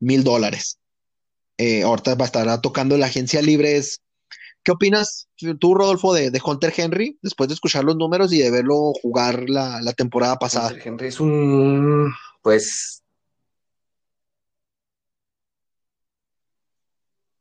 mil 0.00 0.22
dólares. 0.22 0.78
ahorita 1.58 2.14
va 2.14 2.24
a 2.24 2.26
estar 2.26 2.60
tocando 2.60 2.98
la 2.98 3.06
agencia 3.06 3.40
libre, 3.40 3.82
¿Qué 4.64 4.72
opinas 4.72 5.28
tú, 5.60 5.74
Rodolfo, 5.74 6.14
de, 6.14 6.40
Hunter 6.42 6.72
Henry, 6.74 7.18
después 7.20 7.48
de 7.48 7.54
escuchar 7.54 7.84
los 7.84 7.96
números 7.96 8.32
y 8.32 8.38
de 8.38 8.50
verlo 8.50 8.92
jugar 9.02 9.48
la, 9.48 9.92
temporada 9.92 10.36
pasada? 10.36 10.68
Hunter 10.68 10.88
Henry 10.88 11.06
es 11.08 11.20
un, 11.20 12.14
pues, 12.40 13.02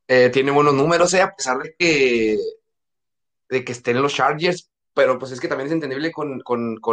eh, 0.08 0.30
tiene 0.32 0.52
buenos 0.52 0.74
números, 0.74 1.14
eh, 1.14 1.22
a 1.22 1.34
pesar 1.34 1.60
de 1.60 1.74
que, 1.80 2.38
de 3.48 3.64
que 3.64 3.72
estén 3.72 4.02
los 4.02 4.14
Chargers, 4.14 4.70
pero 4.94 5.18
pues 5.18 5.32
es 5.32 5.40
que 5.40 5.48
también 5.48 5.68
es 5.68 5.74
entendible 5.74 6.12
con, 6.12 6.44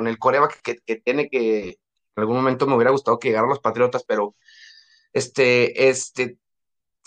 el 0.07 0.19
coreback 0.19 0.62
que, 0.62 0.77
que, 0.79 0.97
tiene 0.97 1.29
que 1.29 1.81
en 2.16 2.23
algún 2.23 2.37
momento 2.37 2.66
me 2.66 2.77
hubiera 2.77 2.93
gustado 2.93 3.19
que 3.19 3.29
llegara 3.29 3.47
a 3.47 3.51
los 3.51 3.61
Patriotas, 3.61 4.05
pero 4.07 4.37
este, 5.12 5.88
este, 5.88 6.38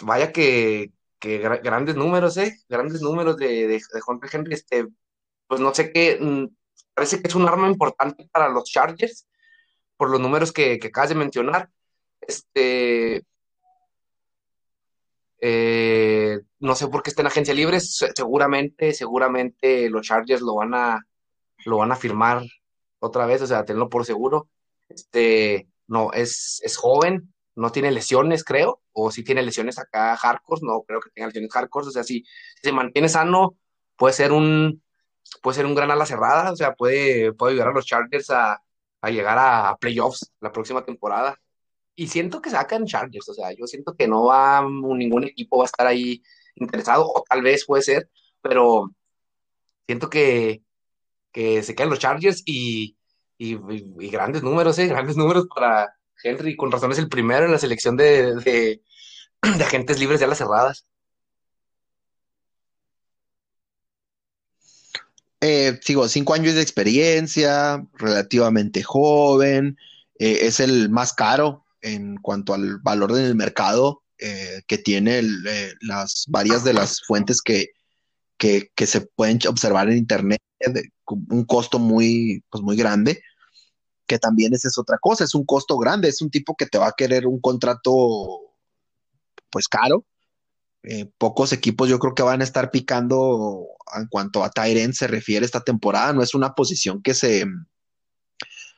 vaya 0.02 0.34
que, 0.34 0.92
grandes 1.24 1.96
números, 1.96 2.38
¿eh? 2.38 2.58
Grandes 2.70 3.02
números 3.02 3.38
de, 3.38 3.68
de, 3.68 3.82
Hunter 4.08 4.30
Henry. 4.32 4.54
Este, 4.54 4.88
pues 5.48 5.62
no 5.62 5.74
sé 5.74 5.92
qué, 5.92 6.18
mm, 6.20 6.48
parece 6.94 7.22
que 7.22 7.28
es 7.28 7.36
un 7.36 7.48
arma 7.48 7.70
importante 7.70 8.28
para 8.32 8.50
los 8.50 8.66
Chargers, 8.66 9.28
por 9.98 10.10
los 10.10 10.20
números 10.20 10.52
que, 10.52 10.80
que 10.80 10.88
acabas 10.88 11.10
de 11.10 11.16
mencionar. 11.16 11.70
Este, 12.22 13.26
eh, 15.46 16.40
no 16.60 16.74
sé 16.74 16.88
por 16.88 17.04
qué 17.04 17.10
está 17.10 17.22
en 17.22 17.28
agencia 17.28 17.54
libre, 17.54 17.80
seguramente, 17.82 18.94
seguramente 18.94 19.90
los 19.90 20.08
Chargers 20.08 20.42
lo 20.42 20.56
van 20.56 20.74
a, 20.74 21.02
lo 21.66 21.78
van 21.78 21.92
a 21.92 21.98
firmar 21.98 22.44
otra 23.00 23.26
vez, 23.26 23.42
o 23.42 23.48
sea, 23.48 23.66
tenlo 23.66 23.90
por 23.90 24.06
seguro. 24.06 24.50
Este, 24.88 25.68
no, 25.88 26.14
es, 26.14 26.62
es 26.64 26.78
joven, 26.78 27.33
no 27.56 27.72
tiene 27.72 27.92
lesiones, 27.92 28.44
creo, 28.44 28.82
o 28.94 29.12
si 29.12 29.24
tiene 29.24 29.44
lesiones 29.44 29.80
acá 29.80 30.16
hardcore, 30.18 30.62
no 30.63 30.84
creo 30.84 31.00
que 31.02 31.10
tenga 31.12 31.28
lesiones 31.28 31.52
hardcore, 31.52 31.88
o 31.88 31.92
sea, 31.92 32.04
si, 32.04 32.26
se 32.62 32.72
mantiene 32.72 33.10
sano, 33.10 33.58
puede 33.96 34.13
ser 34.13 34.32
un, 34.32 34.84
puede 35.42 35.56
ser 35.56 35.66
un 35.66 35.76
gran 35.76 35.92
ala 35.92 36.06
cerrada, 36.06 36.52
o 36.52 36.56
sea, 36.56 36.74
puede, 36.76 37.34
puede 37.34 37.54
ayudar 37.54 37.70
a 37.70 37.74
los 37.74 37.86
Chargers 37.86 38.30
a, 38.32 38.62
llegar 39.10 39.38
a, 39.39 39.78
playoffs 39.78 40.32
la 40.39 40.52
próxima 40.52 40.86
temporada. 40.86 41.38
Y 41.96 42.08
siento 42.08 42.42
que 42.42 42.50
sacan 42.50 42.86
Chargers, 42.86 43.30
o 43.30 43.34
sea, 43.34 43.52
yo 43.54 43.68
siento 43.68 43.96
que 43.96 44.08
no 44.08 44.26
va, 44.26 44.62
ningún 44.62 45.26
equipo 45.26 45.58
va 45.58 45.66
a 45.66 45.68
estar 45.68 45.88
ahí 45.88 46.24
interesado, 46.56 47.06
o 47.08 47.24
tal 47.28 47.42
vez 47.44 47.66
puede 47.66 47.84
ser, 47.84 48.10
pero 48.42 48.92
siento 49.86 50.10
que, 50.10 50.63
que 51.32 51.63
se 51.63 51.76
caen 51.76 51.89
los 51.89 52.00
Chargers 52.00 52.44
y, 52.46 52.98
y, 53.38 53.58
grandes 54.10 54.44
números, 54.44 54.80
¿eh? 54.80 54.88
Grandes 54.88 55.18
números 55.18 55.48
para 55.54 55.96
Henry, 56.24 56.56
con 56.56 56.72
razón 56.72 56.92
es 56.92 56.98
el 56.98 57.10
primero 57.10 57.46
en 57.46 57.52
la 57.52 57.60
selección 57.60 57.98
de, 57.98 58.36
de, 58.46 58.82
agentes 59.64 60.00
libres 60.00 60.20
de 60.20 60.26
alas 60.26 60.38
cerradas. 60.38 60.86
Eh, 65.42 65.78
sigo, 65.82 66.08
cinco 66.08 66.34
años 66.34 66.56
de 66.56 66.62
experiencia, 66.62 67.86
relativamente 67.96 68.82
joven, 68.82 69.78
eh, 70.18 70.40
es 70.44 70.62
el 70.62 70.90
más 70.90 71.12
caro 71.14 71.66
en 71.82 72.16
cuanto 72.16 72.54
al 72.54 72.80
valor 72.80 73.12
del 73.12 73.36
mercado 73.36 74.04
eh, 74.20 74.62
que 74.68 74.78
tiene 74.78 75.22
las 75.82 76.26
varias 76.30 76.64
de 76.64 76.74
las 76.74 77.02
fuentes 77.02 77.42
que, 77.42 77.72
que, 78.38 78.72
que, 78.74 78.88
se 78.88 79.02
pueden 79.02 79.38
observar 79.50 79.90
en 79.90 79.98
Internet, 79.98 80.42
un 81.06 81.44
costo 81.44 81.78
muy, 81.78 82.42
pues 82.50 82.64
muy 82.64 82.78
grande 82.78 83.22
que 84.13 84.19
también 84.19 84.54
esa 84.54 84.67
es 84.67 84.78
otra 84.78 84.99
cosa, 84.99 85.23
es 85.23 85.34
un 85.34 85.43
costo 85.43 85.76
grande, 85.76 86.08
es 86.08 86.21
un 86.21 86.30
tipo 86.30 86.56
que 86.56 86.67
te 86.67 86.78
va 86.78 86.89
a 86.89 86.93
querer 86.95 87.26
un 87.26 87.41
contrato 87.41 88.41
pues 89.49 89.67
caro. 89.67 90.06
Eh, 90.84 91.10
pocos 91.17 91.52
equipos 91.52 91.89
yo 91.89 91.97
creo 91.97 92.13
que 92.13 92.21
van 92.21 92.41
a 92.41 92.43
estar 92.43 92.69
picando 92.69 93.65
en 93.95 94.06
cuanto 94.08 94.43
a 94.43 94.52
Tyren 94.52 94.93
se 94.93 95.08
refiere 95.08 95.47
esta 95.47 95.62
temporada, 95.62 96.13
no 96.13 96.21
es 96.21 96.36
una 96.36 96.54
posición 96.54 97.02
que 97.02 97.15
se, 97.15 97.45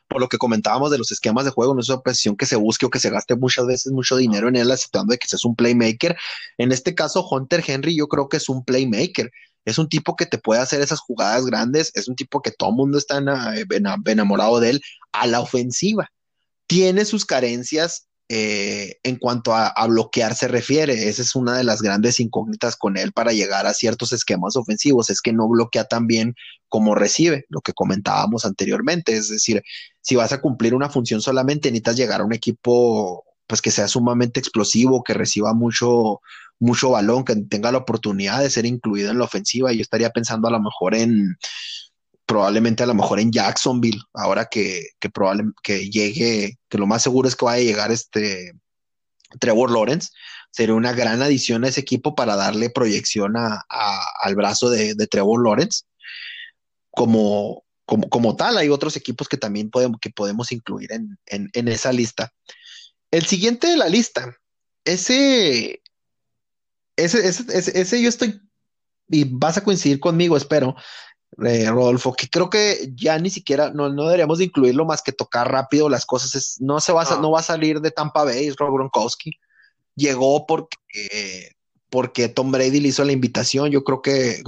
por 0.08 0.22
lo 0.22 0.28
que 0.30 0.38
comentábamos 0.38 0.90
de 0.90 0.96
los 0.96 1.12
esquemas 1.12 1.44
de 1.44 1.50
juego, 1.50 1.74
no 1.74 1.80
es 1.82 1.90
una 1.90 2.00
posición 2.00 2.34
que 2.34 2.46
se 2.46 2.56
busque 2.56 2.86
o 2.86 2.90
que 2.90 2.98
se 2.98 3.10
gaste 3.10 3.36
muchas 3.36 3.66
veces 3.66 3.92
mucho 3.92 4.16
dinero 4.16 4.48
en 4.48 4.56
él, 4.56 4.70
aceptando 4.70 5.12
de 5.12 5.18
que 5.18 5.28
seas 5.28 5.44
un 5.44 5.54
playmaker. 5.54 6.16
En 6.56 6.72
este 6.72 6.94
caso, 6.94 7.28
Hunter 7.28 7.62
Henry 7.66 7.94
yo 7.94 8.08
creo 8.08 8.30
que 8.30 8.38
es 8.38 8.48
un 8.48 8.64
playmaker 8.64 9.30
es 9.66 9.78
un 9.78 9.88
tipo 9.88 10.16
que 10.16 10.26
te 10.26 10.38
puede 10.38 10.60
hacer 10.60 10.80
esas 10.80 11.00
jugadas 11.00 11.44
grandes, 11.44 11.90
es 11.94 12.08
un 12.08 12.16
tipo 12.16 12.40
que 12.40 12.52
todo 12.52 12.70
el 12.70 12.76
mundo 12.76 12.98
está 12.98 13.18
enamorado 13.18 14.60
de 14.60 14.70
él 14.70 14.80
a 15.12 15.26
la 15.26 15.40
ofensiva. 15.40 16.10
Tiene 16.68 17.04
sus 17.04 17.26
carencias 17.26 18.06
eh, 18.28 18.96
en 19.04 19.16
cuanto 19.16 19.54
a, 19.54 19.72
bloquear 19.88 20.34
se 20.34 20.48
refiere. 20.48 21.08
Esa 21.08 21.22
es 21.22 21.34
una 21.34 21.56
de 21.56 21.64
las 21.64 21.82
grandes 21.82 22.20
incógnitas 22.20 22.76
con 22.76 22.96
él 22.96 23.12
para 23.12 23.32
llegar 23.32 23.66
a 23.66 23.74
ciertos 23.74 24.12
esquemas 24.12 24.56
ofensivos. 24.56 25.10
Es 25.10 25.20
que 25.20 25.32
no 25.32 25.48
bloquea 25.48 25.84
tan 25.84 26.06
bien 26.06 26.34
como 26.68 26.94
recibe, 26.94 27.44
lo 27.48 27.60
que 27.60 27.72
comentábamos 27.72 28.44
anteriormente. 28.44 29.16
Es 29.16 29.28
decir, 29.28 29.62
si 30.00 30.14
vas 30.14 30.32
a 30.32 30.40
cumplir 30.40 30.74
una 30.74 30.90
función 30.90 31.20
solamente, 31.20 31.70
necesitas 31.70 31.96
llegar 31.96 32.20
a 32.20 32.24
un 32.24 32.32
equipo 32.32 33.24
pues 33.48 33.62
que 33.62 33.70
sea 33.70 33.88
sumamente 33.88 34.40
explosivo, 34.40 35.04
que 35.04 35.14
reciba 35.14 35.54
mucho, 35.54 36.20
mucho 36.58 36.90
balón, 36.90 37.24
que 37.24 37.36
tenga 37.36 37.72
la 37.72 37.78
oportunidad 37.78 38.40
de 38.40 38.50
ser 38.50 38.66
incluido 38.66 39.10
en 39.10 39.18
la 39.18 39.24
ofensiva. 39.24 39.72
Yo 39.72 39.80
estaría 39.80 40.10
pensando 40.10 40.48
a 40.48 40.50
lo 40.50 40.60
mejor 40.60 40.94
en, 40.94 41.36
probablemente 42.26 42.82
a 42.82 42.86
lo 42.86 42.94
mejor 42.94 43.20
en 43.20 43.30
Jacksonville, 43.30 44.00
ahora 44.14 44.46
que, 44.46 44.88
que 44.98 45.10
que 45.62 45.90
llegue, 45.90 46.58
que 46.68 46.78
lo 46.78 46.86
más 46.86 47.02
seguro 47.02 47.28
es 47.28 47.36
que 47.36 47.44
vaya 47.44 47.62
a 47.62 47.64
llegar 47.64 47.92
este 47.92 48.52
Trevor 49.38 49.70
Lawrence. 49.70 50.10
Sería 50.50 50.74
una 50.74 50.92
gran 50.92 51.22
adición 51.22 51.64
a 51.64 51.68
ese 51.68 51.80
equipo 51.80 52.14
para 52.14 52.34
darle 52.34 52.70
proyección 52.70 53.34
al 53.36 54.34
brazo 54.34 54.70
de, 54.70 54.94
Trevor 55.06 55.44
Lawrence. 55.44 55.84
Como, 56.90 57.64
como, 57.84 58.08
como, 58.08 58.36
tal, 58.36 58.56
hay 58.56 58.70
otros 58.70 58.96
equipos 58.96 59.28
que 59.28 59.36
también 59.36 59.70
podemos, 59.70 60.00
que 60.00 60.08
podemos 60.10 60.50
incluir 60.50 60.92
en, 60.92 61.18
en 61.26 61.68
esa 61.68 61.92
lista. 61.92 62.32
El 63.10 63.26
siguiente 63.26 63.68
de 63.68 63.76
la 63.76 63.88
lista, 63.88 64.34
ese, 64.84 65.82
ese, 66.96 67.26
ese, 67.26 67.80
ese, 67.80 68.02
yo 68.02 68.08
estoy, 68.08 68.40
y 69.08 69.24
vas 69.24 69.56
a 69.56 69.64
coincidir 69.64 70.00
conmigo, 70.00 70.36
espero, 70.36 70.74
eh, 71.44 71.68
Rodolfo, 71.70 72.14
que 72.14 72.28
creo 72.28 72.48
que 72.48 72.92
ya 72.94 73.18
ni 73.18 73.30
siquiera, 73.30 73.70
no, 73.70 73.88
no 73.90 74.04
deberíamos 74.04 74.38
de 74.38 74.44
incluirlo 74.44 74.84
más 74.84 75.02
que 75.02 75.12
tocar 75.12 75.50
rápido 75.50 75.88
las 75.88 76.06
cosas, 76.06 76.34
es, 76.34 76.60
no, 76.60 76.80
se 76.80 76.92
va 76.92 77.02
a, 77.02 77.20
no. 77.20 77.30
va 77.30 77.40
a 77.40 77.44
salir 77.44 77.80
de 77.80 77.90
Tampa 77.90 78.24
Bay, 78.24 78.46
es 78.46 78.56
Rob 78.56 78.74
Gronkowski, 78.74 79.32
llegó 79.94 80.46
porque, 80.46 81.50
porque 81.90 82.28
Tom 82.28 82.50
Brady 82.50 82.80
le 82.80 82.88
hizo 82.88 83.04
la 83.04 83.12
invitación, 83.12 83.70
yo 83.70 83.84
creo 83.84 84.00
que, 84.02 84.42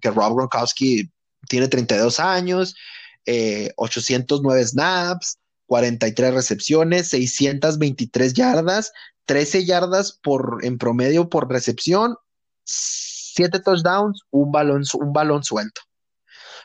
que 0.00 0.10
Rob 0.10 0.34
Gronkowski 0.34 1.10
tiene 1.48 1.68
32 1.68 2.18
años, 2.20 2.74
809 3.76 4.60
eh, 4.60 4.66
snaps, 4.66 5.38
43 5.66 6.34
recepciones, 6.34 7.08
623 7.08 8.34
yardas, 8.34 8.92
13 9.26 9.64
yardas 9.64 10.12
por, 10.12 10.60
en 10.62 10.78
promedio 10.78 11.28
por 11.28 11.50
recepción, 11.50 12.16
7 12.64 13.60
touchdowns, 13.60 14.22
un 14.30 14.50
balón, 14.50 14.84
un 14.94 15.12
balón 15.12 15.44
suelto. 15.44 15.82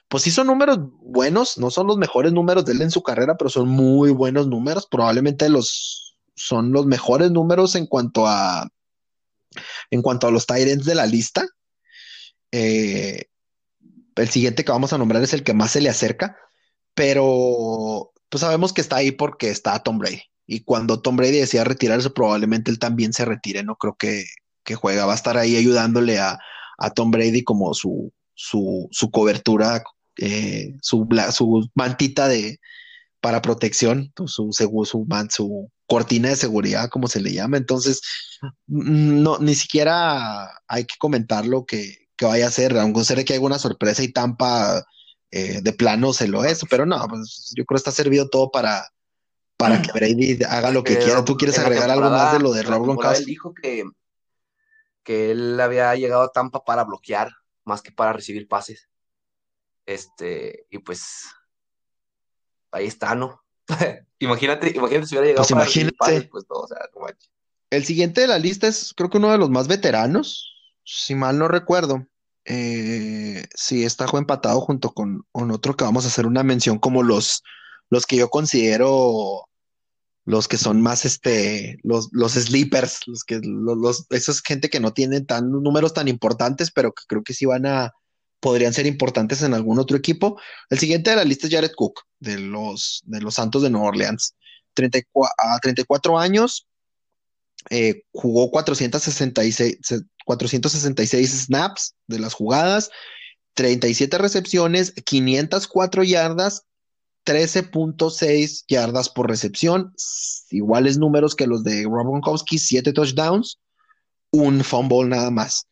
Pues 0.08 0.24
sí 0.24 0.32
son 0.32 0.48
números 0.48 0.80
buenos, 1.02 1.58
no 1.58 1.72
son 1.72 1.88
los 1.88 1.98
mejores 1.98 2.34
números 2.34 2.66
de 2.66 2.74
él 2.74 2.82
en 2.82 2.92
su 2.92 3.02
carrera, 3.02 3.36
pero 3.38 3.50
son 3.50 3.68
muy 3.68 4.12
buenos 4.12 4.48
números, 4.48 4.88
probablemente 4.88 5.50
los 5.50 6.18
son 6.36 6.72
los 6.72 6.86
mejores 6.86 7.32
números 7.32 7.76
en 7.76 7.86
cuanto 7.86 8.26
a 8.28 8.68
en 9.90 10.02
cuanto 10.02 10.28
a 10.28 10.32
los 10.32 10.48
Tyrants 10.48 10.86
de 10.86 10.96
la 10.96 11.06
lista. 11.06 11.46
Eh, 12.52 13.26
el 14.16 14.30
siguiente 14.30 14.66
que 14.66 14.72
vamos 14.72 14.94
a 14.94 14.98
nombrar 14.98 15.24
es 15.24 15.34
el 15.34 15.44
que 15.44 15.54
más 15.54 15.72
se 15.72 15.82
le 15.82 15.90
acerca, 15.90 16.38
pero 16.94 18.12
pues 18.30 18.42
sabemos 18.42 18.74
que 18.74 18.82
está 18.82 18.98
ahí 18.98 19.12
porque 19.12 19.50
está 19.50 19.80
Tom 19.80 19.98
Brady. 19.98 20.31
Y 20.52 20.66
cuando 20.66 21.00
Tom 21.02 21.16
Brady 21.16 21.40
decía 21.40 21.64
retirarse, 21.64 22.10
probablemente 22.10 22.72
él 22.72 22.78
también 22.78 23.14
se 23.14 23.24
retire. 23.24 23.64
No 23.64 23.78
creo 23.78 23.96
que, 23.96 24.26
juega. 24.76 25.06
Va 25.06 25.14
a 25.14 25.16
estar 25.16 25.38
ahí 25.38 25.56
ayudándole 25.56 26.20
a, 26.20 26.38
Tom 26.94 27.10
Brady 27.10 27.44
como 27.46 27.74
su, 27.74 28.12
su, 28.34 28.90
su 28.92 29.12
cobertura, 29.12 29.82
eh, 30.18 30.76
su, 30.82 31.08
su 31.32 31.70
mantita 31.74 32.28
de, 32.28 32.60
para 33.22 33.42
protección, 33.42 34.12
su, 34.28 34.52
su, 34.52 35.08
su, 35.30 35.72
cortina 35.88 36.30
de 36.30 36.36
seguridad, 36.36 36.90
como 36.90 37.08
se 37.08 37.22
le 37.22 37.32
llama. 37.32 37.56
Entonces, 37.56 38.02
no, 38.68 39.38
ni 39.38 39.56
siquiera 39.56 40.50
hay 40.68 40.84
que 40.84 40.96
comentar 41.00 41.46
lo 41.46 41.66
que, 41.66 42.10
vaya 42.22 42.46
a 42.46 42.50
hacer, 42.50 42.78
aunque 42.78 43.06
sea 43.06 43.24
que 43.24 43.34
haya 43.34 43.42
una 43.42 43.58
sorpresa 43.58 44.04
y 44.04 44.12
Tampa 44.12 44.86
eh, 45.32 45.62
de 45.62 45.74
plano 45.74 46.12
se 46.12 46.28
lo 46.28 46.44
es, 46.44 46.62
pero 46.70 46.86
no, 46.86 47.08
pues 47.08 47.54
yo 47.56 47.64
creo 47.66 47.78
que 47.78 47.80
está 47.80 47.92
servido 47.92 48.30
todo 48.30 48.52
para, 48.52 48.92
para 49.62 49.82
que 49.82 49.92
Brady 49.92 50.40
haga 50.44 50.72
lo 50.72 50.84
que 50.84 50.98
quiera. 50.98 51.24
¿Tú 51.24 51.38
quieres 51.38 51.60
agregar 51.60 51.90
algo 51.90 52.10
más 52.10 52.34
de 52.34 52.40
lo 52.40 52.52
de 52.52 52.64
Rob 52.64 52.84
Gronkowski? 52.84 53.20
Él 53.20 53.26
dijo 53.26 53.54
que, 53.54 53.84
que 55.04 55.32
él 55.32 55.60
había 55.60 55.96
llegado 55.96 56.24
a 56.24 56.32
Tampa 56.32 56.64
para 56.64 56.84
bloquear 56.84 57.32
más 57.64 57.82
que 57.82 57.92
para 57.92 58.14
recibir 58.14 58.48
pases. 58.48 58.90
Este, 59.86 60.66
y 60.70 60.80
pues 60.80 61.26
ahí 62.72 62.88
está, 62.88 63.14
¿no? 63.16 63.44
imagínate, 64.20 64.72
imagínate 64.76 65.08
si 65.08 65.16
hubiera 65.16 65.28
llegado 65.28 65.44
pues 65.44 65.52
para 65.52 65.66
recibir 65.66 65.96
pases, 65.96 66.28
pues 66.30 66.46
todo, 66.48 66.62
o 66.62 66.68
sea, 66.68 66.78
El 67.70 67.86
siguiente 67.86 68.22
de 68.22 68.28
la 68.28 68.40
lista 68.40 68.68
es, 68.68 68.94
creo 68.96 69.10
que 69.10 69.18
uno 69.18 69.32
de 69.32 69.38
los 69.38 69.50
más 69.50 69.68
veteranos, 69.68 70.54
si 70.84 71.16
mal 71.16 71.38
no 71.38 71.48
recuerdo. 71.48 72.08
Eh, 72.44 73.46
sí, 73.54 73.86
está 73.86 74.06
empatado 74.14 74.62
junto 74.62 74.90
con, 74.94 75.28
con, 75.32 75.52
otro 75.52 75.76
que 75.76 75.84
vamos 75.84 76.06
a 76.06 76.08
hacer 76.08 76.26
una 76.26 76.42
mención 76.42 76.80
como 76.80 77.04
los, 77.04 77.44
los 77.92 78.08
que 78.08 78.16
yo 78.16 78.30
considero 78.30 79.48
los 80.26 80.48
que 80.48 80.58
son 80.58 80.82
más 80.82 81.06
este, 81.06 81.78
los, 81.84 82.10
los 82.12 82.34
sleepers, 82.34 83.00
los 83.08 83.24
que, 83.24 83.40
los, 83.44 84.06
esos 84.12 84.42
gente 84.42 84.70
que 84.70 84.80
no 84.80 84.94
tienen 84.94 85.26
tan 85.26 85.52
números 85.52 85.94
tan 85.94 86.08
importantes, 86.08 86.72
pero 86.72 86.94
que 86.94 87.04
creo 87.08 87.24
que 87.24 87.34
sí 87.34 87.46
van 87.46 87.66
a, 87.66 87.94
podrían 88.40 88.74
ser 88.74 88.86
importantes 88.86 89.42
en 89.42 89.54
algún 89.54 89.80
otro 89.80 89.98
equipo. 89.98 90.40
El 90.70 90.80
siguiente 90.80 91.10
de 91.10 91.16
la 91.16 91.24
lista 91.24 91.48
es 91.48 91.54
Jared 91.54 91.72
Cook, 91.76 92.02
de 92.20 92.40
los, 92.40 93.02
de 93.06 93.22
los 93.22 93.36
Santos 93.36 93.64
de 93.64 93.70
Nueva 93.70 93.88
Orleans. 93.88 94.36
34, 94.74 95.34
a 95.38 95.60
34 95.60 96.20
años, 96.20 96.68
eh, 97.70 98.04
jugó 98.12 98.50
466, 98.52 99.78
466 100.26 101.46
snaps 101.46 101.96
de 102.08 102.20
las 102.20 102.34
jugadas, 102.34 102.90
37 103.54 104.18
recepciones, 104.18 104.94
504 105.04 106.04
yardas 106.04 106.64
13.6 107.26 108.66
yardas 108.68 109.10
por 109.10 109.30
recepción, 109.30 109.94
iguales 110.50 110.98
números 110.98 111.36
que 111.36 111.48
los 111.48 111.64
de 111.64 111.84
Rob 111.84 112.08
Gronkowski, 112.08 112.58
7 112.58 112.94
touchdowns, 112.94 113.60
un 114.32 114.64
fumble 114.64 115.08
nada 115.08 115.32
más. 115.32 115.68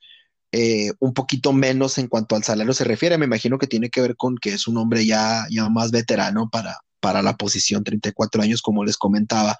eh, 0.52 0.92
un 1.00 1.14
poquito 1.14 1.54
menos 1.54 1.98
en 1.98 2.08
cuanto 2.08 2.36
al 2.36 2.44
salario 2.44 2.74
se 2.74 2.84
refiere. 2.84 3.18
Me 3.18 3.26
imagino 3.26 3.58
que 3.58 3.68
tiene 3.68 3.90
que 3.90 4.02
ver 4.02 4.16
con 4.16 4.36
que 4.38 4.54
es 4.54 4.67
un 4.67 4.78
hombre 4.78 5.06
ya, 5.06 5.46
ya 5.52 5.69
más 5.69 5.92
veterano 5.92 6.50
para, 6.52 6.78
para 7.00 7.21
la 7.21 7.38
posición, 7.38 7.84
34 7.84 8.42
años, 8.42 8.62
como 8.62 8.84
les 8.84 8.98
comentaba. 8.98 9.58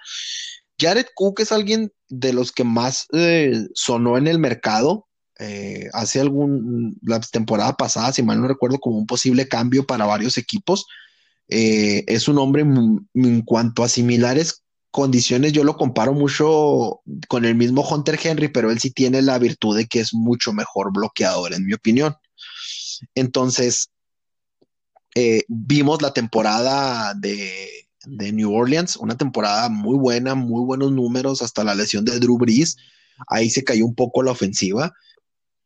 Jared 0.80 1.08
Cook 1.14 1.42
es 1.42 1.52
alguien 1.52 1.92
de 2.08 2.34
los 2.34 2.52
que 2.52 2.64
más 2.64 3.08
eh, 3.14 3.68
sonó 3.74 4.18
en 4.18 4.28
el 4.28 4.40
mercado. 4.40 5.08
Eh, 5.40 5.90
hace 5.94 6.20
algún, 6.20 6.98
la 7.02 7.20
temporada 7.20 7.74
pasada, 7.74 8.12
si 8.12 8.24
mal 8.24 8.42
no 8.42 8.48
recuerdo, 8.48 8.80
como 8.80 8.98
un 8.98 9.06
posible 9.06 9.48
cambio 9.48 9.86
para 9.86 10.06
varios 10.06 10.38
equipos. 10.38 10.86
Es 11.50 12.28
un 12.28 12.38
hombre 12.38 12.62
en 12.62 13.42
cuanto 13.42 13.84
a 13.84 13.90
similares 13.90 14.64
condiciones 14.92 15.54
yo 15.54 15.64
lo 15.64 15.78
comparo 15.78 16.14
mucho 16.14 17.02
con 17.28 17.46
el 17.46 17.56
mismo 17.56 17.88
Hunter 17.88 18.20
Henry, 18.22 18.48
pero 18.48 18.72
él 18.72 18.80
sí 18.80 18.92
tiene 18.92 19.22
la 19.22 19.38
virtud 19.38 19.78
de 19.78 19.88
que 19.88 20.00
es 20.00 20.14
mucho 20.14 20.54
mejor 20.54 20.92
bloqueador, 20.92 21.54
en 21.54 21.66
mi 21.66 21.74
opinión. 21.74 22.16
Entonces, 23.16 23.92
eh, 25.16 25.44
vimos 25.48 26.02
la 26.02 26.14
temporada 26.14 27.14
de, 27.14 27.70
de, 28.06 28.32
New 28.32 28.54
Orleans, 28.54 28.96
una 28.98 29.18
temporada 29.18 29.70
muy 29.70 29.98
buena, 29.98 30.36
muy 30.36 30.64
buenos 30.66 30.92
números 30.92 31.42
hasta 31.42 31.64
la 31.64 31.76
lesión 31.76 32.04
de 32.06 32.20
Drew 32.20 32.38
Brees. 32.38 32.78
Ahí 33.28 33.50
se 33.50 33.64
cayó 33.64 33.86
un 33.86 33.96
poco 33.96 34.24
la 34.24 34.32
ofensiva. 34.32 34.94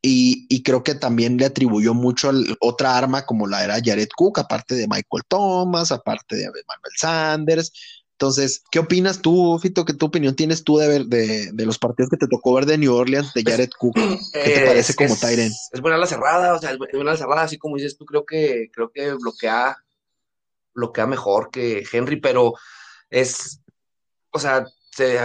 Y, 0.06 0.46
y 0.50 0.64
creo 0.64 0.84
que 0.84 0.96
también 0.96 1.38
le 1.38 1.46
atribuyó 1.46 1.94
mucho 1.94 2.30
a 2.30 2.34
otra 2.60 2.98
arma 2.98 3.26
como 3.26 3.48
la 3.48 3.64
era 3.64 3.80
Jared 3.82 4.10
Cook, 4.14 4.38
aparte 4.38 4.76
de 4.76 4.88
Michael 4.88 5.24
Thomas, 5.30 5.94
aparte 5.94 6.36
de 6.36 6.44
Manuel 6.44 6.94
Sanders 6.98 7.72
entonces, 8.24 8.64
¿qué 8.72 8.80
opinas 8.80 9.22
tú, 9.22 9.60
Fito? 9.60 9.84
¿Qué 9.84 9.94
tu 9.94 10.06
opinión 10.06 10.34
tienes 10.34 10.64
tú 10.64 10.78
de 10.78 10.88
ver 10.88 11.06
de, 11.08 11.66
los 11.66 11.78
partidos 11.78 12.10
que 12.10 12.16
te 12.16 12.28
tocó 12.28 12.54
ver 12.54 12.66
de 12.66 12.78
New 12.78 12.94
Orleans, 12.94 13.34
de 13.34 13.44
Jared 13.44 13.72
Cook? 13.78 13.96
¿Qué 13.96 14.40
te 14.56 14.66
parece 14.66 14.96
como 14.96 15.14
Tyren? 15.16 15.52
Es 15.72 15.82
buena 15.82 15.98
la 15.98 16.08
cerrada, 16.08 16.54
o 16.56 16.60
sea, 16.60 16.72
es 16.72 16.78
buena 16.78 17.12
la 17.12 17.18
cerrada, 17.18 17.42
así 17.42 17.58
como 17.58 17.76
dices 17.76 17.98
tú, 17.98 18.06
creo 18.06 18.24
que, 18.26 18.70
creo 18.72 18.92
que 18.92 19.14
bloquea, 19.14 19.76
bloquea 20.74 21.06
mejor 21.06 21.50
que 21.52 21.84
Henry, 21.92 22.22
pero 22.22 22.54
es, 23.10 23.60
o 24.32 24.40
sea, 24.40 24.68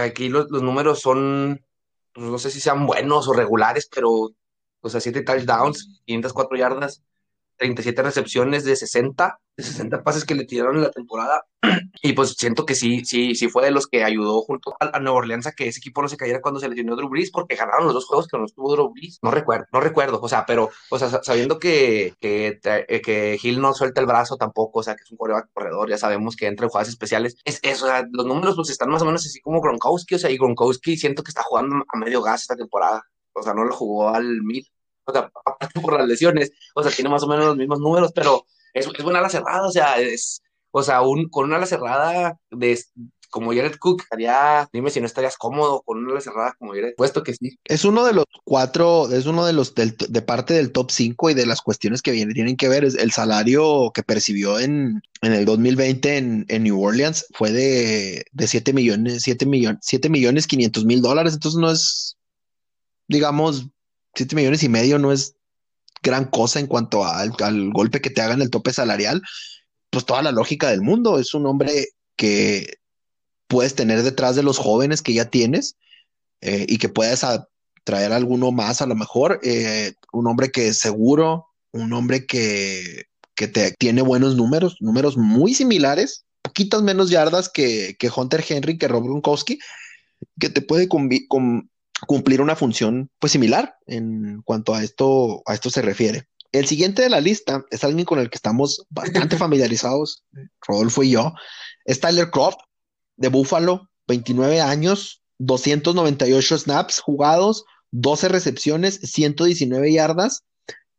aquí 0.03 0.27
los, 0.27 0.49
números 0.49 0.99
son, 0.99 1.63
pues, 2.11 2.27
no 2.27 2.37
sé 2.37 2.51
si 2.51 2.59
sean 2.59 2.85
buenos 2.85 3.29
o 3.29 3.33
regulares, 3.33 3.87
pero, 3.93 4.31
o 4.81 4.89
sea, 4.89 5.01
siete 5.01 5.21
touchdowns, 5.21 6.01
504 6.05 6.57
yardas, 6.57 7.03
37 7.59 8.01
recepciones 8.01 8.63
de 8.63 8.75
60, 8.75 9.39
de 9.57 9.63
60 9.63 10.01
pases 10.01 10.25
que 10.25 10.33
le 10.33 10.45
tiraron 10.45 10.77
en 10.77 10.83
la 10.83 10.91
temporada. 10.91 11.45
Y 12.01 12.13
pues 12.13 12.35
siento 12.37 12.65
que 12.65 12.75
sí, 12.75 13.03
sí, 13.03 13.35
sí 13.35 13.49
fue 13.49 13.65
de 13.65 13.71
los 13.71 13.87
que 13.87 14.05
ayudó 14.05 14.41
junto 14.41 14.73
a, 14.79 14.99
Nueva 14.99 15.17
Orleans 15.17 15.47
a 15.47 15.51
que 15.51 15.67
ese 15.67 15.79
equipo 15.79 16.01
no 16.01 16.07
se 16.07 16.15
cayera 16.15 16.39
cuando 16.39 16.61
se 16.61 16.69
lesionó 16.69 16.95
Drew 16.95 17.09
Brees, 17.09 17.29
porque 17.29 17.55
ganaron 17.55 17.85
los 17.85 17.93
dos 17.93 18.05
juegos 18.05 18.27
que 18.27 18.37
no 18.37 18.45
estuvo 18.45 18.71
Drew 18.71 18.93
Brees. 18.93 19.19
No 19.21 19.31
recuerdo, 19.31 19.65
no 19.73 19.81
recuerdo. 19.81 20.21
O 20.21 20.29
sea, 20.29 20.45
pero, 20.45 20.69
o 20.89 20.97
sea, 20.97 21.09
sabiendo 21.21 21.59
que, 21.59 22.13
que, 22.21 22.57
eh, 22.63 23.01
que 23.01 23.37
Hill 23.41 23.59
no 23.59 23.73
suelta 23.73 23.99
el 23.99 24.07
brazo 24.07 24.37
tampoco, 24.37 24.79
o 24.79 24.83
sea, 24.83 24.95
que 24.95 25.03
es 25.03 25.11
un 25.11 25.17
corredor, 25.17 25.89
ya 25.89 25.97
sabemos 25.97 26.37
que 26.37 26.47
entra 26.47 26.65
en 26.65 26.69
jugadas 26.69 26.87
especiales. 26.87 27.35
Es 27.43 27.59
eso, 27.63 27.87
los 28.11 28.25
números 28.25 28.55
pues 28.55 28.69
están 28.69 28.89
más 28.89 29.01
o 29.01 29.05
menos 29.05 29.25
así 29.25 29.41
como 29.41 29.59
Gronkowski, 29.59 30.15
o 30.15 30.19
sea, 30.19 30.29
y 30.29 30.37
Gronkowski 30.37 30.95
siento 30.95 31.21
que 31.21 31.31
está 31.31 31.43
jugando 31.43 31.83
a 31.85 31.97
medio 31.97 32.21
gas 32.21 32.43
esta 32.43 32.55
temporada. 32.55 33.03
O 33.39 33.43
sea, 33.43 33.53
no 33.53 33.63
lo 33.63 33.73
jugó 33.73 34.09
al 34.09 34.43
mil 34.43 34.65
o 35.09 35.13
sea, 35.13 35.31
aparte 35.45 35.79
por 35.81 35.97
las 35.97 36.07
lesiones, 36.07 36.51
o 36.75 36.83
sea, 36.83 36.91
tiene 36.91 37.09
más 37.09 37.23
o 37.23 37.27
menos 37.27 37.45
los 37.45 37.57
mismos 37.57 37.79
números, 37.79 38.11
pero 38.13 38.45
es, 38.73 38.87
es 38.87 39.03
buena 39.03 39.19
ala 39.19 39.29
cerrada, 39.29 39.67
o 39.67 39.71
sea, 39.71 39.99
es, 39.99 40.41
o 40.71 40.83
sea, 40.83 41.01
un, 41.01 41.29
con 41.29 41.45
una 41.45 41.57
ala 41.57 41.65
cerrada 41.65 42.37
de, 42.51 42.79
como 43.29 43.51
Jared 43.51 43.75
Cook, 43.77 44.03
estaría, 44.03 44.67
dime 44.71 44.89
si 44.89 44.99
no 44.99 45.05
estarías 45.05 45.37
cómodo 45.37 45.81
con 45.83 45.99
una 45.99 46.11
ala 46.11 46.21
cerrada 46.21 46.55
como 46.57 46.73
Jared, 46.73 46.93
puesto 46.95 47.23
que 47.23 47.33
sí. 47.33 47.57
Es 47.65 47.85
uno 47.85 48.05
de 48.05 48.13
los 48.13 48.25
cuatro, 48.43 49.11
es 49.11 49.25
uno 49.25 49.45
de 49.45 49.53
los 49.53 49.73
de 49.75 50.21
parte 50.21 50.53
del 50.53 50.71
top 50.71 50.91
5 50.91 51.31
y 51.31 51.33
de 51.33 51.45
las 51.45 51.61
cuestiones 51.61 52.01
que 52.01 52.11
vienen, 52.11 52.33
tienen 52.33 52.57
que 52.57 52.69
ver, 52.69 52.83
es 52.83 52.95
el 52.95 53.11
salario 53.11 53.91
que 53.93 54.03
percibió 54.03 54.59
en, 54.59 55.01
en 55.21 55.33
el 55.33 55.45
2020 55.45 56.17
en, 56.17 56.45
en 56.49 56.63
New 56.63 56.81
Orleans 56.81 57.25
fue 57.33 57.51
de, 57.51 58.25
de 58.31 58.47
7 58.47 58.73
millones, 58.73 59.21
7 59.23 59.45
millones, 59.45 59.79
7 59.81 60.09
millones 60.09 60.47
500 60.47 60.85
mil 60.85 61.01
dólares, 61.01 61.33
entonces 61.33 61.59
no 61.59 61.71
es, 61.71 62.18
digamos, 63.09 63.67
7 64.15 64.35
millones 64.35 64.63
y 64.63 64.69
medio 64.69 64.97
no 64.99 65.11
es 65.11 65.35
gran 66.01 66.25
cosa 66.25 66.59
en 66.59 66.67
cuanto 66.67 67.03
al, 67.03 67.31
golpe 67.71 67.99
que 67.99 68.09
te 68.09 68.21
hagan 68.21 68.41
el 68.41 68.49
tope 68.49 68.71
salarial, 68.71 69.21
pues 69.89 70.05
toda 70.05 70.21
la 70.21 70.31
lógica 70.31 70.69
del 70.69 70.81
mundo. 70.81 71.19
Es 71.19 71.33
un 71.33 71.45
hombre 71.45 71.89
que 72.15 72.77
puedes 73.47 73.75
tener 73.75 74.03
detrás 74.03 74.35
de 74.37 74.43
los 74.43 74.57
jóvenes 74.57 75.01
que 75.01 75.13
ya 75.13 75.25
tienes 75.25 75.75
eh, 76.41 76.65
y 76.69 76.77
que 76.77 76.87
puedes 76.87 77.25
traer 77.83 78.13
alguno 78.13 78.51
más 78.51 78.81
a 78.81 78.85
lo 78.85 78.95
mejor. 78.95 79.39
Eh, 79.43 79.93
un 80.13 80.27
hombre 80.27 80.51
que 80.51 80.69
es 80.69 80.77
seguro, 80.77 81.47
un 81.71 81.91
hombre 81.91 82.25
que, 82.25 83.05
que 83.35 83.47
te, 83.47 83.71
tiene 83.71 84.01
buenos 84.01 84.35
números, 84.35 84.77
números 84.79 85.17
muy 85.17 85.53
similares, 85.53 86.25
poquitas 86.41 86.83
menos 86.83 87.09
yardas 87.09 87.49
que, 87.49 87.95
que 87.97 88.11
Hunter 88.15 88.45
Henry, 88.47 88.77
que 88.77 88.87
Rob 88.87 89.03
Gronkowski, 89.03 89.59
que 90.39 90.49
te 90.49 90.61
puede 90.61 90.87
con, 90.87 91.68
cumplir 92.07 92.41
una 92.41 92.55
función 92.55 93.09
pues 93.19 93.31
similar 93.31 93.75
en 93.87 94.41
cuanto 94.43 94.73
a 94.73 94.83
esto, 94.83 95.41
a 95.45 95.53
esto 95.53 95.69
se 95.69 95.81
refiere. 95.81 96.27
El 96.51 96.65
siguiente 96.65 97.03
de 97.03 97.09
la 97.09 97.21
lista 97.21 97.63
es 97.69 97.83
alguien 97.83 98.05
con 98.05 98.19
el 98.19 98.29
que 98.29 98.35
estamos 98.35 98.85
bastante 98.89 99.37
familiarizados, 99.37 100.23
Rodolfo 100.61 101.03
y 101.03 101.11
yo, 101.11 101.33
es 101.85 101.99
Tyler 101.99 102.31
Croft 102.31 102.59
de 103.17 103.27
Buffalo, 103.29 103.89
29 104.07 104.61
años, 104.61 105.21
298 105.39 106.57
snaps 106.57 106.99
jugados, 106.99 107.65
12 107.91 108.29
recepciones, 108.29 108.99
119 109.03 109.93
yardas, 109.93 110.43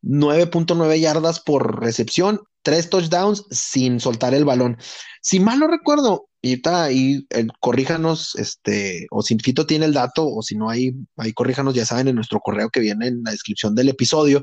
9.9 0.02 0.98
yardas 0.98 1.40
por 1.40 1.80
recepción, 1.80 2.40
3 2.62 2.90
touchdowns 2.90 3.44
sin 3.50 4.00
soltar 4.00 4.34
el 4.34 4.44
balón. 4.44 4.78
Si 5.20 5.40
mal 5.40 5.58
no 5.58 5.66
recuerdo, 5.66 6.28
y 6.42 6.54
está 6.54 6.84
ahí, 6.84 7.26
corríjanos, 7.60 8.34
este, 8.36 9.06
o 9.10 9.22
si 9.22 9.38
Fito 9.38 9.66
tiene 9.66 9.84
el 9.84 9.92
dato, 9.92 10.26
o 10.26 10.42
si 10.42 10.56
no 10.56 10.70
hay, 10.70 10.94
ahí 11.16 11.32
corríjanos, 11.32 11.74
ya 11.74 11.84
saben, 11.84 12.08
en 12.08 12.14
nuestro 12.14 12.40
correo 12.40 12.70
que 12.70 12.80
viene 12.80 13.08
en 13.08 13.22
la 13.22 13.32
descripción 13.32 13.74
del 13.74 13.90
episodio. 13.90 14.42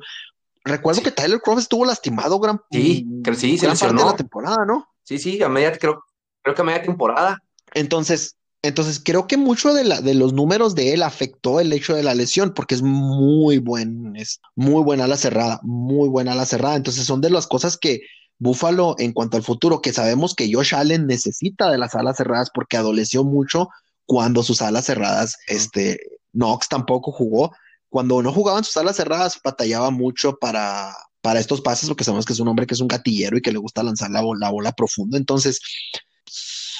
Recuerdo 0.63 1.01
que 1.01 1.11
Tyler 1.11 1.39
Croft 1.41 1.61
estuvo 1.61 1.85
lastimado 1.85 2.39
gran, 2.39 2.59
sí, 2.71 3.07
que 3.23 3.33
sí, 3.35 3.57
gran 3.57 3.77
parte 3.77 3.95
de 3.95 4.05
la 4.05 4.15
temporada, 4.15 4.65
¿no? 4.65 4.87
Sí, 5.03 5.17
sí, 5.17 5.41
a 5.41 5.49
media, 5.49 5.71
creo, 5.77 6.03
creo 6.43 6.55
que 6.55 6.61
a 6.61 6.65
media 6.65 6.83
temporada. 6.83 7.41
Entonces, 7.73 8.37
entonces 8.61 9.01
creo 9.03 9.27
que 9.27 9.37
mucho 9.37 9.73
de, 9.73 9.83
la, 9.83 10.01
de 10.01 10.13
los 10.13 10.33
números 10.33 10.75
de 10.75 10.93
él 10.93 11.03
afectó 11.03 11.59
el 11.59 11.71
hecho 11.73 11.95
de 11.95 12.03
la 12.03 12.13
lesión, 12.13 12.53
porque 12.53 12.75
es 12.75 12.81
muy 12.81 13.59
buen, 13.59 14.15
es 14.15 14.41
muy 14.55 14.83
buena 14.83 15.07
la 15.07 15.17
cerrada, 15.17 15.59
muy 15.63 16.09
buena 16.09 16.35
la 16.35 16.45
cerrada. 16.45 16.75
Entonces 16.75 17.05
son 17.05 17.21
de 17.21 17.29
las 17.29 17.47
cosas 17.47 17.77
que, 17.77 18.01
Búfalo, 18.39 18.95
en 18.99 19.13
cuanto 19.13 19.37
al 19.37 19.43
futuro, 19.43 19.81
que 19.81 19.93
sabemos 19.93 20.35
que 20.35 20.51
Josh 20.51 20.75
Allen 20.75 21.07
necesita 21.07 21.71
de 21.71 21.77
las 21.77 21.95
alas 21.95 22.17
cerradas 22.17 22.49
porque 22.53 22.77
adoleció 22.77 23.23
mucho 23.23 23.69
cuando 24.05 24.43
sus 24.43 24.61
alas 24.61 24.85
cerradas, 24.85 25.37
este, 25.47 25.99
Knox 26.33 26.69
tampoco 26.69 27.11
jugó. 27.11 27.51
Cuando 27.89 28.21
no 28.21 28.31
jugaban 28.31 28.63
sus 28.63 28.77
alas 28.77 28.95
cerradas, 28.95 29.39
batallaba 29.43 29.91
mucho 29.91 30.37
para, 30.37 30.95
para 31.21 31.39
estos 31.39 31.61
pases, 31.61 31.89
porque 31.89 32.03
sabemos 32.03 32.25
que 32.25 32.33
es 32.33 32.39
un 32.39 32.47
hombre 32.47 32.67
que 32.67 32.73
es 32.73 32.79
un 32.79 32.87
gatillero 32.87 33.37
y 33.37 33.41
que 33.41 33.51
le 33.51 33.59
gusta 33.59 33.83
lanzar 33.83 34.11
la, 34.11 34.21
bola, 34.21 34.47
la 34.47 34.51
bola 34.51 34.71
profunda. 34.71 35.17
Entonces, 35.17 35.59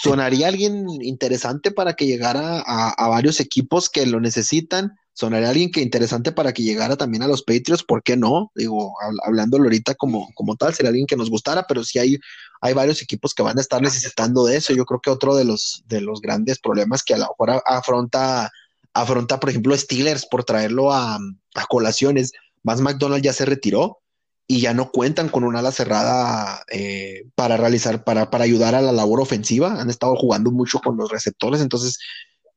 sonaría 0.01 0.47
alguien 0.47 0.87
interesante 1.01 1.71
para 1.71 1.93
que 1.93 2.05
llegara 2.05 2.63
a, 2.65 2.89
a 2.89 3.07
varios 3.07 3.39
equipos 3.39 3.89
que 3.89 4.05
lo 4.05 4.19
necesitan 4.19 4.93
sonaría 5.17 5.49
alguien 5.49 5.71
que 5.71 5.81
interesante 5.81 6.31
para 6.31 6.53
que 6.53 6.61
llegara 6.61 6.95
también 6.95 7.23
a 7.23 7.27
los 7.27 7.41
Patriots, 7.41 7.83
¿por 7.83 8.03
qué 8.03 8.15
no? 8.15 8.51
Digo, 8.53 8.93
hablándolo 9.25 9.63
ahorita 9.63 9.95
como, 9.95 10.29
como 10.35 10.55
tal, 10.55 10.75
sería 10.75 10.89
alguien 10.89 11.07
que 11.07 11.15
nos 11.15 11.31
gustara, 11.31 11.65
pero 11.67 11.83
sí 11.83 11.97
hay, 11.97 12.19
hay 12.61 12.73
varios 12.75 13.01
equipos 13.01 13.33
que 13.33 13.41
van 13.41 13.57
a 13.57 13.61
estar 13.61 13.81
necesitando 13.81 14.45
de 14.45 14.57
eso. 14.57 14.73
Yo 14.73 14.85
creo 14.85 15.01
que 15.01 15.09
otro 15.09 15.35
de 15.35 15.43
los, 15.43 15.83
de 15.87 16.01
los 16.01 16.21
grandes 16.21 16.59
problemas 16.59 17.01
que 17.01 17.15
a 17.15 17.17
lo 17.17 17.29
mejor 17.29 17.63
afronta, 17.65 18.51
afronta, 18.93 19.39
por 19.39 19.49
ejemplo, 19.49 19.75
Steelers 19.75 20.27
por 20.27 20.43
traerlo 20.43 20.93
a, 20.93 21.15
a 21.15 21.65
colaciones, 21.67 22.33
más 22.61 22.79
McDonald 22.81 23.23
ya 23.23 23.33
se 23.33 23.45
retiró 23.45 23.97
y 24.47 24.61
ya 24.61 24.73
no 24.73 24.91
cuentan 24.91 25.29
con 25.29 25.43
una 25.43 25.59
ala 25.59 25.71
cerrada 25.71 26.63
eh, 26.71 27.25
para 27.35 27.57
realizar, 27.57 28.03
para, 28.03 28.29
para 28.29 28.45
ayudar 28.45 28.75
a 28.75 28.81
la 28.81 28.93
labor 28.93 29.19
ofensiva. 29.19 29.81
Han 29.81 29.89
estado 29.89 30.15
jugando 30.15 30.51
mucho 30.51 30.79
con 30.79 30.95
los 30.97 31.11
receptores, 31.11 31.61
entonces 31.61 31.99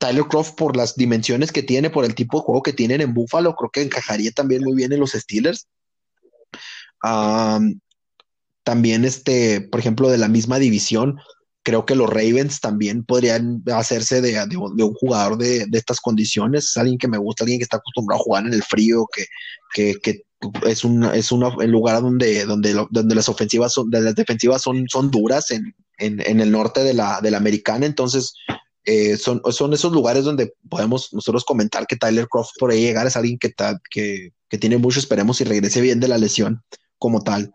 Tyler 0.01 0.25
Croft 0.25 0.55
por 0.55 0.77
las 0.77 0.97
dimensiones 0.97 1.53
que 1.53 1.63
tiene, 1.63 1.91
por 1.91 2.07
el 2.07 2.15
tipo 2.15 2.39
de 2.39 2.45
juego 2.45 2.63
que 2.63 2.73
tienen 2.73 3.03
en 3.03 3.13
Buffalo, 3.13 3.55
creo 3.55 3.71
que 3.71 3.83
encajaría 3.83 4.31
también 4.33 4.63
muy 4.65 4.75
bien 4.75 4.93
en 4.93 5.01
los 5.01 5.13
Steelers. 5.13 5.69
también, 8.63 9.05
este, 9.05 9.61
por 9.61 9.81
ejemplo, 9.81 10.09
de 10.09 10.19
la 10.19 10.29
misma 10.29 10.59
división, 10.59 11.19
creo 11.63 11.85
que 11.85 11.95
los 11.95 12.09
Ravens 12.09 12.61
también 12.61 13.05
podrían 13.05 13.63
hacerse 13.75 14.23
de, 14.23 14.57
un 14.57 14.95
jugador 14.95 15.37
de, 15.37 15.69
estas 15.73 16.01
condiciones. 16.01 16.65
Es 16.65 16.77
alguien 16.77 16.99
que 16.99 17.09
me 17.09 17.19
gusta, 17.19 17.45
alguien 17.45 17.59
que 17.59 17.65
está 17.65 17.77
acostumbrado 17.77 18.21
a 18.23 18.25
jugar 18.25 18.47
en 18.47 18.55
el 18.55 18.63
frío, 18.63 19.07
que, 19.73 20.23
es 20.67 20.85
un 20.85 21.05
es 21.05 21.33
una, 21.33 21.51
lugar 21.67 22.01
donde, 22.03 22.45
donde, 22.47 22.87
donde 22.91 23.15
las 23.15 23.29
ofensivas 23.29 23.73
son, 23.73 23.91
las 23.91 24.15
defensivas 24.15 24.63
son, 24.63 24.87
son 24.89 25.11
duras 25.11 25.51
en, 25.51 25.75
en, 25.99 26.41
el 26.41 26.51
norte 26.51 26.83
de 26.83 26.95
la, 26.95 27.21
de 27.21 27.31
la 27.31 27.37
americana. 27.37 27.87
Entonces, 27.87 28.35
eh, 28.85 29.17
son, 29.17 29.43
son 29.51 29.75
esos 29.75 29.93
lugares 29.93 30.25
donde 30.25 30.55
podemos 30.69 31.13
nosotros 31.13 31.45
comentar 31.45 31.87
que 31.87 31.97
Tyler 31.97 32.29
Croft 32.29 32.53
por 32.59 32.71
ahí 32.71 32.81
llegar 32.81 33.07
es 33.07 33.17
alguien 33.17 33.39
que, 33.39 33.53
que, 33.91 34.33
que 34.49 34.59
tiene 34.59 34.79
mucho, 34.79 34.99
esperemos 34.99 35.41
y 35.41 35.45
regrese 35.45 35.81
bien 35.81 36.01
de 36.01 36.09
la 36.09 36.19
lesión 36.19 36.63
como 36.99 37.23
tal 37.23 37.53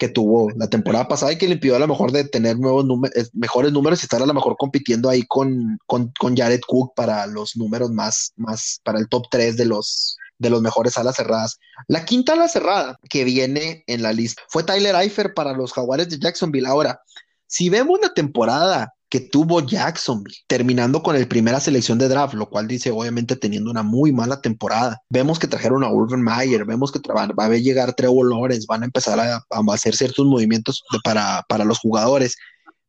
que 0.00 0.08
tuvo 0.08 0.50
la 0.56 0.70
temporada 0.70 1.06
pasada 1.06 1.30
y 1.30 1.36
que 1.36 1.46
le 1.46 1.54
impidió 1.54 1.76
a 1.76 1.78
lo 1.78 1.86
mejor 1.86 2.10
de 2.10 2.24
tener 2.24 2.58
nuevos 2.58 2.86
números, 2.86 3.30
mejores 3.34 3.70
números 3.70 4.00
y 4.00 4.06
estar 4.06 4.22
a 4.22 4.26
lo 4.26 4.32
mejor 4.32 4.56
compitiendo 4.58 5.10
ahí 5.10 5.24
con, 5.24 5.78
con, 5.86 6.10
con, 6.18 6.34
Jared 6.34 6.62
Cook 6.66 6.94
para 6.96 7.26
los 7.26 7.54
números 7.54 7.90
más, 7.90 8.32
más, 8.36 8.80
para 8.82 8.98
el 8.98 9.10
top 9.10 9.26
3 9.30 9.58
de 9.58 9.66
los, 9.66 10.16
de 10.40 10.50
los 10.50 10.62
mejores 10.62 10.98
alas 10.98 11.14
cerradas. 11.14 11.60
La 11.86 12.04
quinta 12.04 12.32
ala 12.32 12.48
cerrada 12.48 12.98
que 13.08 13.22
viene 13.22 13.84
en 13.86 14.02
la 14.02 14.12
lista 14.12 14.42
fue 14.48 14.64
Tyler 14.64 14.96
Eifer 14.96 15.34
para 15.34 15.52
los 15.52 15.72
Jaguares 15.72 16.08
de 16.08 16.18
Jacksonville. 16.18 16.66
Ahora, 16.66 17.00
si 17.46 17.68
vemos 17.68 18.00
la 18.02 18.12
temporada 18.12 18.94
que 19.10 19.20
tuvo 19.20 19.60
Jacksonville, 19.60 20.36
terminando 20.46 21.02
con 21.02 21.16
el 21.16 21.26
primera 21.26 21.58
selección 21.60 21.98
de 21.98 22.08
draft, 22.08 22.34
lo 22.34 22.48
cual 22.48 22.68
dice 22.68 22.92
obviamente 22.92 23.34
teniendo 23.34 23.70
una 23.70 23.82
muy 23.82 24.12
mala 24.12 24.40
temporada. 24.40 25.02
Vemos 25.10 25.38
que 25.38 25.48
trajeron 25.48 25.82
a 25.82 25.90
Urban 25.90 26.22
Meyer, 26.22 26.64
vemos 26.64 26.92
que 26.92 27.00
va 27.08 27.44
a 27.44 27.48
llegar 27.48 27.92
Trevor 27.94 28.30
Lawrence, 28.30 28.66
van 28.68 28.82
a 28.82 28.86
empezar 28.86 29.18
a, 29.18 29.44
hacer 29.72 29.96
ciertos 29.96 30.26
movimientos 30.26 30.84
para, 31.02 31.44
para 31.48 31.64
los 31.64 31.80
jugadores, 31.80 32.36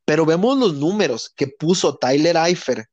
pero 0.05 0.25
vemos 0.25 0.57
los 0.59 0.75
números 0.75 1.33
que 1.35 1.47
puso 1.47 1.97
Tyler 1.97 2.37
Eifer 2.37 2.85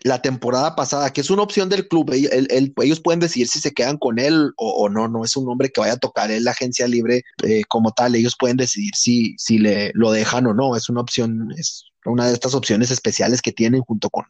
la 0.00 0.22
temporada 0.22 0.76
pasada, 0.76 1.12
que 1.12 1.20
es 1.20 1.30
una 1.30 1.42
opción 1.42 1.68
del 1.68 1.88
club. 1.88 2.12
ellos 2.12 3.00
pueden 3.00 3.20
decidir 3.20 3.48
si 3.48 3.60
se 3.60 3.72
quedan 3.72 3.98
con 3.98 4.18
él 4.18 4.52
o, 4.56 4.88
no, 4.88 5.08
no 5.08 5.24
es 5.24 5.36
un 5.36 5.48
hombre 5.48 5.70
que 5.70 5.80
vaya 5.80 5.94
a 5.94 5.98
tocar 5.98 6.30
en 6.30 6.44
la 6.44 6.52
agencia 6.52 6.86
libre 6.86 7.24
eh, 7.42 7.62
como 7.68 7.92
tal. 7.92 8.14
Ellos 8.14 8.36
pueden 8.38 8.56
decidir 8.56 8.94
si, 8.94 9.34
si 9.38 9.58
le, 9.58 9.90
lo 9.94 10.12
dejan 10.12 10.46
o 10.46 10.54
no. 10.54 10.76
Es 10.76 10.88
una 10.88 11.00
opción, 11.00 11.52
es 11.58 11.84
una 12.04 12.28
de 12.28 12.34
estas 12.34 12.54
opciones 12.54 12.90
especiales 12.90 13.42
que 13.42 13.52
tienen 13.52 13.80
junto 13.82 14.08
con 14.08 14.24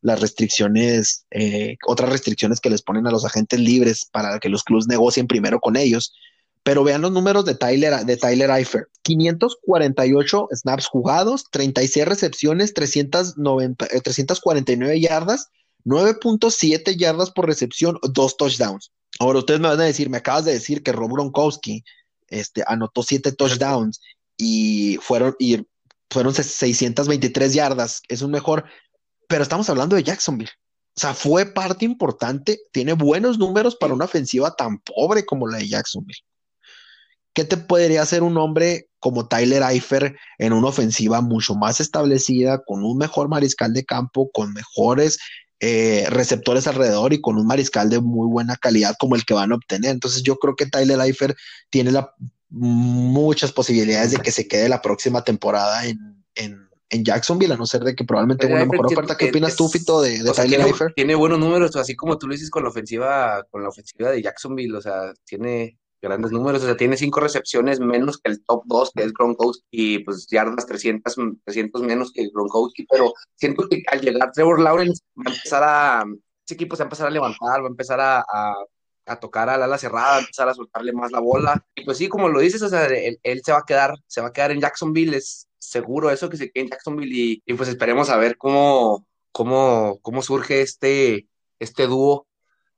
las 0.00 0.20
restricciones, 0.20 1.24
eh, 1.30 1.76
otras 1.86 2.10
restricciones 2.10 2.60
que 2.60 2.70
les 2.70 2.82
ponen 2.82 3.06
a 3.06 3.12
los 3.12 3.24
agentes 3.24 3.60
libres 3.60 4.04
para 4.10 4.38
que 4.40 4.48
los 4.48 4.64
clubes 4.64 4.88
negocien 4.88 5.28
primero 5.28 5.60
con 5.60 5.76
ellos. 5.76 6.12
Pero 6.62 6.84
vean 6.84 7.02
los 7.02 7.12
números 7.12 7.44
de 7.44 7.54
Tyler, 7.54 8.04
de 8.04 8.16
Tyler 8.16 8.50
Eifer. 8.50 8.88
548 9.02 10.48
snaps 10.52 10.86
jugados, 10.86 11.46
36 11.50 12.06
recepciones, 12.06 12.72
390, 12.72 13.86
349 13.86 14.94
eh, 14.94 15.00
yardas, 15.00 15.48
9.7 15.84 16.96
yardas 16.96 17.30
por 17.30 17.46
recepción, 17.46 17.98
dos 18.02 18.36
touchdowns. 18.36 18.92
Ahora 19.18 19.40
ustedes 19.40 19.60
me 19.60 19.68
van 19.68 19.80
a 19.80 19.84
decir, 19.84 20.08
me 20.08 20.18
acabas 20.18 20.44
de 20.44 20.52
decir 20.52 20.82
que 20.82 20.92
Rob 20.92 21.12
Gronkowski 21.12 21.84
este, 22.28 22.62
anotó 22.66 23.02
7 23.02 23.32
touchdowns 23.32 24.00
y 24.36 24.98
fueron, 25.02 25.34
y 25.38 25.66
fueron 26.10 26.34
623 26.34 27.54
yardas, 27.54 28.02
es 28.08 28.22
un 28.22 28.30
mejor, 28.30 28.64
pero 29.28 29.42
estamos 29.42 29.68
hablando 29.68 29.96
de 29.96 30.04
Jacksonville. 30.04 30.50
O 30.94 31.00
sea, 31.00 31.14
fue 31.14 31.46
parte 31.46 31.84
importante, 31.84 32.60
tiene 32.70 32.92
buenos 32.92 33.38
números 33.38 33.76
para 33.76 33.94
una 33.94 34.04
ofensiva 34.04 34.54
tan 34.54 34.78
pobre 34.78 35.24
como 35.24 35.48
la 35.48 35.58
de 35.58 35.68
Jacksonville. 35.68 36.20
¿Qué 37.34 37.44
te 37.44 37.56
podría 37.56 38.02
hacer 38.02 38.22
un 38.22 38.36
hombre 38.36 38.88
como 38.98 39.26
Tyler 39.26 39.62
Eifer 39.62 40.16
en 40.38 40.52
una 40.52 40.68
ofensiva 40.68 41.20
mucho 41.20 41.54
más 41.54 41.80
establecida, 41.80 42.62
con 42.64 42.84
un 42.84 42.98
mejor 42.98 43.28
mariscal 43.28 43.72
de 43.72 43.84
campo, 43.84 44.30
con 44.32 44.52
mejores 44.52 45.18
eh, 45.60 46.06
receptores 46.08 46.66
alrededor 46.66 47.12
y 47.12 47.20
con 47.20 47.36
un 47.38 47.46
mariscal 47.46 47.88
de 47.88 48.00
muy 48.00 48.28
buena 48.28 48.56
calidad 48.56 48.94
como 48.98 49.16
el 49.16 49.24
que 49.24 49.34
van 49.34 49.52
a 49.52 49.56
obtener? 49.56 49.90
Entonces 49.90 50.22
yo 50.22 50.36
creo 50.36 50.54
que 50.56 50.66
Tyler 50.66 51.00
Eifer 51.00 51.34
tiene 51.70 51.90
la, 51.90 52.14
muchas 52.52 53.50
posibilidades 53.50 54.12
de 54.12 54.18
que 54.18 54.30
se 54.30 54.46
quede 54.46 54.68
la 54.68 54.82
próxima 54.82 55.24
temporada 55.24 55.84
en, 55.86 56.68
Jacksonville, 56.94 57.54
a 57.54 57.56
no 57.56 57.64
ser 57.64 57.84
de 57.84 57.94
que 57.94 58.04
probablemente 58.04 58.46
tenga 58.46 58.62
una 58.62 58.70
mejor 58.70 58.84
oferta. 58.84 59.16
¿Qué 59.16 59.30
opinas 59.30 59.56
tú, 59.56 59.66
Fito, 59.66 60.02
de, 60.02 60.22
Tyler 60.36 60.60
Eifer? 60.60 60.92
Tiene 60.94 61.14
buenos 61.14 61.38
números, 61.38 61.74
así 61.76 61.96
como 61.96 62.18
tú 62.18 62.26
lo 62.26 62.34
dices 62.34 62.50
con 62.50 62.64
la 62.64 62.68
ofensiva, 62.68 63.46
con 63.50 63.62
la 63.62 63.70
ofensiva 63.70 64.10
de 64.10 64.20
Jacksonville, 64.20 64.76
o 64.76 64.82
sea, 64.82 65.14
tiene 65.24 65.78
grandes 66.02 66.32
números, 66.32 66.62
o 66.62 66.66
sea, 66.66 66.76
tiene 66.76 66.96
cinco 66.96 67.20
recepciones 67.20 67.80
menos 67.80 68.18
que 68.18 68.32
el 68.32 68.44
top 68.44 68.64
2, 68.66 68.92
que 68.94 69.04
es 69.04 69.12
Gronkowski, 69.12 69.64
y 69.70 69.98
pues 70.00 70.26
yardas 70.28 70.66
300, 70.66 71.14
300 71.44 71.82
menos 71.82 72.12
que 72.12 72.28
Gronkowski, 72.28 72.86
pero 72.90 73.14
siento 73.36 73.68
que 73.68 73.82
al 73.86 74.00
llegar 74.00 74.32
Trevor 74.32 74.60
Lawrence 74.60 75.04
va 75.16 75.30
a 75.30 75.34
empezar 75.34 75.62
a, 75.64 76.04
ese 76.44 76.54
equipo 76.54 76.76
se 76.76 76.82
va 76.82 76.86
a 76.86 76.88
empezar 76.88 77.06
a 77.06 77.10
levantar, 77.10 77.62
va 77.62 77.66
a 77.66 77.70
empezar 77.70 78.00
a, 78.00 78.24
a, 79.06 79.20
tocar 79.20 79.48
al 79.48 79.62
ala 79.62 79.78
cerrada, 79.78 80.16
a 80.16 80.20
empezar 80.20 80.48
a 80.48 80.54
soltarle 80.54 80.92
más 80.92 81.12
la 81.12 81.20
bola, 81.20 81.64
y 81.74 81.84
pues 81.84 81.98
sí, 81.98 82.08
como 82.08 82.28
lo 82.28 82.40
dices, 82.40 82.62
o 82.62 82.68
sea, 82.68 82.86
él, 82.86 83.42
se 83.44 83.52
va 83.52 83.58
a 83.58 83.66
quedar, 83.66 83.94
se 84.06 84.20
va 84.20 84.28
a 84.28 84.32
quedar 84.32 84.50
en 84.50 84.60
Jacksonville, 84.60 85.16
es 85.16 85.48
seguro 85.58 86.10
eso 86.10 86.28
que 86.28 86.36
se 86.36 86.50
quede 86.50 86.64
en 86.64 86.70
Jacksonville, 86.70 87.14
y, 87.14 87.42
y 87.46 87.54
pues 87.54 87.68
esperemos 87.68 88.10
a 88.10 88.16
ver 88.16 88.36
cómo, 88.36 89.06
cómo, 89.30 89.98
cómo 90.02 90.22
surge 90.22 90.62
este, 90.62 91.28
este 91.58 91.86
dúo 91.86 92.26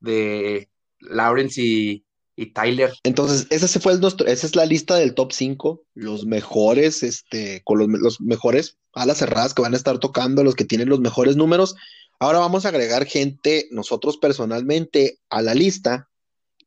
de 0.00 0.68
Lawrence 0.98 1.60
y, 1.62 2.04
y 2.36 2.52
Tyler. 2.52 2.92
Entonces, 3.02 3.46
ese 3.50 3.80
fue 3.80 3.92
el 3.92 4.00
nuestro, 4.00 4.26
esa 4.26 4.46
es 4.46 4.56
la 4.56 4.66
lista 4.66 4.96
del 4.96 5.14
top 5.14 5.32
5, 5.32 5.82
los 5.94 6.26
mejores, 6.26 7.02
este, 7.02 7.62
con 7.64 7.78
los, 7.78 7.88
los, 7.88 8.20
mejores 8.20 8.76
alas 8.92 9.18
cerradas 9.18 9.54
que 9.54 9.62
van 9.62 9.74
a 9.74 9.76
estar 9.76 9.98
tocando, 9.98 10.44
los 10.44 10.54
que 10.54 10.64
tienen 10.64 10.88
los 10.88 11.00
mejores 11.00 11.36
números. 11.36 11.74
Ahora 12.18 12.38
vamos 12.38 12.64
a 12.64 12.68
agregar 12.68 13.06
gente, 13.06 13.68
nosotros 13.70 14.16
personalmente, 14.16 15.18
a 15.30 15.42
la 15.42 15.54
lista, 15.54 16.08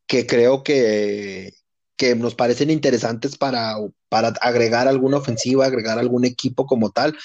que 0.05 0.25
creo 0.25 0.63
que, 0.63 1.53
que 1.97 2.15
nos 2.15 2.35
parecen 2.35 2.69
interesantes 2.69 3.37
para, 3.37 3.75
para 4.09 4.29
agregar 4.41 4.87
alguna 4.87 5.17
ofensiva, 5.17 5.65
agregar 5.65 5.99
algún 5.99 6.25
equipo 6.25 6.65
como 6.65 6.91
tal. 6.91 7.17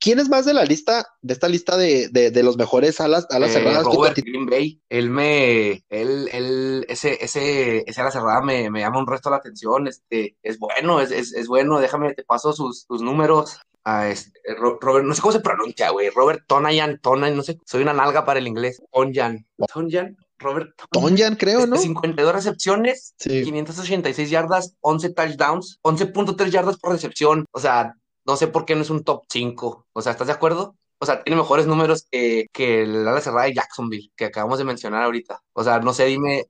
¿Quién 0.00 0.18
es 0.18 0.30
más 0.30 0.46
de 0.46 0.54
la 0.54 0.64
lista, 0.64 1.06
de 1.20 1.34
esta 1.34 1.46
lista 1.46 1.76
de, 1.76 2.08
de, 2.08 2.42
los 2.42 2.56
mejores 2.56 3.00
alas, 3.02 3.26
alas 3.28 3.50
eh, 3.50 3.52
cerradas? 3.52 3.84
Robert 3.84 4.16
Green 4.16 4.46
Bay, 4.46 4.80
él 4.88 5.10
me, 5.10 5.84
él, 5.90 6.28
él, 6.32 6.86
ese, 6.88 7.22
ese, 7.22 7.84
ese 7.86 8.00
ala 8.00 8.10
cerrada 8.10 8.40
me, 8.40 8.70
me 8.70 8.80
llama 8.80 8.98
un 8.98 9.06
resto 9.06 9.28
la 9.28 9.36
atención, 9.36 9.86
este, 9.86 10.36
es 10.42 10.58
bueno, 10.58 11.02
es, 11.02 11.10
es, 11.10 11.34
es 11.34 11.48
bueno, 11.48 11.78
déjame, 11.80 12.14
te 12.14 12.24
paso 12.24 12.54
sus, 12.54 12.86
sus 12.88 13.02
números. 13.02 13.58
A 13.82 14.08
este, 14.08 14.38
Robert, 14.58 15.06
no 15.06 15.14
sé 15.14 15.22
cómo 15.22 15.32
se 15.32 15.40
pronuncia, 15.40 15.88
güey, 15.90 16.10
Robert 16.10 16.44
Tonayan, 16.46 16.98
Tonayan, 17.00 17.36
no 17.36 17.42
sé, 17.42 17.58
soy 17.64 17.82
una 17.82 17.94
nalga 17.94 18.26
para 18.26 18.38
el 18.38 18.46
inglés, 18.46 18.82
Tonyan, 18.92 19.46
Tonyan, 19.72 20.16
Robert 20.40 20.70
Tonyan, 20.90 21.36
creo, 21.36 21.66
¿no? 21.66 21.76
52 21.76 22.32
recepciones, 22.32 23.14
586 23.18 24.30
yardas, 24.30 24.74
11 24.80 25.10
touchdowns, 25.10 25.78
11.3 25.82 26.50
yardas 26.50 26.78
por 26.78 26.92
recepción. 26.92 27.44
O 27.52 27.60
sea, 27.60 27.94
no 28.30 28.36
sé 28.36 28.46
por 28.46 28.64
qué 28.64 28.76
no 28.76 28.82
es 28.82 28.90
un 28.90 29.02
top 29.02 29.24
5. 29.28 29.86
O 29.92 30.02
sea, 30.02 30.12
¿estás 30.12 30.28
de 30.28 30.32
acuerdo? 30.32 30.76
O 30.98 31.06
sea, 31.06 31.24
tiene 31.24 31.40
mejores 31.40 31.66
números 31.66 32.06
que, 32.10 32.46
que 32.52 32.82
el 32.82 33.04
cerrada 33.22 33.46
de 33.46 33.54
Jacksonville, 33.54 34.12
que 34.16 34.26
acabamos 34.26 34.58
de 34.58 34.64
mencionar 34.64 35.02
ahorita. 35.02 35.42
O 35.52 35.64
sea, 35.64 35.80
no 35.80 35.92
sé, 35.92 36.04
dime. 36.06 36.46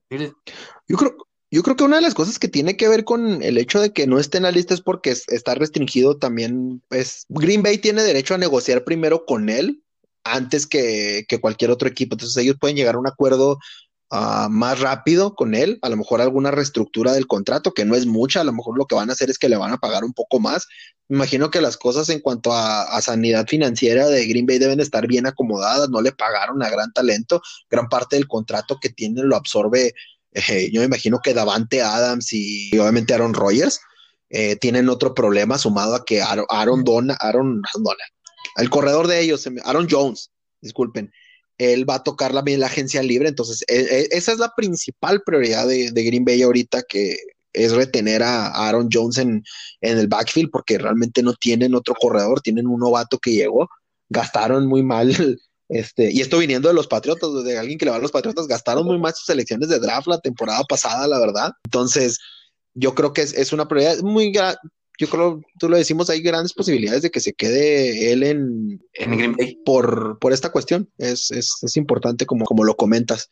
Yo 0.88 0.96
creo, 0.98 1.16
yo 1.50 1.62
creo 1.62 1.76
que 1.76 1.84
una 1.84 1.96
de 1.96 2.02
las 2.02 2.14
cosas 2.14 2.38
que 2.38 2.48
tiene 2.48 2.76
que 2.76 2.88
ver 2.88 3.04
con 3.04 3.42
el 3.42 3.56
hecho 3.56 3.80
de 3.80 3.92
que 3.92 4.06
no 4.06 4.18
esté 4.18 4.36
en 4.36 4.42
la 4.42 4.50
lista 4.50 4.74
es 4.74 4.82
porque 4.82 5.10
está 5.28 5.54
restringido 5.54 6.18
también, 6.18 6.82
pues 6.88 7.24
Green 7.30 7.62
Bay 7.62 7.78
tiene 7.78 8.02
derecho 8.02 8.34
a 8.34 8.38
negociar 8.38 8.84
primero 8.84 9.24
con 9.24 9.48
él 9.48 9.82
antes 10.22 10.66
que, 10.66 11.24
que 11.28 11.40
cualquier 11.40 11.70
otro 11.70 11.88
equipo. 11.88 12.14
Entonces 12.14 12.36
ellos 12.42 12.56
pueden 12.60 12.76
llegar 12.76 12.96
a 12.96 12.98
un 12.98 13.06
acuerdo 13.06 13.58
Ah, 14.12 14.48
más 14.50 14.80
rápido 14.80 15.36
con 15.36 15.54
él, 15.54 15.78
a 15.82 15.88
lo 15.88 15.96
mejor 15.96 16.20
alguna 16.20 16.50
reestructura 16.50 17.12
del 17.12 17.28
contrato, 17.28 17.72
que 17.72 17.84
no 17.84 17.94
es 17.94 18.06
mucha, 18.06 18.40
a 18.40 18.44
lo 18.44 18.52
mejor 18.52 18.76
lo 18.76 18.86
que 18.86 18.96
van 18.96 19.08
a 19.08 19.12
hacer 19.12 19.30
es 19.30 19.38
que 19.38 19.48
le 19.48 19.56
van 19.56 19.72
a 19.72 19.78
pagar 19.78 20.02
un 20.02 20.12
poco 20.12 20.40
más. 20.40 20.66
Me 21.08 21.16
imagino 21.16 21.48
que 21.50 21.61
las 21.61 21.76
cosas 21.76 22.08
en 22.08 22.18
cuanto 22.18 22.52
a, 22.52 23.00
sanidad 23.02 23.46
financiera 23.46 24.08
de 24.08 24.26
Green 24.26 24.46
Bay 24.46 24.58
deben 24.58 24.80
estar 24.80 25.06
bien 25.06 25.26
acomodadas, 25.26 25.90
no 25.90 26.02
le 26.02 26.11
pagaron 26.11 26.61
a 26.61 26.70
gran 26.70 26.92
talento, 26.92 27.40
gran 27.70 27.88
parte 27.88 28.16
del 28.16 28.26
contrato 28.26 28.78
que 28.80 28.88
tienen 28.90 29.28
lo 29.28 29.36
absorbe, 29.36 29.94
eh, 30.32 30.70
yo 30.72 30.80
me 30.80 30.86
imagino 30.86 31.20
que 31.22 31.34
Davante 31.34 31.80
Adams 31.80 32.32
y, 32.32 32.76
obviamente 32.78 33.14
Aaron 33.14 33.34
Rodgers. 33.34 33.80
Eh, 34.28 34.56
tienen 34.56 34.88
otro 34.88 35.12
problema 35.14 35.58
sumado 35.58 35.94
a 35.94 36.04
que 36.04 36.22
Aaron, 36.22 36.46
Aaron 36.48 36.84
Aaron, 37.18 37.62
Dona, 37.74 38.04
el 38.56 38.70
corredor 38.70 39.08
de 39.08 39.20
ellos, 39.20 39.48
Aaron 39.64 39.88
Jones, 39.90 40.30
disculpen, 40.61 41.12
él 41.61 41.88
va 41.88 41.96
a 41.96 42.02
tocar 42.02 42.32
la, 42.32 42.42
la 42.44 42.66
agencia 42.66 43.02
libre. 43.02 43.28
Entonces, 43.28 43.62
e, 43.68 43.80
e, 43.80 44.08
esa 44.12 44.32
es 44.32 44.38
la 44.38 44.52
principal 44.56 45.22
prioridad 45.24 45.68
de, 45.68 45.90
Green 45.92 46.24
Bay 46.24 46.40
ahorita, 46.40 46.82
que 46.82 47.18
es 47.52 47.72
retener 47.72 48.22
a 48.22 48.46
Aaron 48.46 48.88
Jones 48.90 49.18
en, 49.18 49.44
el 49.82 50.08
backfield, 50.08 50.50
porque 50.50 50.78
realmente 50.78 51.22
no 51.22 51.34
tienen 51.34 51.74
otro 51.74 51.94
corredor, 52.00 52.40
tienen 52.40 52.66
un 52.66 52.80
novato 52.80 53.18
que 53.18 53.32
llegó, 53.32 53.68
gastaron 54.08 54.66
muy 54.66 54.82
mal. 54.82 55.14
Este, 55.72 56.11
y 56.11 56.20
esto 56.20 56.38
viniendo 56.38 56.66
de 56.66 56.74
los 56.74 56.88
Patriotas, 56.88 57.44
de 57.44 57.56
alguien 57.56 57.78
que 57.78 57.84
le 57.84 57.92
va 57.92 57.98
a 57.98 58.00
los 58.00 58.11
Patriotas, 58.11 58.48
gastaron 58.48 58.84
muy 58.84 58.98
mal 58.98 59.14
sus 59.14 59.26
selecciones 59.26 59.68
de 59.68 59.78
draft 59.78 60.08
la 60.08 60.18
temporada 60.18 60.64
pasada, 60.64 61.06
la 61.06 61.20
verdad. 61.20 61.52
Entonces, 61.62 62.18
yo 62.74 62.96
creo 62.96 63.12
que 63.12 63.22
es, 63.22 63.32
es 63.34 63.52
una 63.52 63.68
prioridad 63.68 64.00
muy 64.00 64.32
yo 65.01 65.09
creo, 65.09 65.40
tú 65.59 65.70
lo 65.70 65.78
decimos, 65.78 66.11
hay 66.11 66.20
grandes 66.20 66.53
posibilidades 66.53 67.01
de 67.01 67.11
que 67.11 67.20
se 67.20 67.32
quede 67.32 68.12
él 68.12 68.22
en, 68.22 68.84
en 68.92 69.16
Green 69.16 69.34
Bay 69.34 69.59
por, 69.64 70.18
por 70.18 70.34
esta 70.34 70.53
cuestión. 70.53 70.90
Es, 70.98 71.30
es, 71.30 71.57
es 71.62 71.76
importante 71.78 72.26
como, 72.26 72.44
como 72.44 72.64
lo 72.64 72.76
comentas. 72.76 73.30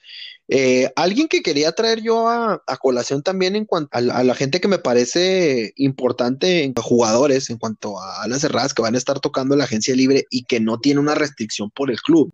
Eh, 0.51 0.91
alguien 0.97 1.29
que 1.29 1.43
quería 1.43 1.73
traer 1.73 2.01
yo 2.01 2.27
a, 2.27 2.62
colación 2.81 3.23
también 3.23 3.55
en 3.55 3.66
cuanto 3.66 3.91
a, 3.93 4.01
la 4.01 4.35
gente 4.35 4.61
que 4.61 4.69
me 4.69 4.79
parece 4.79 5.75
importante 5.77 6.62
en 6.64 6.73
jugadores, 6.75 7.51
en 7.51 7.59
cuanto 7.59 8.01
a 8.01 8.27
las 8.29 8.41
cerradas 8.41 8.73
que 8.73 8.81
van 8.81 8.95
a 8.95 8.99
estar 8.99 9.21
tocando 9.21 9.55
la 9.55 9.64
agencia 9.64 9.95
libre 9.95 10.25
y 10.31 10.45
que 10.45 10.59
no 10.59 10.81
tiene 10.81 11.01
una 11.01 11.14
restricción 11.14 11.71
por 11.71 11.91
el 11.91 12.01
club. 12.01 12.31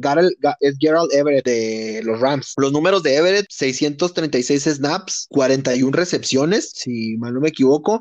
es 0.60 0.76
Gerald 0.78 1.12
Everett 1.12 1.44
de 1.44 2.02
los 2.04 2.20
Rams. 2.20 2.54
Los 2.56 2.70
números 2.70 3.02
de 3.02 3.16
Everett, 3.16 3.46
636 3.50 4.62
snaps, 4.62 5.26
41 5.30 5.90
recepciones, 5.90 6.70
si 6.72 7.16
mal 7.16 7.34
no 7.34 7.40
me 7.40 7.48
equivoco, 7.48 7.98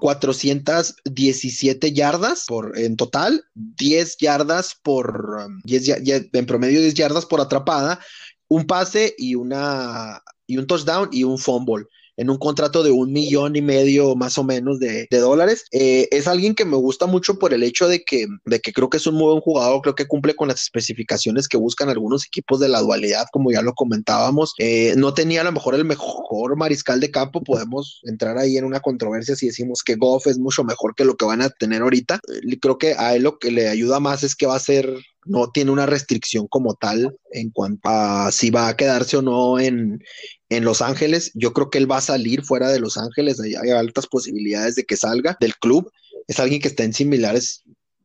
417 1.31 1.93
yardas 1.93 2.45
por, 2.47 2.77
en 2.77 2.95
total, 2.97 3.45
10 3.53 4.17
yardas 4.17 4.75
por, 4.83 5.47
10, 5.63 5.89
um, 5.89 6.29
en 6.33 6.45
promedio 6.45 6.81
10 6.81 6.93
yardas 6.93 7.25
por 7.25 7.39
atrapada, 7.39 7.99
un 8.47 8.65
pase 8.65 9.15
y 9.17 9.35
una 9.35 10.21
y 10.45 10.57
un 10.57 10.67
touchdown 10.67 11.09
y 11.11 11.23
un 11.23 11.37
fumble 11.37 11.85
en 12.17 12.29
un 12.29 12.37
contrato 12.37 12.83
de 12.83 12.91
un 12.91 13.11
millón 13.11 13.55
y 13.55 13.61
medio 13.61 14.15
más 14.15 14.37
o 14.37 14.43
menos 14.43 14.79
de, 14.79 15.07
dólares. 15.09 15.65
Eh, 15.71 16.07
es 16.11 16.27
alguien 16.27 16.55
que 16.55 16.65
me 16.65 16.75
gusta 16.75 17.05
mucho 17.05 17.39
por 17.39 17.53
el 17.53 17.63
hecho 17.63 17.87
de 17.87 18.03
que, 18.03 18.27
de 18.45 18.59
que 18.59 18.73
creo 18.73 18.89
que 18.89 18.97
es 18.97 19.07
un 19.07 19.15
muy 19.15 19.31
buen 19.31 19.41
jugador, 19.41 19.81
creo 19.81 19.95
que 19.95 20.07
cumple 20.07 20.35
con 20.35 20.47
las 20.47 20.61
especificaciones 20.61 21.47
que 21.47 21.57
buscan 21.57 21.89
algunos 21.89 22.25
equipos 22.25 22.59
de 22.59 22.69
la 22.69 22.81
dualidad, 22.81 23.27
como 23.31 23.51
ya 23.51 23.61
lo 23.61 23.73
comentábamos. 23.73 24.53
Eh, 24.57 24.93
no 24.97 25.13
tenía 25.13 25.41
a 25.41 25.45
lo 25.45 25.51
mejor 25.51 25.75
el 25.75 25.85
mejor 25.85 26.57
mariscal 26.57 26.99
de 26.99 27.11
campo, 27.11 27.43
podemos 27.43 28.01
entrar 28.03 28.37
ahí 28.37 28.57
en 28.57 28.65
una 28.65 28.79
controversia 28.79 29.35
si 29.35 29.47
decimos 29.47 29.83
que 29.83 29.95
Goff 29.95 30.27
es 30.27 30.39
mucho 30.39 30.63
mejor 30.63 30.95
que 30.95 31.05
lo 31.05 31.15
que 31.15 31.25
van 31.25 31.41
a 31.41 31.49
tener 31.49 31.81
ahorita. 31.81 32.19
Eh, 32.27 32.59
creo 32.59 32.77
que 32.77 32.95
a 32.97 33.15
él 33.15 33.23
lo 33.23 33.39
que 33.39 33.51
le 33.51 33.69
ayuda 33.69 33.99
más 33.99 34.23
es 34.23 34.35
que 34.35 34.45
va 34.45 34.55
a 34.55 34.59
ser 34.59 34.93
no 35.25 35.51
tiene 35.51 35.71
una 35.71 35.85
restricción 35.85 36.47
como 36.47 36.75
tal 36.75 37.15
en 37.31 37.49
cuanto 37.51 37.89
a 37.89 38.31
si 38.31 38.49
va 38.49 38.67
a 38.67 38.75
quedarse 38.75 39.17
o 39.17 39.21
no 39.21 39.59
en, 39.59 40.03
en 40.49 40.63
Los 40.63 40.81
Ángeles. 40.81 41.31
Yo 41.33 41.53
creo 41.53 41.69
que 41.69 41.77
él 41.77 41.89
va 41.91 41.97
a 41.97 42.01
salir 42.01 42.43
fuera 42.43 42.69
de 42.69 42.79
Los 42.79 42.97
Ángeles, 42.97 43.39
hay, 43.39 43.53
altas 43.71 44.07
posibilidades 44.07 44.75
de 44.75 44.85
que 44.85 44.97
salga 44.97 45.37
del 45.39 45.55
club. 45.55 45.91
Es 46.27 46.39
alguien 46.39 46.61
que 46.61 46.67
está 46.67 46.83
en 46.83 46.93
similares 46.93 47.63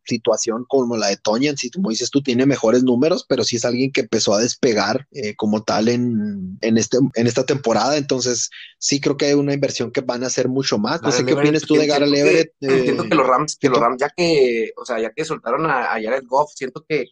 situación 0.08 0.64
como 0.68 0.96
la 0.96 1.08
de 1.08 1.16
Toñan, 1.16 1.56
si 1.56 1.70
como 1.70 1.90
dices 1.90 2.10
tú, 2.10 2.22
tiene 2.22 2.46
mejores 2.46 2.82
números, 2.82 3.24
pero 3.28 3.44
sí 3.44 3.56
es 3.56 3.64
alguien 3.64 3.92
que 3.92 4.02
empezó 4.02 4.34
a 4.34 4.40
despegar 4.40 5.06
eh, 5.12 5.34
como 5.36 5.62
tal 5.62 5.88
en, 5.88 6.58
en, 6.60 6.78
este, 6.78 6.98
en 7.14 7.26
esta 7.26 7.44
temporada, 7.44 7.96
entonces 7.96 8.50
sí 8.78 9.00
creo 9.00 9.16
que 9.16 9.26
hay 9.26 9.34
una 9.34 9.54
inversión 9.54 9.90
que 9.90 10.00
van 10.00 10.24
a 10.24 10.28
hacer 10.28 10.48
mucho 10.48 10.78
más. 10.78 11.02
No 11.02 11.12
sé 11.12 11.24
qué 11.24 11.34
opinas 11.34 11.62
tú 11.62 11.74
de 11.74 11.86
Gareth 11.86 12.14
Everett. 12.14 12.52
Que 12.60 13.14
los 13.14 13.26
Rams, 13.26 13.56
que 13.56 13.68
los 13.68 13.78
Rams, 13.78 14.00
ya 14.00 14.10
que, 14.16 14.72
o 14.76 14.84
sea, 14.84 15.00
ya 15.00 15.12
que 15.12 15.24
soltaron 15.24 15.66
a, 15.66 15.92
a 15.92 16.02
Jared 16.02 16.24
Goff, 16.26 16.52
siento 16.54 16.84
que 16.88 17.06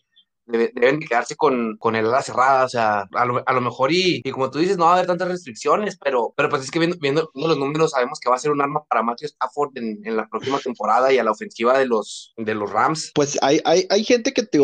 deben 0.46 1.00
quedarse 1.00 1.36
con, 1.36 1.76
con 1.78 1.96
el 1.96 2.06
ala 2.06 2.22
cerrada, 2.22 2.64
o 2.64 2.68
sea, 2.68 3.08
a 3.12 3.24
lo, 3.24 3.42
a 3.44 3.52
lo 3.52 3.60
mejor 3.60 3.92
y, 3.92 4.22
y, 4.24 4.30
como 4.30 4.50
tú 4.50 4.58
dices, 4.58 4.76
no 4.76 4.84
va 4.84 4.92
a 4.92 4.94
haber 4.94 5.06
tantas 5.06 5.28
restricciones, 5.28 5.98
pero, 6.02 6.32
pero 6.36 6.48
pues 6.48 6.62
es 6.62 6.70
que 6.70 6.78
viendo, 6.78 6.96
viendo, 7.00 7.30
los 7.34 7.58
números 7.58 7.90
sabemos 7.90 8.20
que 8.20 8.30
va 8.30 8.36
a 8.36 8.38
ser 8.40 8.52
un 8.52 8.60
arma 8.60 8.84
para 8.88 9.02
Matthew 9.02 9.26
Stafford 9.26 9.76
en, 9.76 10.00
en, 10.04 10.16
la 10.16 10.28
próxima 10.28 10.58
temporada 10.60 11.12
y 11.12 11.18
a 11.18 11.24
la 11.24 11.32
ofensiva 11.32 11.78
de 11.78 11.86
los, 11.86 12.32
de 12.36 12.54
los 12.54 12.70
Rams. 12.70 13.12
Pues 13.14 13.38
hay, 13.42 13.60
hay, 13.64 13.86
hay 13.90 14.04
gente 14.04 14.32
que, 14.32 14.44
te, 14.44 14.58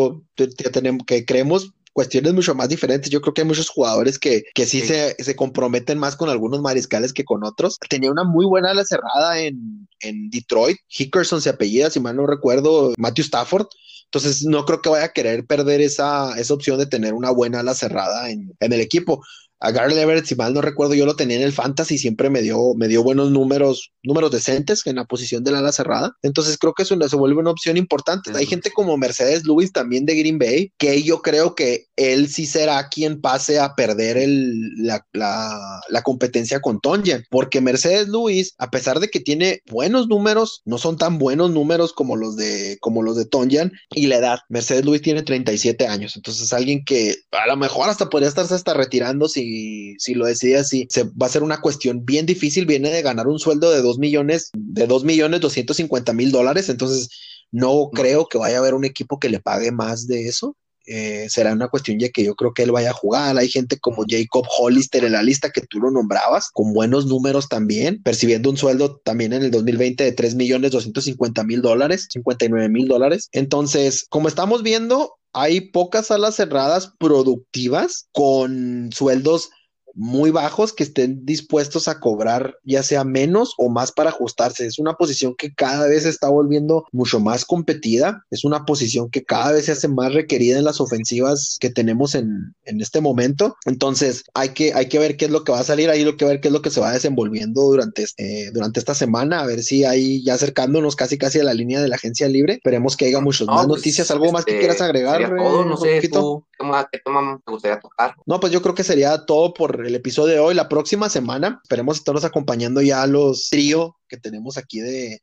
tenemos, 0.71 1.05
que 1.05 1.25
creemos 1.25 1.73
cuestiones 1.93 2.33
mucho 2.33 2.55
más 2.55 2.69
diferentes. 2.69 3.09
Yo 3.09 3.21
creo 3.21 3.33
que 3.33 3.41
hay 3.41 3.47
muchos 3.47 3.69
jugadores 3.69 4.19
que, 4.19 4.43
que 4.53 4.65
sí, 4.65 4.81
Se, 4.81 5.15
se, 5.21 5.35
comprometen 5.35 5.99
más 5.99 6.15
con 6.15 6.29
algunos 6.29 6.61
mariscales 6.61 7.13
que 7.13 7.23
con 7.23 7.43
otros. 7.43 7.77
Tenía 7.89 8.11
una 8.11 8.23
muy 8.23 8.45
buena 8.45 8.71
ala 8.71 8.83
cerrada 8.83 9.39
en, 9.39 9.87
en 9.99 10.29
Detroit. 10.29 10.77
Hickerson 10.89 11.41
se 11.41 11.49
apellida, 11.49 11.89
si 11.89 11.99
mal 11.99 12.15
no 12.15 12.25
recuerdo, 12.25 12.93
Matthew 12.97 13.25
Stafford. 13.25 13.67
Entonces, 14.13 14.45
no 14.45 14.63
creo 14.63 14.79
que 14.79 14.89
vaya 14.89 15.05
a 15.05 15.13
querer 15.13 15.45
perder 15.47 15.81
esa, 15.81 16.39
esa 16.39 16.53
opción 16.53 16.77
de 16.77 16.85
tener 16.85 17.15
una 17.15 17.31
buena 17.31 17.61
ala 17.61 17.73
cerrada 17.73 18.29
en, 18.29 18.53
en 18.59 18.73
el 18.73 18.79
equipo 18.79 19.23
a 19.63 19.71
Garrett 19.71 19.97
Everett, 19.97 20.25
si 20.25 20.35
mal 20.35 20.53
no 20.53 20.61
recuerdo, 20.61 20.93
yo 20.93 21.05
lo 21.05 21.15
tenía 21.15 21.37
en 21.37 21.43
el 21.43 21.53
fantasy, 21.53 21.97
siempre 21.97 22.29
me 22.29 22.41
dio, 22.41 22.73
me 22.75 22.89
dio 22.89 23.01
buenos 23.01 23.31
números, 23.31 23.93
números 24.03 24.29
decentes 24.29 24.85
en 24.85 24.97
la 24.97 25.05
posición 25.05 25.45
de 25.45 25.51
la 25.51 25.59
ala 25.59 25.71
cerrada. 25.71 26.17
Entonces 26.21 26.57
creo 26.57 26.73
que 26.73 26.83
eso 26.83 26.97
se 27.07 27.15
vuelve 27.15 27.39
una 27.39 27.51
opción 27.51 27.77
importante. 27.77 28.31
Hay 28.35 28.45
gente 28.45 28.71
como 28.71 28.97
Mercedes 28.97 29.45
Lewis 29.45 29.71
también 29.71 30.05
de 30.05 30.15
Green 30.15 30.37
Bay, 30.37 30.73
que 30.77 31.01
yo 31.03 31.21
creo 31.21 31.55
que 31.55 31.85
él 31.95 32.27
sí 32.27 32.45
será 32.45 32.89
quien 32.89 33.21
pase 33.21 33.59
a 33.59 33.73
perder 33.73 34.17
el, 34.17 34.53
la, 34.75 35.05
la, 35.13 36.01
competencia 36.03 36.59
con 36.59 36.81
Tonyan, 36.81 37.23
porque 37.29 37.61
Mercedes 37.61 38.09
Lewis, 38.09 38.55
a 38.57 38.69
pesar 38.69 38.99
de 38.99 39.07
que 39.07 39.21
tiene 39.21 39.61
buenos 39.71 40.09
números, 40.09 40.61
no 40.65 40.77
son 40.77 40.97
tan 40.97 41.17
buenos 41.17 41.51
números 41.51 41.93
como 41.93 42.17
los 42.17 42.35
de, 42.35 42.77
como 42.81 43.01
los 43.01 43.15
de 43.15 43.25
Tonyan 43.25 43.71
y 43.91 44.07
la 44.07 44.17
edad. 44.17 44.39
Mercedes 44.49 44.83
Lewis 44.83 45.01
tiene 45.01 45.23
37 45.23 45.87
años, 45.87 46.17
entonces 46.17 46.51
alguien 46.51 46.83
que 46.83 47.15
a 47.31 47.47
lo 47.47 47.55
mejor 47.55 47.87
hasta 47.87 48.09
podría 48.09 48.27
estarse 48.27 48.55
hasta 48.55 48.73
retirando 48.73 49.29
si 49.29 49.52
si, 49.97 50.13
lo 50.13 50.25
decide 50.25 50.57
así, 50.57 50.87
se, 50.89 51.03
va 51.03 51.27
a 51.27 51.29
ser 51.29 51.43
una 51.43 51.61
cuestión 51.61 52.05
bien 52.05 52.25
difícil. 52.25 52.65
Viene 52.65 52.89
de 52.89 53.01
ganar 53.01 53.27
un 53.27 53.39
sueldo 53.39 53.71
de 53.71 53.81
2 53.81 53.99
millones, 53.99 54.51
de 54.53 54.87
2 54.87 55.03
millones 55.03 55.41
250 55.41 56.13
mil 56.13 56.31
dólares. 56.31 56.69
Entonces, 56.69 57.09
no 57.51 57.89
creo 57.93 58.27
que 58.27 58.37
vaya 58.37 58.57
a 58.57 58.59
haber 58.59 58.73
un 58.73 58.85
equipo 58.85 59.19
que 59.19 59.29
le 59.29 59.39
pague 59.39 59.71
más 59.71 60.07
de 60.07 60.27
eso. 60.27 60.55
Eh, 60.85 61.27
será 61.29 61.53
una 61.53 61.69
cuestión 61.69 61.99
ya 61.99 62.09
que 62.09 62.23
yo 62.23 62.35
creo 62.35 62.53
que 62.53 62.63
él 62.63 62.71
vaya 62.71 62.91
a 62.91 62.93
jugar. 62.93 63.37
Hay 63.37 63.49
gente 63.49 63.79
como 63.79 64.05
Jacob 64.07 64.45
Hollister 64.59 65.03
en 65.05 65.13
la 65.13 65.23
lista 65.23 65.51
que 65.51 65.61
tú 65.61 65.79
lo 65.79 65.91
nombrabas, 65.91 66.49
con 66.51 66.73
buenos 66.73 67.05
números 67.05 67.49
también, 67.49 68.01
percibiendo 68.03 68.49
un 68.49 68.57
sueldo 68.57 68.97
también 69.03 69.33
en 69.33 69.43
el 69.43 69.51
2020 69.51 70.03
de 70.03 70.11
3 70.11 70.35
millones 70.35 70.71
250 70.71 71.43
mil 71.43 71.61
dólares, 71.61 72.07
59 72.09 72.69
mil 72.69 72.87
dólares. 72.87 73.29
Entonces, 73.31 74.05
como 74.09 74.27
estamos 74.27 74.63
viendo, 74.63 75.15
hay 75.33 75.61
pocas 75.61 76.07
salas 76.07 76.35
cerradas 76.35 76.93
productivas 76.99 78.07
con 78.11 78.91
sueldos 78.91 79.49
muy 79.93 80.31
bajos 80.31 80.73
que 80.73 80.83
estén 80.83 81.25
dispuestos 81.25 81.87
a 81.87 81.99
cobrar 81.99 82.57
ya 82.63 82.83
sea 82.83 83.03
menos 83.03 83.53
o 83.57 83.69
más 83.69 83.91
para 83.91 84.09
ajustarse. 84.09 84.65
Es 84.65 84.79
una 84.79 84.93
posición 84.93 85.35
que 85.37 85.53
cada 85.53 85.87
vez 85.87 86.03
se 86.03 86.09
está 86.09 86.29
volviendo 86.29 86.85
mucho 86.91 87.19
más 87.19 87.45
competida. 87.45 88.25
Es 88.31 88.43
una 88.43 88.65
posición 88.65 89.09
que 89.09 89.23
cada 89.23 89.51
vez 89.51 89.65
se 89.65 89.73
hace 89.73 89.87
más 89.87 90.13
requerida 90.13 90.57
en 90.57 90.65
las 90.65 90.81
ofensivas 90.81 91.57
que 91.59 91.69
tenemos 91.69 92.15
en, 92.15 92.55
en 92.65 92.81
este 92.81 93.01
momento. 93.01 93.55
Entonces 93.65 94.23
hay 94.33 94.49
que, 94.49 94.73
hay 94.73 94.87
que 94.87 94.99
ver 94.99 95.17
qué 95.17 95.25
es 95.25 95.31
lo 95.31 95.43
que 95.43 95.51
va 95.51 95.59
a 95.59 95.63
salir. 95.63 95.89
Hay 95.89 96.03
que 96.15 96.25
ver 96.25 96.41
qué 96.41 96.47
es 96.47 96.53
lo 96.53 96.61
que 96.61 96.71
se 96.71 96.79
va 96.79 96.91
desenvolviendo 96.91 97.61
durante, 97.61 98.05
eh, 98.17 98.51
durante 98.53 98.79
esta 98.79 98.95
semana. 98.95 99.41
A 99.41 99.45
ver 99.45 99.63
si 99.63 99.85
hay 99.85 100.23
ya 100.23 100.33
acercándonos 100.33 100.95
casi 100.95 101.17
casi 101.17 101.39
a 101.39 101.43
la 101.43 101.53
línea 101.53 101.81
de 101.81 101.87
la 101.87 101.95
agencia 101.95 102.27
libre. 102.27 102.53
Esperemos 102.55 102.97
que 102.97 103.05
haya 103.05 103.19
muchas 103.19 103.47
más 103.47 103.65
pues, 103.67 103.77
noticias. 103.77 104.11
¿Algo 104.11 104.31
más 104.31 104.45
que 104.45 104.51
este, 104.51 104.59
quieras 104.61 104.81
agregar? 104.81 105.35
Todo, 105.35 105.65
no 105.65 105.77
sé, 105.77 106.01
tú, 106.09 106.45
¿qué 106.91 106.99
tema 106.99 107.41
te 107.45 107.51
gustaría 107.51 107.79
tocar? 107.79 108.15
No, 108.25 108.39
pues 108.39 108.51
yo 108.51 108.61
creo 108.61 108.75
que 108.75 108.83
sería 108.83 109.25
todo 109.25 109.53
por 109.53 109.82
el 109.85 109.95
episodio 109.95 110.33
de 110.33 110.39
hoy. 110.39 110.55
La 110.55 110.69
próxima 110.69 111.09
semana 111.09 111.59
esperemos 111.63 111.97
estarnos 111.97 112.25
acompañando 112.25 112.81
ya 112.81 113.01
a 113.01 113.07
los 113.07 113.49
trío 113.49 113.97
que 114.07 114.17
tenemos 114.17 114.57
aquí 114.57 114.79
de, 114.79 115.19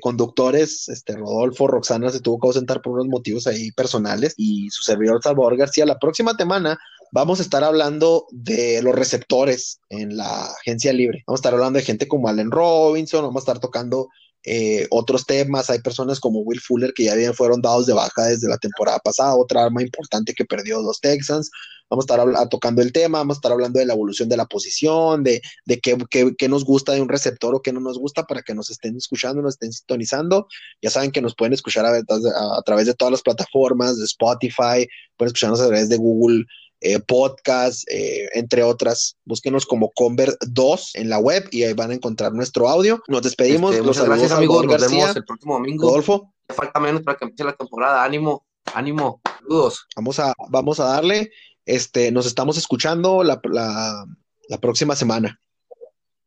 conductores, 0.00 0.88
este 0.88 1.14
Rodolfo, 1.14 1.66
Roxana 1.66 2.10
se 2.10 2.20
tuvo 2.20 2.40
que 2.40 2.46
ausentar 2.46 2.80
por 2.80 2.94
unos 2.94 3.08
motivos 3.08 3.46
ahí 3.46 3.70
personales 3.72 4.34
y 4.38 4.70
su 4.70 4.82
servidor 4.82 5.22
Salvador 5.22 5.58
García. 5.58 5.84
La 5.84 5.98
próxima 5.98 6.32
semana 6.34 6.78
vamos 7.12 7.38
a 7.38 7.42
estar 7.42 7.62
hablando 7.62 8.26
de 8.30 8.80
los 8.82 8.94
receptores 8.94 9.80
en 9.90 10.16
la 10.16 10.46
agencia 10.46 10.92
libre. 10.92 11.22
Vamos 11.26 11.38
a 11.38 11.42
estar 11.42 11.54
hablando 11.54 11.78
de 11.78 11.84
gente 11.84 12.08
como 12.08 12.28
Allen 12.28 12.50
Robinson, 12.50 13.24
vamos 13.24 13.42
a 13.42 13.44
estar 13.44 13.60
tocando 13.60 14.08
eh, 14.44 14.86
otros 14.90 15.24
temas. 15.26 15.70
Hay 15.70 15.80
personas 15.80 16.20
como 16.20 16.40
Will 16.40 16.60
Fuller 16.60 16.92
que 16.94 17.04
ya 17.04 17.14
bien 17.14 17.34
fueron 17.34 17.62
dados 17.62 17.86
de 17.86 17.94
baja 17.94 18.24
desde 18.26 18.48
la 18.48 18.58
temporada 18.58 18.98
pasada, 18.98 19.36
otra 19.36 19.64
arma 19.64 19.82
importante 19.82 20.34
que 20.34 20.44
perdió 20.44 20.82
los 20.82 21.00
Texans. 21.00 21.50
Vamos 21.90 22.06
a 22.08 22.14
estar 22.14 22.48
tocando 22.48 22.82
el 22.82 22.92
tema, 22.92 23.18
vamos 23.18 23.36
a 23.36 23.38
estar 23.38 23.52
hablando 23.52 23.78
de 23.78 23.86
la 23.86 23.92
evolución 23.92 24.28
de 24.28 24.36
la 24.36 24.46
posición, 24.46 25.22
de, 25.22 25.42
de 25.66 25.80
qué, 25.80 25.96
qué, 26.10 26.48
nos 26.48 26.64
gusta 26.64 26.92
de 26.92 27.00
un 27.00 27.08
receptor 27.08 27.54
o 27.54 27.60
qué 27.60 27.72
no 27.72 27.80
nos 27.80 27.98
gusta 27.98 28.24
para 28.24 28.42
que 28.42 28.54
nos 28.54 28.70
estén 28.70 28.96
escuchando, 28.96 29.42
nos 29.42 29.54
estén 29.54 29.72
sintonizando. 29.72 30.48
Ya 30.82 30.90
saben 30.90 31.12
que 31.12 31.20
nos 31.20 31.34
pueden 31.34 31.52
escuchar 31.52 31.84
a 31.86 32.62
través 32.62 32.86
de 32.86 32.94
todas 32.94 33.12
las 33.12 33.22
plataformas, 33.22 33.98
de 33.98 34.06
Spotify, 34.06 34.88
pueden 35.16 35.28
escucharnos 35.28 35.60
a 35.60 35.68
través 35.68 35.88
de 35.88 35.96
Google 35.98 36.46
eh, 36.80 37.00
podcast, 37.00 37.84
eh, 37.90 38.28
entre 38.34 38.62
otras. 38.62 39.16
Búsquenos 39.24 39.66
como 39.66 39.90
Convert 39.92 40.36
2 40.46 40.92
en 40.94 41.08
la 41.08 41.18
web 41.18 41.48
y 41.50 41.64
ahí 41.64 41.72
van 41.72 41.90
a 41.90 41.94
encontrar 41.94 42.32
nuestro 42.32 42.68
audio. 42.68 43.02
Nos 43.08 43.22
despedimos. 43.22 43.72
Este, 43.72 43.86
muchas 43.86 44.04
gracias, 44.04 44.32
amigos. 44.32 44.66
Nos 44.66 44.90
vemos 44.90 45.16
el 45.16 45.24
próximo 45.24 45.54
domingo. 45.54 45.88
Rodolfo. 45.88 46.32
falta 46.48 46.80
menos 46.80 47.02
para 47.02 47.16
que 47.16 47.24
empiece 47.24 47.44
la 47.44 47.56
temporada. 47.56 48.04
Ánimo, 48.04 48.44
ánimo. 48.74 49.20
Saludos. 49.40 49.86
Vamos 49.96 50.18
a, 50.18 50.34
vamos 50.48 50.80
a 50.80 50.84
darle. 50.84 51.30
Este, 51.66 52.12
nos 52.12 52.26
estamos 52.26 52.58
escuchando 52.58 53.22
la, 53.24 53.40
la 54.48 54.58
próxima 54.58 54.94
semana. 54.94 55.40